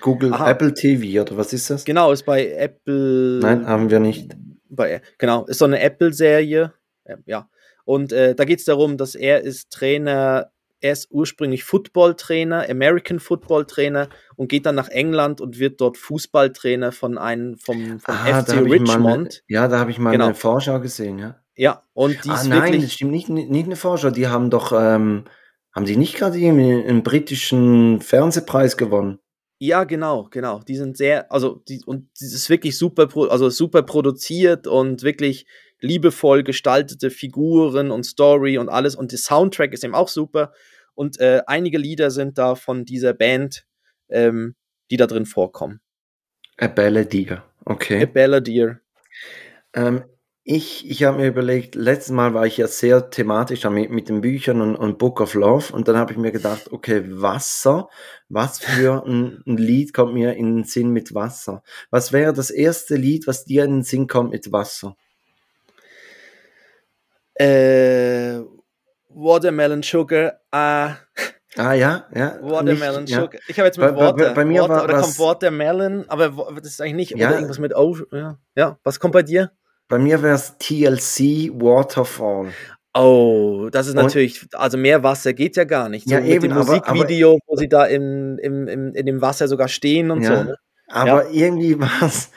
Google 0.00 0.32
Aha. 0.32 0.50
Apple 0.50 0.74
TV 0.74 1.22
oder 1.22 1.36
was 1.36 1.52
ist 1.52 1.70
das? 1.70 1.84
Genau, 1.84 2.12
ist 2.12 2.26
bei 2.26 2.50
Apple. 2.50 3.40
Nein, 3.40 3.66
haben 3.66 3.90
wir 3.90 4.00
nicht. 4.00 4.36
Bei, 4.68 5.00
genau, 5.18 5.44
ist 5.46 5.58
so 5.58 5.64
eine 5.64 5.80
Apple-Serie. 5.80 6.72
Ja, 7.26 7.48
und 7.84 8.12
äh, 8.12 8.34
da 8.34 8.44
geht 8.44 8.60
es 8.60 8.64
darum, 8.64 8.96
dass 8.96 9.14
er 9.14 9.42
ist 9.42 9.70
Trainer, 9.70 10.50
er 10.80 10.92
ist 10.92 11.08
ursprünglich 11.10 11.64
Football-Trainer, 11.64 12.68
American 12.68 13.20
Football-Trainer 13.20 14.08
und 14.36 14.48
geht 14.48 14.66
dann 14.66 14.74
nach 14.74 14.88
England 14.88 15.40
und 15.40 15.58
wird 15.58 15.80
dort 15.80 15.96
Fußballtrainer 15.96 16.92
von 16.92 17.18
einem 17.18 17.56
vom, 17.56 18.00
vom 18.00 18.14
ah, 18.14 18.42
FC 18.42 18.62
Richmond. 18.62 19.04
Eine, 19.04 19.28
ja, 19.48 19.68
da 19.68 19.78
habe 19.78 19.90
ich 19.90 19.98
mal 19.98 20.12
genau. 20.12 20.26
eine 20.26 20.34
Vorschau 20.34 20.80
gesehen, 20.80 21.18
ja. 21.18 21.40
Ja, 21.56 21.84
und 21.92 22.24
die 22.24 22.30
ah, 22.30 22.34
ist 22.34 22.48
nein, 22.48 22.62
wirklich. 22.64 22.82
Das 22.82 22.92
stimmt 22.94 23.12
nicht, 23.12 23.28
nicht 23.28 23.66
eine 23.66 23.76
Vorschau, 23.76 24.10
die 24.10 24.26
haben 24.26 24.50
doch, 24.50 24.72
ähm, 24.72 25.24
haben 25.72 25.84
die 25.84 25.96
nicht 25.96 26.16
gerade 26.16 26.36
einen 26.36 27.02
britischen 27.02 28.00
Fernsehpreis 28.00 28.76
gewonnen? 28.76 29.20
Ja, 29.58 29.84
genau, 29.84 30.28
genau. 30.30 30.60
Die 30.60 30.76
sind 30.76 30.96
sehr, 30.96 31.30
also 31.32 31.62
die, 31.68 31.82
und 31.86 32.08
die 32.20 32.24
ist 32.24 32.50
wirklich 32.50 32.76
super, 32.76 33.08
also 33.30 33.48
super 33.50 33.82
produziert 33.82 34.66
und 34.66 35.02
wirklich 35.02 35.46
liebevoll 35.80 36.42
gestaltete 36.42 37.10
Figuren 37.10 37.90
und 37.90 38.04
Story 38.04 38.58
und 38.58 38.68
alles. 38.68 38.96
Und 38.96 39.12
der 39.12 39.18
Soundtrack 39.18 39.72
ist 39.72 39.84
eben 39.84 39.94
auch 39.94 40.08
super. 40.08 40.52
Und 40.94 41.20
äh, 41.20 41.42
einige 41.46 41.78
Lieder 41.78 42.10
sind 42.10 42.38
da 42.38 42.54
von 42.54 42.84
dieser 42.84 43.14
Band, 43.14 43.66
ähm, 44.08 44.54
die 44.90 44.96
da 44.96 45.06
drin 45.06 45.26
vorkommen. 45.26 45.80
A 46.58 46.68
Balladeer, 46.68 47.44
okay. 47.64 48.02
A 48.02 48.06
Balladeer. 48.06 48.80
Ähm, 49.74 50.04
ich, 50.46 50.88
ich 50.90 51.02
habe 51.04 51.16
mir 51.16 51.26
überlegt, 51.26 51.74
letztes 51.74 52.12
Mal 52.12 52.34
war 52.34 52.44
ich 52.44 52.58
ja 52.58 52.66
sehr 52.66 53.08
thematisch 53.08 53.64
mit, 53.64 53.90
mit 53.90 54.10
den 54.10 54.20
Büchern 54.20 54.60
und, 54.60 54.76
und 54.76 54.98
Book 54.98 55.22
of 55.22 55.32
Love 55.32 55.72
und 55.72 55.88
dann 55.88 55.96
habe 55.96 56.12
ich 56.12 56.18
mir 56.18 56.32
gedacht, 56.32 56.70
okay, 56.70 57.02
Wasser, 57.06 57.88
was 58.28 58.58
für 58.58 59.06
ein, 59.06 59.42
ein, 59.46 59.56
Lied 59.56 59.94
kommt 59.94 60.12
mir 60.12 60.34
in 60.34 60.56
den 60.56 60.64
Sinn 60.64 60.90
mit 60.90 61.14
Wasser? 61.14 61.62
Was 61.90 62.12
wäre 62.12 62.34
das 62.34 62.50
erste 62.50 62.94
Lied, 62.94 63.26
was 63.26 63.46
dir 63.46 63.64
in 63.64 63.70
den 63.70 63.82
Sinn 63.84 64.06
kommt 64.06 64.32
mit 64.32 64.52
Wasser? 64.52 64.96
Äh, 67.36 68.40
Watermelon 69.08 69.82
Sugar. 69.82 70.40
Ah. 70.50 70.96
Ah 71.56 71.72
ja, 71.72 72.06
ja. 72.14 72.38
Watermelon 72.42 73.04
nicht, 73.04 73.14
Sugar. 73.14 73.32
Ja. 73.32 73.40
Ich 73.48 73.58
habe 73.58 73.68
jetzt 73.68 73.78
mit 73.78 73.88
bei, 73.88 73.96
Water. 73.96 74.26
Bei, 74.26 74.34
bei 74.34 74.44
mir 74.44 74.60
Water, 74.60 74.74
war 74.74 74.84
oder 74.84 75.00
kommt 75.00 75.18
Watermelon, 75.18 76.04
aber 76.08 76.60
das 76.60 76.72
ist 76.72 76.80
eigentlich 76.82 77.12
nicht 77.12 77.16
ja. 77.16 77.30
irgendwas 77.30 77.58
mit 77.58 77.74
O. 77.74 77.96
Ja. 78.12 78.38
ja, 78.54 78.78
was 78.84 79.00
kommt 79.00 79.14
bei 79.14 79.22
dir? 79.22 79.50
Bei 79.88 79.98
mir 79.98 80.22
wäre 80.22 80.34
es 80.34 80.56
TLC 80.58 81.50
Waterfall. 81.52 82.52
Oh, 82.96 83.68
das 83.72 83.88
ist 83.88 83.94
natürlich, 83.94 84.42
Und, 84.42 84.54
also 84.54 84.78
mehr 84.78 85.02
Wasser 85.02 85.32
geht 85.32 85.56
ja 85.56 85.64
gar 85.64 85.88
nicht. 85.88 86.08
So 86.08 86.14
ja, 86.14 86.20
mit 86.20 86.30
eben, 86.30 86.48
dem 86.48 86.54
Musikvideo, 86.54 87.32
aber, 87.32 87.40
wo 87.46 87.56
sie 87.56 87.68
da 87.68 87.86
im, 87.86 88.38
im, 88.38 88.68
im, 88.68 88.94
in 88.94 89.06
dem 89.06 89.20
Wasser 89.20 89.48
sogar 89.48 89.68
stehen 89.68 90.12
und 90.12 90.22
ja, 90.22 90.36
so. 90.36 90.44
Ne? 90.44 90.56
Aber 90.88 91.24
ja. 91.24 91.46
irgendwie 91.46 91.78
war 91.80 92.02
es, 92.02 92.30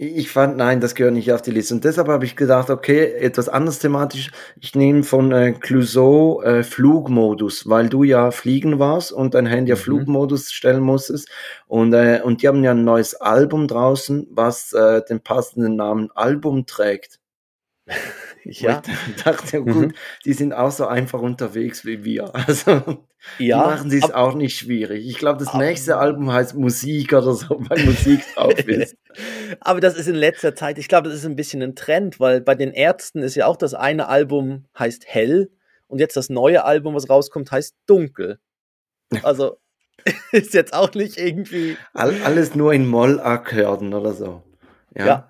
ich 0.00 0.30
fand, 0.30 0.56
nein, 0.56 0.80
das 0.80 0.94
gehört 0.94 1.14
nicht 1.14 1.32
auf 1.32 1.42
die 1.42 1.50
Liste. 1.50 1.74
Und 1.74 1.82
deshalb 1.82 2.06
habe 2.06 2.24
ich 2.24 2.36
gedacht, 2.36 2.70
okay, 2.70 3.14
etwas 3.14 3.48
anderes 3.48 3.80
thematisch. 3.80 4.30
Ich 4.60 4.76
nehme 4.76 5.02
von 5.02 5.32
äh, 5.32 5.52
Clouseau 5.52 6.40
äh, 6.42 6.62
Flugmodus, 6.62 7.68
weil 7.68 7.88
du 7.88 8.04
ja 8.04 8.30
fliegen 8.30 8.78
warst 8.78 9.10
und 9.10 9.34
dein 9.34 9.46
Handy 9.46 9.72
auf 9.72 9.80
mhm. 9.80 9.84
Flugmodus 9.84 10.52
stellen 10.52 10.82
musstest. 10.82 11.28
Und, 11.66 11.92
äh, 11.94 12.20
und 12.22 12.42
die 12.42 12.48
haben 12.48 12.62
ja 12.62 12.70
ein 12.70 12.84
neues 12.84 13.16
Album 13.16 13.66
draußen, 13.66 14.28
was 14.30 14.72
äh, 14.72 15.02
den 15.04 15.20
passenden 15.20 15.74
Namen 15.74 16.12
Album 16.14 16.66
trägt. 16.66 17.18
ja. 18.44 18.82
Ich 19.16 19.22
dachte, 19.24 19.62
gut, 19.62 19.74
mhm. 19.74 19.92
die 20.24 20.32
sind 20.32 20.52
auch 20.52 20.70
so 20.70 20.86
einfach 20.86 21.20
unterwegs 21.20 21.84
wie 21.84 22.04
wir. 22.04 22.32
Also 22.48 23.02
ja, 23.38 23.62
die 23.62 23.70
machen 23.70 23.92
es 23.92 24.10
auch 24.12 24.34
nicht 24.34 24.56
schwierig. 24.56 25.06
Ich 25.06 25.18
glaube, 25.18 25.44
das 25.44 25.52
nächste 25.54 25.96
Album 25.96 26.32
heißt 26.32 26.54
Musik 26.54 27.12
oder 27.12 27.34
so, 27.34 27.60
weil 27.68 27.84
Musik 27.84 28.20
drauf 28.34 28.58
ist. 28.66 28.96
aber 29.60 29.80
das 29.80 29.96
ist 29.96 30.06
in 30.06 30.14
letzter 30.14 30.54
Zeit, 30.54 30.78
ich 30.78 30.88
glaube, 30.88 31.08
das 31.08 31.18
ist 31.18 31.26
ein 31.26 31.36
bisschen 31.36 31.62
ein 31.62 31.74
Trend, 31.74 32.20
weil 32.20 32.40
bei 32.40 32.54
den 32.54 32.72
Ärzten 32.72 33.22
ist 33.22 33.34
ja 33.34 33.46
auch 33.46 33.56
das 33.56 33.74
eine 33.74 34.08
Album 34.08 34.66
heißt 34.78 35.04
Hell 35.06 35.50
und 35.88 35.98
jetzt 35.98 36.16
das 36.16 36.30
neue 36.30 36.64
Album, 36.64 36.94
was 36.94 37.10
rauskommt, 37.10 37.50
heißt 37.50 37.74
Dunkel. 37.86 38.38
Also 39.22 39.58
ist 40.32 40.54
jetzt 40.54 40.72
auch 40.72 40.94
nicht 40.94 41.18
irgendwie. 41.18 41.76
All, 41.92 42.14
alles 42.24 42.54
nur 42.54 42.72
in 42.72 42.86
Moll-Akkorden 42.86 43.94
oder 43.94 44.12
so. 44.12 44.42
Ja. 44.94 45.06
ja. 45.06 45.27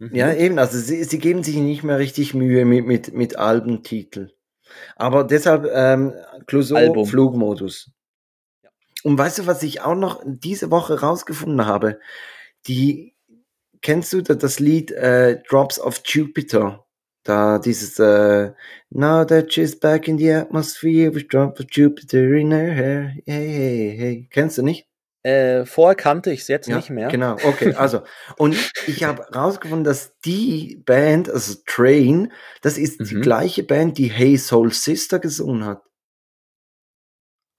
Mhm. 0.00 0.14
Ja, 0.14 0.32
eben, 0.32 0.58
also 0.58 0.78
sie, 0.78 1.04
sie 1.04 1.18
geben 1.18 1.42
sich 1.42 1.56
nicht 1.56 1.84
mehr 1.84 1.98
richtig 1.98 2.32
Mühe 2.34 2.64
mit, 2.64 2.86
mit, 2.86 3.14
mit 3.14 3.36
Albentitel. 3.36 4.30
Aber 4.96 5.24
deshalb 5.24 5.68
ähm, 5.72 6.14
Clouseau 6.46 7.04
Flugmodus. 7.04 7.90
Ja. 8.62 8.70
Und 9.04 9.18
weißt 9.18 9.40
du, 9.40 9.46
was 9.46 9.62
ich 9.62 9.82
auch 9.82 9.94
noch 9.94 10.22
diese 10.24 10.70
Woche 10.70 11.00
rausgefunden 11.00 11.66
habe? 11.66 12.00
Die, 12.66 13.14
kennst 13.82 14.12
du 14.14 14.22
das 14.22 14.58
Lied 14.58 14.90
äh, 14.90 15.42
Drops 15.48 15.78
of 15.78 16.00
Jupiter? 16.04 16.86
Da 17.22 17.58
dieses 17.58 17.98
äh, 17.98 18.52
Now 18.88 19.24
that 19.26 19.52
she's 19.52 19.78
back 19.78 20.08
in 20.08 20.16
the 20.16 20.32
atmosphere 20.32 21.14
with 21.14 21.28
drops 21.28 21.60
of 21.60 21.66
Jupiter 21.70 22.32
in 22.32 22.50
her 22.50 22.72
hair. 22.74 23.14
Hey, 23.26 23.48
hey, 23.48 23.96
hey. 23.98 24.28
Kennst 24.30 24.56
du 24.56 24.62
nicht? 24.62 24.89
Äh, 25.22 25.66
vorher 25.66 25.96
kannte 25.96 26.32
ich 26.32 26.40
es 26.40 26.48
jetzt 26.48 26.68
ja, 26.68 26.76
nicht 26.76 26.88
mehr. 26.88 27.08
Genau, 27.08 27.34
okay, 27.44 27.74
also. 27.74 28.02
Und 28.38 28.56
ich 28.86 29.04
habe 29.04 29.26
herausgefunden, 29.30 29.84
dass 29.84 30.18
die 30.20 30.82
Band, 30.86 31.28
also 31.28 31.56
Train, 31.66 32.32
das 32.62 32.78
ist 32.78 33.00
mhm. 33.00 33.04
die 33.04 33.14
gleiche 33.16 33.62
Band, 33.62 33.98
die 33.98 34.10
Hey 34.10 34.38
Soul 34.38 34.72
Sister 34.72 35.18
gesungen 35.18 35.66
hat. 35.66 35.82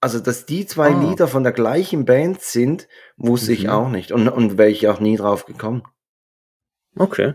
Also, 0.00 0.18
dass 0.18 0.46
die 0.46 0.66
zwei 0.66 0.92
ah. 0.92 1.00
Lieder 1.08 1.28
von 1.28 1.44
der 1.44 1.52
gleichen 1.52 2.04
Band 2.04 2.40
sind, 2.40 2.88
wusste 3.16 3.52
mhm. 3.52 3.56
ich 3.56 3.68
auch 3.68 3.88
nicht. 3.88 4.10
Und, 4.10 4.28
und 4.28 4.58
wäre 4.58 4.70
ich 4.70 4.88
auch 4.88 4.98
nie 4.98 5.16
drauf 5.16 5.46
gekommen. 5.46 5.84
Okay. 6.96 7.34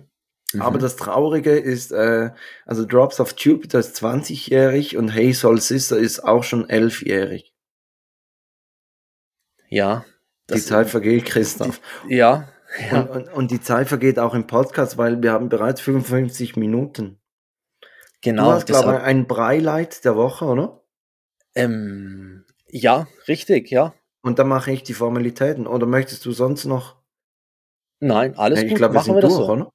Mhm. 0.52 0.62
Aber 0.62 0.78
das 0.78 0.98
Traurige 0.98 1.58
ist, 1.58 1.94
äh, 1.94 2.32
also 2.66 2.86
Drops 2.86 3.22
of 3.22 3.34
Jupiter 3.38 3.80
ist 3.80 3.96
20-jährig 3.96 4.98
und 4.98 5.10
Hey 5.10 5.34
Soul 5.34 5.62
Sister 5.62 5.98
ist 5.98 6.20
auch 6.20 6.44
schon 6.44 6.66
11-jährig. 6.66 7.54
Ja. 9.70 10.06
Die 10.50 10.62
Zeit 10.62 10.90
vergeht, 10.90 11.26
Christoph. 11.26 11.82
Die, 12.08 12.16
ja. 12.16 12.48
ja. 12.90 13.02
Und, 13.02 13.10
und, 13.10 13.34
und, 13.34 13.52
die 13.52 13.62
Zeit 13.62 13.88
vergeht 13.88 14.18
auch 14.20 14.34
im 14.34 14.48
Podcast, 14.48 14.98
weil 14.98 15.22
wir 15.22 15.34
haben 15.34 15.50
bereits 15.50 15.82
55 15.82 16.56
Minuten. 16.56 17.20
Genau. 18.22 18.46
Du 18.46 18.52
hast, 18.52 18.66
glaube 18.68 18.94
ich, 18.94 19.02
ein 19.02 19.28
Breileit 19.28 20.06
der 20.06 20.16
Woche, 20.16 20.46
oder? 20.46 20.84
Ähm, 21.56 22.46
ja, 22.70 23.08
richtig, 23.28 23.70
ja. 23.72 23.94
Und 24.22 24.40
dann 24.40 24.48
mache 24.48 24.72
ich 24.72 24.84
die 24.84 24.94
Formalitäten. 24.94 25.68
Oder 25.68 25.86
möchtest 25.86 26.26
du 26.26 26.32
sonst 26.32 26.66
noch? 26.66 26.96
Nein, 28.00 28.38
alles 28.38 28.60
ich 28.60 28.66
gut. 28.66 28.72
Ich 28.72 28.78
glaube, 28.78 28.94
wir 28.96 29.02
sind 29.02 29.16
wir 29.16 29.22
durch, 29.22 29.34
so. 29.34 29.50
oder? 29.50 29.72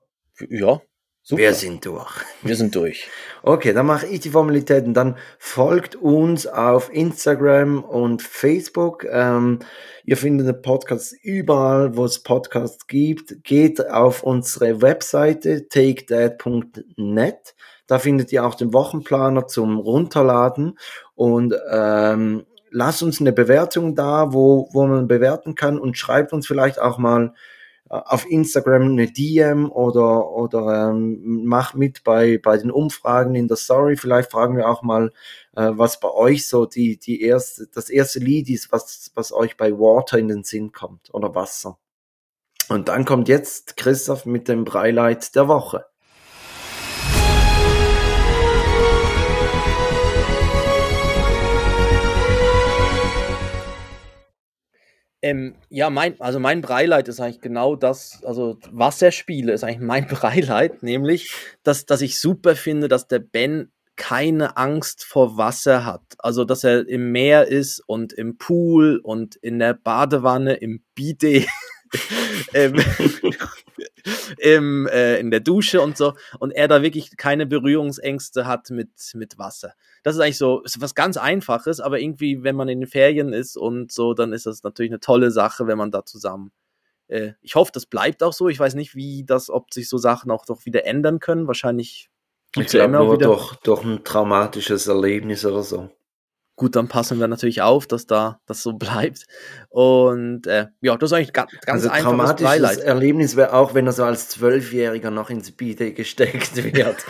Ja, 0.48 0.80
super. 1.22 1.42
Wir 1.42 1.54
sind 1.54 1.84
durch. 1.86 2.12
Wir 2.42 2.56
sind 2.56 2.74
durch. 2.74 3.08
Okay, 3.42 3.72
dann 3.72 3.86
mache 3.86 4.06
ich 4.06 4.20
die 4.20 4.30
Formalitäten. 4.30 4.94
Dann 4.94 5.16
folgt 5.38 5.96
uns 5.96 6.46
auf 6.46 6.92
Instagram 6.92 7.82
und 7.84 8.22
Facebook. 8.22 9.04
Ähm, 9.10 9.60
ihr 10.04 10.16
findet 10.16 10.46
den 10.46 10.62
Podcast 10.62 11.14
überall, 11.22 11.96
wo 11.96 12.04
es 12.04 12.22
Podcasts 12.22 12.86
gibt. 12.86 13.42
Geht 13.44 13.88
auf 13.90 14.22
unsere 14.22 14.82
Webseite 14.82 15.68
takethat.net. 15.68 17.54
Da 17.86 17.98
findet 17.98 18.32
ihr 18.32 18.44
auch 18.44 18.54
den 18.54 18.72
Wochenplaner 18.72 19.46
zum 19.46 19.78
Runterladen 19.78 20.78
und 21.14 21.54
ähm, 21.70 22.46
lasst 22.70 23.02
uns 23.02 23.20
eine 23.20 23.32
Bewertung 23.32 23.94
da, 23.94 24.32
wo, 24.32 24.68
wo 24.72 24.86
man 24.86 25.08
bewerten 25.08 25.54
kann 25.54 25.78
und 25.78 25.98
schreibt 25.98 26.32
uns 26.32 26.46
vielleicht 26.46 26.80
auch 26.80 26.98
mal 26.98 27.34
auf 27.92 28.24
Instagram 28.30 28.92
eine 28.92 29.12
DM 29.12 29.70
oder, 29.70 30.30
oder 30.30 30.90
ähm, 30.90 31.44
mach 31.44 31.74
mit 31.74 32.04
bei, 32.04 32.38
bei 32.38 32.56
den 32.56 32.70
Umfragen 32.70 33.34
in 33.34 33.48
der 33.48 33.58
Story. 33.58 33.96
Vielleicht 33.96 34.30
fragen 34.30 34.56
wir 34.56 34.68
auch 34.68 34.82
mal, 34.82 35.12
äh, 35.54 35.72
was 35.72 36.00
bei 36.00 36.10
euch 36.10 36.48
so 36.48 36.64
die, 36.64 36.98
die 36.98 37.20
erste, 37.20 37.66
das 37.66 37.90
erste 37.90 38.18
Lied 38.18 38.48
ist, 38.48 38.72
was, 38.72 39.10
was 39.14 39.32
euch 39.32 39.58
bei 39.58 39.72
Water 39.72 40.18
in 40.18 40.28
den 40.28 40.42
Sinn 40.42 40.72
kommt 40.72 41.12
oder 41.12 41.34
Wasser. 41.34 41.78
Und 42.70 42.88
dann 42.88 43.04
kommt 43.04 43.28
jetzt 43.28 43.76
Christoph 43.76 44.24
mit 44.24 44.48
dem 44.48 44.64
Breileit 44.64 45.34
der 45.36 45.48
Woche. 45.48 45.84
Ähm, 55.22 55.54
ja, 55.68 55.88
mein, 55.88 56.20
also 56.20 56.40
mein 56.40 56.60
Breileid 56.62 57.06
ist 57.06 57.20
eigentlich 57.20 57.40
genau 57.40 57.76
das, 57.76 58.24
also 58.24 58.58
Wasserspiele 58.72 59.52
ist 59.52 59.62
eigentlich 59.62 59.78
mein 59.78 60.06
Breileid, 60.08 60.82
nämlich, 60.82 61.32
dass, 61.62 61.86
dass 61.86 62.02
ich 62.02 62.18
super 62.18 62.56
finde, 62.56 62.88
dass 62.88 63.06
der 63.06 63.20
Ben 63.20 63.70
keine 63.96 64.56
Angst 64.56 65.04
vor 65.04 65.36
Wasser 65.36 65.84
hat. 65.84 66.02
Also, 66.18 66.44
dass 66.44 66.64
er 66.64 66.88
im 66.88 67.12
Meer 67.12 67.46
ist 67.46 67.80
und 67.86 68.12
im 68.12 68.36
Pool 68.36 68.98
und 69.02 69.36
in 69.36 69.58
der 69.58 69.74
Badewanne, 69.74 70.54
im 70.54 70.82
Bidet. 70.94 71.46
ähm, 72.54 72.74
im, 74.38 74.86
äh, 74.86 75.18
in 75.18 75.30
der 75.30 75.40
Dusche 75.40 75.80
und 75.80 75.96
so 75.96 76.14
und 76.38 76.50
er 76.50 76.68
da 76.68 76.82
wirklich 76.82 77.16
keine 77.16 77.46
Berührungsängste 77.46 78.46
hat 78.46 78.70
mit, 78.70 78.90
mit 79.14 79.38
Wasser. 79.38 79.74
Das 80.02 80.14
ist 80.14 80.20
eigentlich 80.20 80.38
so 80.38 80.62
ist 80.62 80.80
was 80.80 80.94
ganz 80.94 81.16
Einfaches, 81.16 81.80
aber 81.80 82.00
irgendwie, 82.00 82.42
wenn 82.42 82.56
man 82.56 82.68
in 82.68 82.80
den 82.80 82.88
Ferien 82.88 83.32
ist 83.32 83.56
und 83.56 83.92
so, 83.92 84.14
dann 84.14 84.32
ist 84.32 84.46
das 84.46 84.62
natürlich 84.62 84.92
eine 84.92 85.00
tolle 85.00 85.30
Sache, 85.30 85.66
wenn 85.66 85.78
man 85.78 85.90
da 85.90 86.04
zusammen. 86.04 86.52
Äh, 87.08 87.32
ich 87.42 87.54
hoffe, 87.54 87.70
das 87.74 87.86
bleibt 87.86 88.22
auch 88.22 88.32
so. 88.32 88.48
Ich 88.48 88.58
weiß 88.58 88.74
nicht, 88.74 88.94
wie 88.94 89.24
das, 89.24 89.50
ob 89.50 89.72
sich 89.72 89.88
so 89.88 89.98
Sachen 89.98 90.30
auch 90.30 90.46
doch 90.46 90.64
wieder 90.64 90.86
ändern 90.86 91.20
können. 91.20 91.46
Wahrscheinlich. 91.46 92.08
Ich 92.56 92.66
glaube 92.66 92.92
nur 92.92 93.18
durch, 93.18 93.54
durch 93.56 93.82
ein 93.82 94.04
traumatisches 94.04 94.86
Erlebnis 94.86 95.44
oder 95.44 95.62
so. 95.62 95.90
Gut, 96.56 96.76
dann 96.76 96.88
passen 96.88 97.18
wir 97.18 97.28
natürlich 97.28 97.62
auf, 97.62 97.86
dass 97.86 98.06
da 98.06 98.40
das 98.46 98.62
so 98.62 98.72
bleibt. 98.78 99.24
Und 99.68 100.46
äh, 100.46 100.68
ja, 100.80 100.96
das 100.96 101.10
ist 101.10 101.16
eigentlich 101.16 101.32
ganz, 101.32 101.50
ganz 101.64 101.82
also 101.82 101.88
einfaches 101.88 102.10
traumatisches 102.10 102.50
Beileid. 102.50 102.78
Erlebnis 102.80 103.36
wäre 103.36 103.54
auch, 103.54 103.74
wenn 103.74 103.86
er 103.86 103.92
so 103.92 104.04
als 104.04 104.28
Zwölfjähriger 104.28 105.10
noch 105.10 105.30
ins 105.30 105.52
Bidet 105.52 105.96
gesteckt 105.96 106.56
wird. 106.62 107.04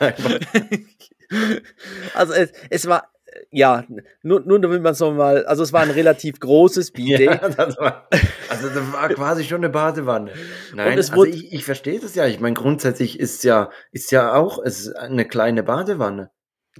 also 2.14 2.32
es, 2.32 2.52
es 2.70 2.86
war 2.86 3.08
ja, 3.50 3.84
nur, 4.22 4.40
nur 4.40 4.60
damit 4.60 4.82
man 4.82 4.94
so 4.94 5.10
mal, 5.12 5.44
also 5.46 5.62
es 5.62 5.72
war 5.72 5.82
ein 5.82 5.90
relativ 5.90 6.40
großes 6.40 6.90
Bidet. 6.92 7.20
ja, 7.20 7.76
war, 7.78 8.08
also 8.48 8.68
das 8.68 8.92
war 8.92 9.08
quasi 9.10 9.44
schon 9.44 9.58
eine 9.58 9.70
Badewanne. 9.70 10.32
Nein, 10.74 10.96
also 10.96 11.24
ich, 11.24 11.52
ich 11.52 11.64
verstehe 11.64 12.00
das 12.00 12.14
ja. 12.14 12.26
Ich 12.26 12.40
meine, 12.40 12.54
grundsätzlich 12.54 13.18
ist 13.18 13.44
ja, 13.44 13.70
ist 13.92 14.10
ja 14.12 14.34
auch 14.34 14.58
es 14.62 14.80
ist 14.80 14.96
eine 14.96 15.26
kleine 15.26 15.62
Badewanne. 15.62 16.30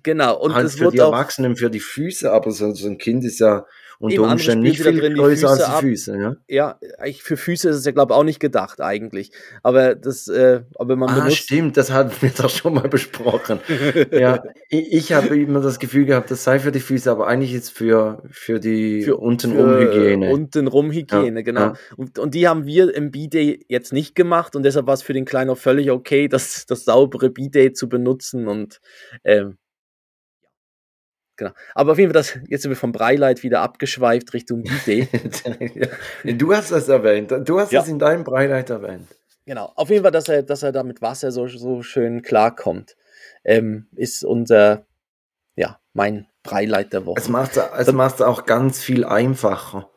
Genau. 0.03 0.39
Und 0.39 0.55
halt 0.55 0.67
es 0.67 0.77
für 0.77 0.91
die 0.91 0.99
Erwachsenen, 0.99 1.57
für 1.57 1.71
die 1.71 1.81
Füße, 1.81 2.31
aber 2.31 2.51
so, 2.51 2.73
so 2.75 2.89
ein 2.89 2.99
Kind 2.99 3.25
ist 3.25 3.41
ja 3.41 3.65
unter 4.01 4.23
Umständen 4.23 4.63
nicht 4.63 4.81
viel 4.81 5.01
drin, 5.01 5.15
größer 5.15 5.49
als 5.49 5.59
die 5.59 5.65
ab. 5.65 5.81
Füße. 5.81 6.17
Ja, 6.17 6.37
ja 6.49 6.79
eigentlich 6.99 7.23
für 7.23 7.37
Füße 7.37 7.69
ist 7.69 7.77
es 7.77 7.85
ja, 7.85 7.91
glaube 7.91 8.13
ich, 8.13 8.17
auch 8.17 8.25
nicht 8.25 8.39
gedacht 8.39 8.81
eigentlich. 8.81 9.33
Aber 9.63 9.97
das, 9.97 10.29
äh, 10.29 10.63
aber 10.77 10.95
man 10.97 11.09
ah, 11.11 11.15
benutzt... 11.17 11.39
stimmt, 11.39 11.77
das 11.77 11.91
hatten 11.91 12.13
wir 12.21 12.31
doch 12.31 12.49
schon 12.49 12.75
mal 12.75 12.89
besprochen. 12.89 13.59
ja, 14.13 14.43
ich, 14.69 14.93
ich 14.93 15.13
habe 15.13 15.37
immer 15.37 15.61
das 15.61 15.81
Gefühl 15.81 16.05
gehabt, 16.05 16.31
das 16.31 16.45
sei 16.45 16.61
für 16.61 16.71
die 16.71 16.81
Füße, 16.81 17.11
aber 17.11 17.27
eigentlich 17.27 17.55
ist 17.55 17.71
für, 17.71 18.23
für 18.31 18.61
die 18.61 19.03
für, 19.03 19.17
Untenrum-Hygiene. 19.17 20.31
Untenrum-Hygiene, 20.31 21.41
ja, 21.41 21.43
genau. 21.43 21.61
Ja. 21.61 21.75
Und, 21.97 22.19
und 22.21 22.35
die 22.35 22.47
haben 22.47 22.67
wir 22.67 22.95
im 22.95 23.11
Bidet 23.11 23.65
jetzt 23.69 23.93
nicht 23.93 24.15
gemacht 24.15 24.55
und 24.55 24.63
deshalb 24.63 24.87
war 24.87 24.95
es 24.95 25.03
für 25.03 25.13
den 25.13 25.25
Kleinen 25.25 25.51
auch 25.51 25.59
völlig 25.59 25.91
okay, 25.91 26.29
das, 26.29 26.67
das 26.67 26.85
saubere 26.85 27.31
Bidet 27.31 27.77
zu 27.77 27.89
benutzen 27.89 28.47
und 28.47 28.81
ähm, 29.25 29.59
Genau. 31.39 31.53
Aber 31.77 31.93
auf 31.93 31.99
jeden 31.99 32.13
Fall, 32.13 32.21
das, 32.21 32.37
jetzt 32.49 32.63
sind 32.63 32.71
wir 32.73 32.77
vom 32.77 32.91
Breileit 32.91 33.45
wieder 33.45 33.61
abgeschweift 33.61 34.35
Richtung 34.35 34.65
Bidet. 34.85 35.45
du 36.25 36.53
hast 36.53 36.73
das 36.73 36.89
erwähnt. 36.89 37.33
Du 37.45 37.61
hast 37.61 37.73
ja. 37.73 37.81
das 37.81 37.89
in 37.89 37.99
deinem 37.99 38.25
Breileit 38.25 38.71
erwähnt. 38.71 39.07
Genau. 39.47 39.73
Auf 39.77 39.89
jeden 39.89 40.03
Fall, 40.03 40.11
dass 40.11 40.29
er, 40.29 40.43
dass 40.43 40.65
er 40.65 40.73
da 40.73 40.83
mit 40.83 41.01
Wasser 41.01 41.31
so, 41.31 41.47
so 41.47 41.83
schön 41.83 42.23
klarkommt, 42.23 42.97
ähm, 43.45 43.87
ist 43.95 44.25
unser, 44.25 44.85
ja, 45.55 45.79
mein 45.95 46.27
Breileit 46.43 46.93
der 46.93 47.07
Woche. 47.07 47.21
Es 47.21 47.29
macht 47.29 47.57
es 47.57 47.93
macht 47.93 48.21
auch 48.21 48.45
ganz 48.45 48.83
viel 48.83 49.05
einfacher. 49.05 49.89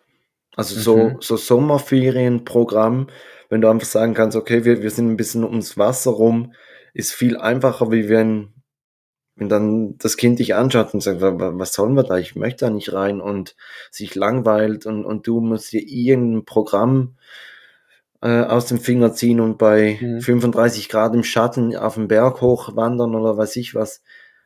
Also 0.55 0.79
so, 0.79 0.97
mhm. 0.97 1.17
so 1.21 1.37
Sommerferienprogramm, 1.37 3.07
wenn 3.49 3.61
du 3.61 3.69
einfach 3.69 3.87
sagen 3.87 4.13
kannst, 4.13 4.37
okay, 4.37 4.63
wir, 4.63 4.83
wir 4.83 4.91
sind 4.91 5.09
ein 5.09 5.17
bisschen 5.17 5.43
ums 5.43 5.75
Wasser 5.75 6.11
rum, 6.11 6.53
ist 6.93 7.13
viel 7.13 7.37
einfacher, 7.37 7.91
wie 7.91 8.09
wenn 8.09 8.60
wenn 9.35 9.49
dann 9.49 9.97
das 9.97 10.17
Kind 10.17 10.39
dich 10.39 10.55
anschaut 10.55 10.93
und 10.93 11.01
sagt, 11.01 11.21
was 11.21 11.73
sollen 11.73 11.95
wir 11.95 12.03
da? 12.03 12.17
Ich 12.17 12.35
möchte 12.35 12.65
da 12.65 12.71
nicht 12.71 12.93
rein 12.93 13.21
und 13.21 13.55
sich 13.89 14.15
langweilt 14.15 14.85
und, 14.85 15.05
und 15.05 15.25
du 15.25 15.39
musst 15.39 15.71
dir 15.71 15.81
irgendein 15.81 16.45
Programm 16.45 17.15
äh, 18.21 18.41
aus 18.41 18.67
dem 18.67 18.79
Finger 18.79 19.13
ziehen 19.13 19.39
und 19.39 19.57
bei 19.57 19.97
mhm. 19.99 20.21
35 20.21 20.89
Grad 20.89 21.15
im 21.15 21.23
Schatten 21.23 21.75
auf 21.75 21.95
den 21.95 22.07
Berg 22.07 22.41
hochwandern 22.41 23.15
oder 23.15 23.37
weiß 23.37 23.55
ich 23.55 23.73
was. 23.73 24.01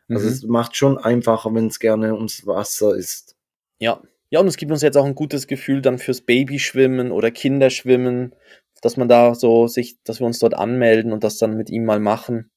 Also 0.07 0.25
mhm. 0.25 0.31
es 0.31 0.43
macht 0.43 0.75
schon 0.75 0.97
einfacher, 0.97 1.53
wenn 1.53 1.67
es 1.67 1.79
gerne 1.79 2.13
ums 2.13 2.45
Wasser 2.45 2.95
ist. 2.95 3.35
Ja. 3.79 4.01
Ja, 4.31 4.39
und 4.39 4.47
es 4.47 4.57
gibt 4.57 4.71
uns 4.71 4.81
jetzt 4.81 4.97
auch 4.97 5.05
ein 5.05 5.15
gutes 5.15 5.47
Gefühl 5.47 5.81
dann 5.81 5.99
fürs 5.99 6.21
Babyschwimmen 6.21 7.11
oder 7.11 7.31
Kinderschwimmen, 7.31 8.33
dass 8.81 8.97
man 8.97 9.07
da 9.07 9.35
so 9.35 9.67
sich, 9.67 10.01
dass 10.03 10.19
wir 10.19 10.25
uns 10.25 10.39
dort 10.39 10.55
anmelden 10.55 11.13
und 11.13 11.23
das 11.23 11.37
dann 11.37 11.55
mit 11.55 11.69
ihm 11.69 11.85
mal 11.85 11.99
machen. 11.99 12.49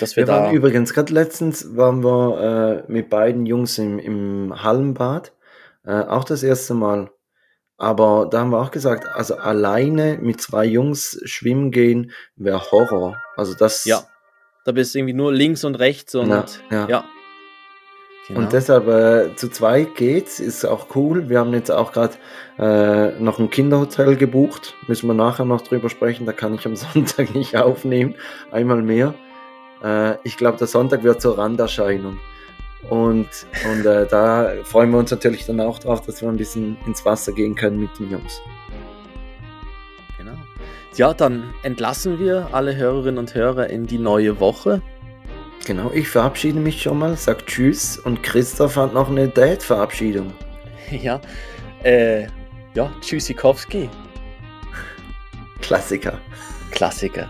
Dass 0.00 0.16
wir, 0.16 0.26
wir 0.26 0.32
waren 0.32 0.54
übrigens, 0.54 0.94
gerade 0.94 1.12
letztens 1.12 1.76
waren 1.76 2.02
wir 2.02 2.84
äh, 2.88 2.92
mit 2.92 3.10
beiden 3.10 3.46
Jungs 3.46 3.78
im, 3.78 3.98
im 3.98 4.62
Hallenbad, 4.62 5.32
äh, 5.84 6.00
auch 6.00 6.24
das 6.24 6.42
erste 6.42 6.74
Mal. 6.74 7.10
Aber 7.76 8.28
da 8.30 8.40
haben 8.40 8.50
wir 8.50 8.60
auch 8.60 8.70
gesagt, 8.70 9.06
also 9.14 9.36
alleine 9.36 10.18
mit 10.20 10.40
zwei 10.40 10.64
Jungs 10.64 11.20
schwimmen 11.24 11.70
gehen 11.70 12.12
wäre 12.36 12.70
Horror. 12.70 13.16
Also 13.36 13.54
das. 13.54 13.84
Ja. 13.84 14.04
Da 14.64 14.72
bist 14.72 14.94
du 14.94 15.00
irgendwie 15.00 15.14
nur 15.14 15.32
links 15.32 15.64
und 15.64 15.74
rechts 15.74 16.14
und 16.14 16.30
ja. 16.30 16.44
ja. 16.70 16.88
ja. 16.88 17.04
Genau. 18.26 18.40
Und 18.40 18.52
deshalb 18.54 18.88
äh, 18.88 19.36
zu 19.36 19.50
zweit 19.50 19.96
geht's, 19.96 20.40
ist 20.40 20.64
auch 20.64 20.96
cool. 20.96 21.28
Wir 21.28 21.40
haben 21.40 21.52
jetzt 21.52 21.70
auch 21.70 21.92
gerade 21.92 22.14
äh, 22.58 23.20
noch 23.20 23.38
ein 23.38 23.50
Kinderhotel 23.50 24.16
gebucht. 24.16 24.74
Müssen 24.86 25.08
wir 25.08 25.14
nachher 25.14 25.44
noch 25.44 25.60
drüber 25.60 25.90
sprechen. 25.90 26.24
Da 26.24 26.32
kann 26.32 26.54
ich 26.54 26.64
am 26.64 26.76
Sonntag 26.76 27.34
nicht 27.34 27.56
aufnehmen. 27.56 28.14
Einmal 28.50 28.80
mehr. 28.80 29.14
Äh, 29.82 30.16
ich 30.24 30.36
glaube, 30.36 30.58
der 30.58 30.66
Sonntag 30.66 31.02
wird 31.02 31.20
zur 31.20 31.38
Randerscheinung. 31.38 32.18
Und, 32.90 33.28
und 33.70 33.86
äh, 33.86 34.06
da 34.06 34.52
freuen 34.64 34.90
wir 34.90 34.98
uns 34.98 35.10
natürlich 35.10 35.46
dann 35.46 35.60
auch 35.60 35.78
drauf, 35.78 36.02
dass 36.02 36.20
wir 36.20 36.28
ein 36.28 36.36
bisschen 36.36 36.76
ins 36.86 37.04
Wasser 37.04 37.32
gehen 37.32 37.54
können 37.54 37.80
mit 37.80 37.98
den 37.98 38.10
Jungs. 38.10 38.40
Genau. 40.18 40.34
Ja, 40.96 41.14
dann 41.14 41.44
entlassen 41.62 42.18
wir 42.18 42.48
alle 42.52 42.76
Hörerinnen 42.76 43.18
und 43.18 43.34
Hörer 43.34 43.70
in 43.70 43.86
die 43.86 43.98
neue 43.98 44.38
Woche. 44.38 44.82
Genau, 45.66 45.90
ich 45.92 46.08
verabschiede 46.08 46.60
mich 46.60 46.82
schon 46.82 46.98
mal, 46.98 47.16
sag 47.16 47.46
Tschüss 47.46 47.98
und 47.98 48.22
Christoph 48.22 48.76
hat 48.76 48.92
noch 48.92 49.10
eine 49.10 49.28
Date-Verabschiedung. 49.28 50.32
Ja, 50.90 51.18
äh, 51.82 52.26
ja, 52.74 52.92
Tschüssikowski. 53.00 53.88
Klassiker. 55.62 56.20
Klassiker. 56.70 57.26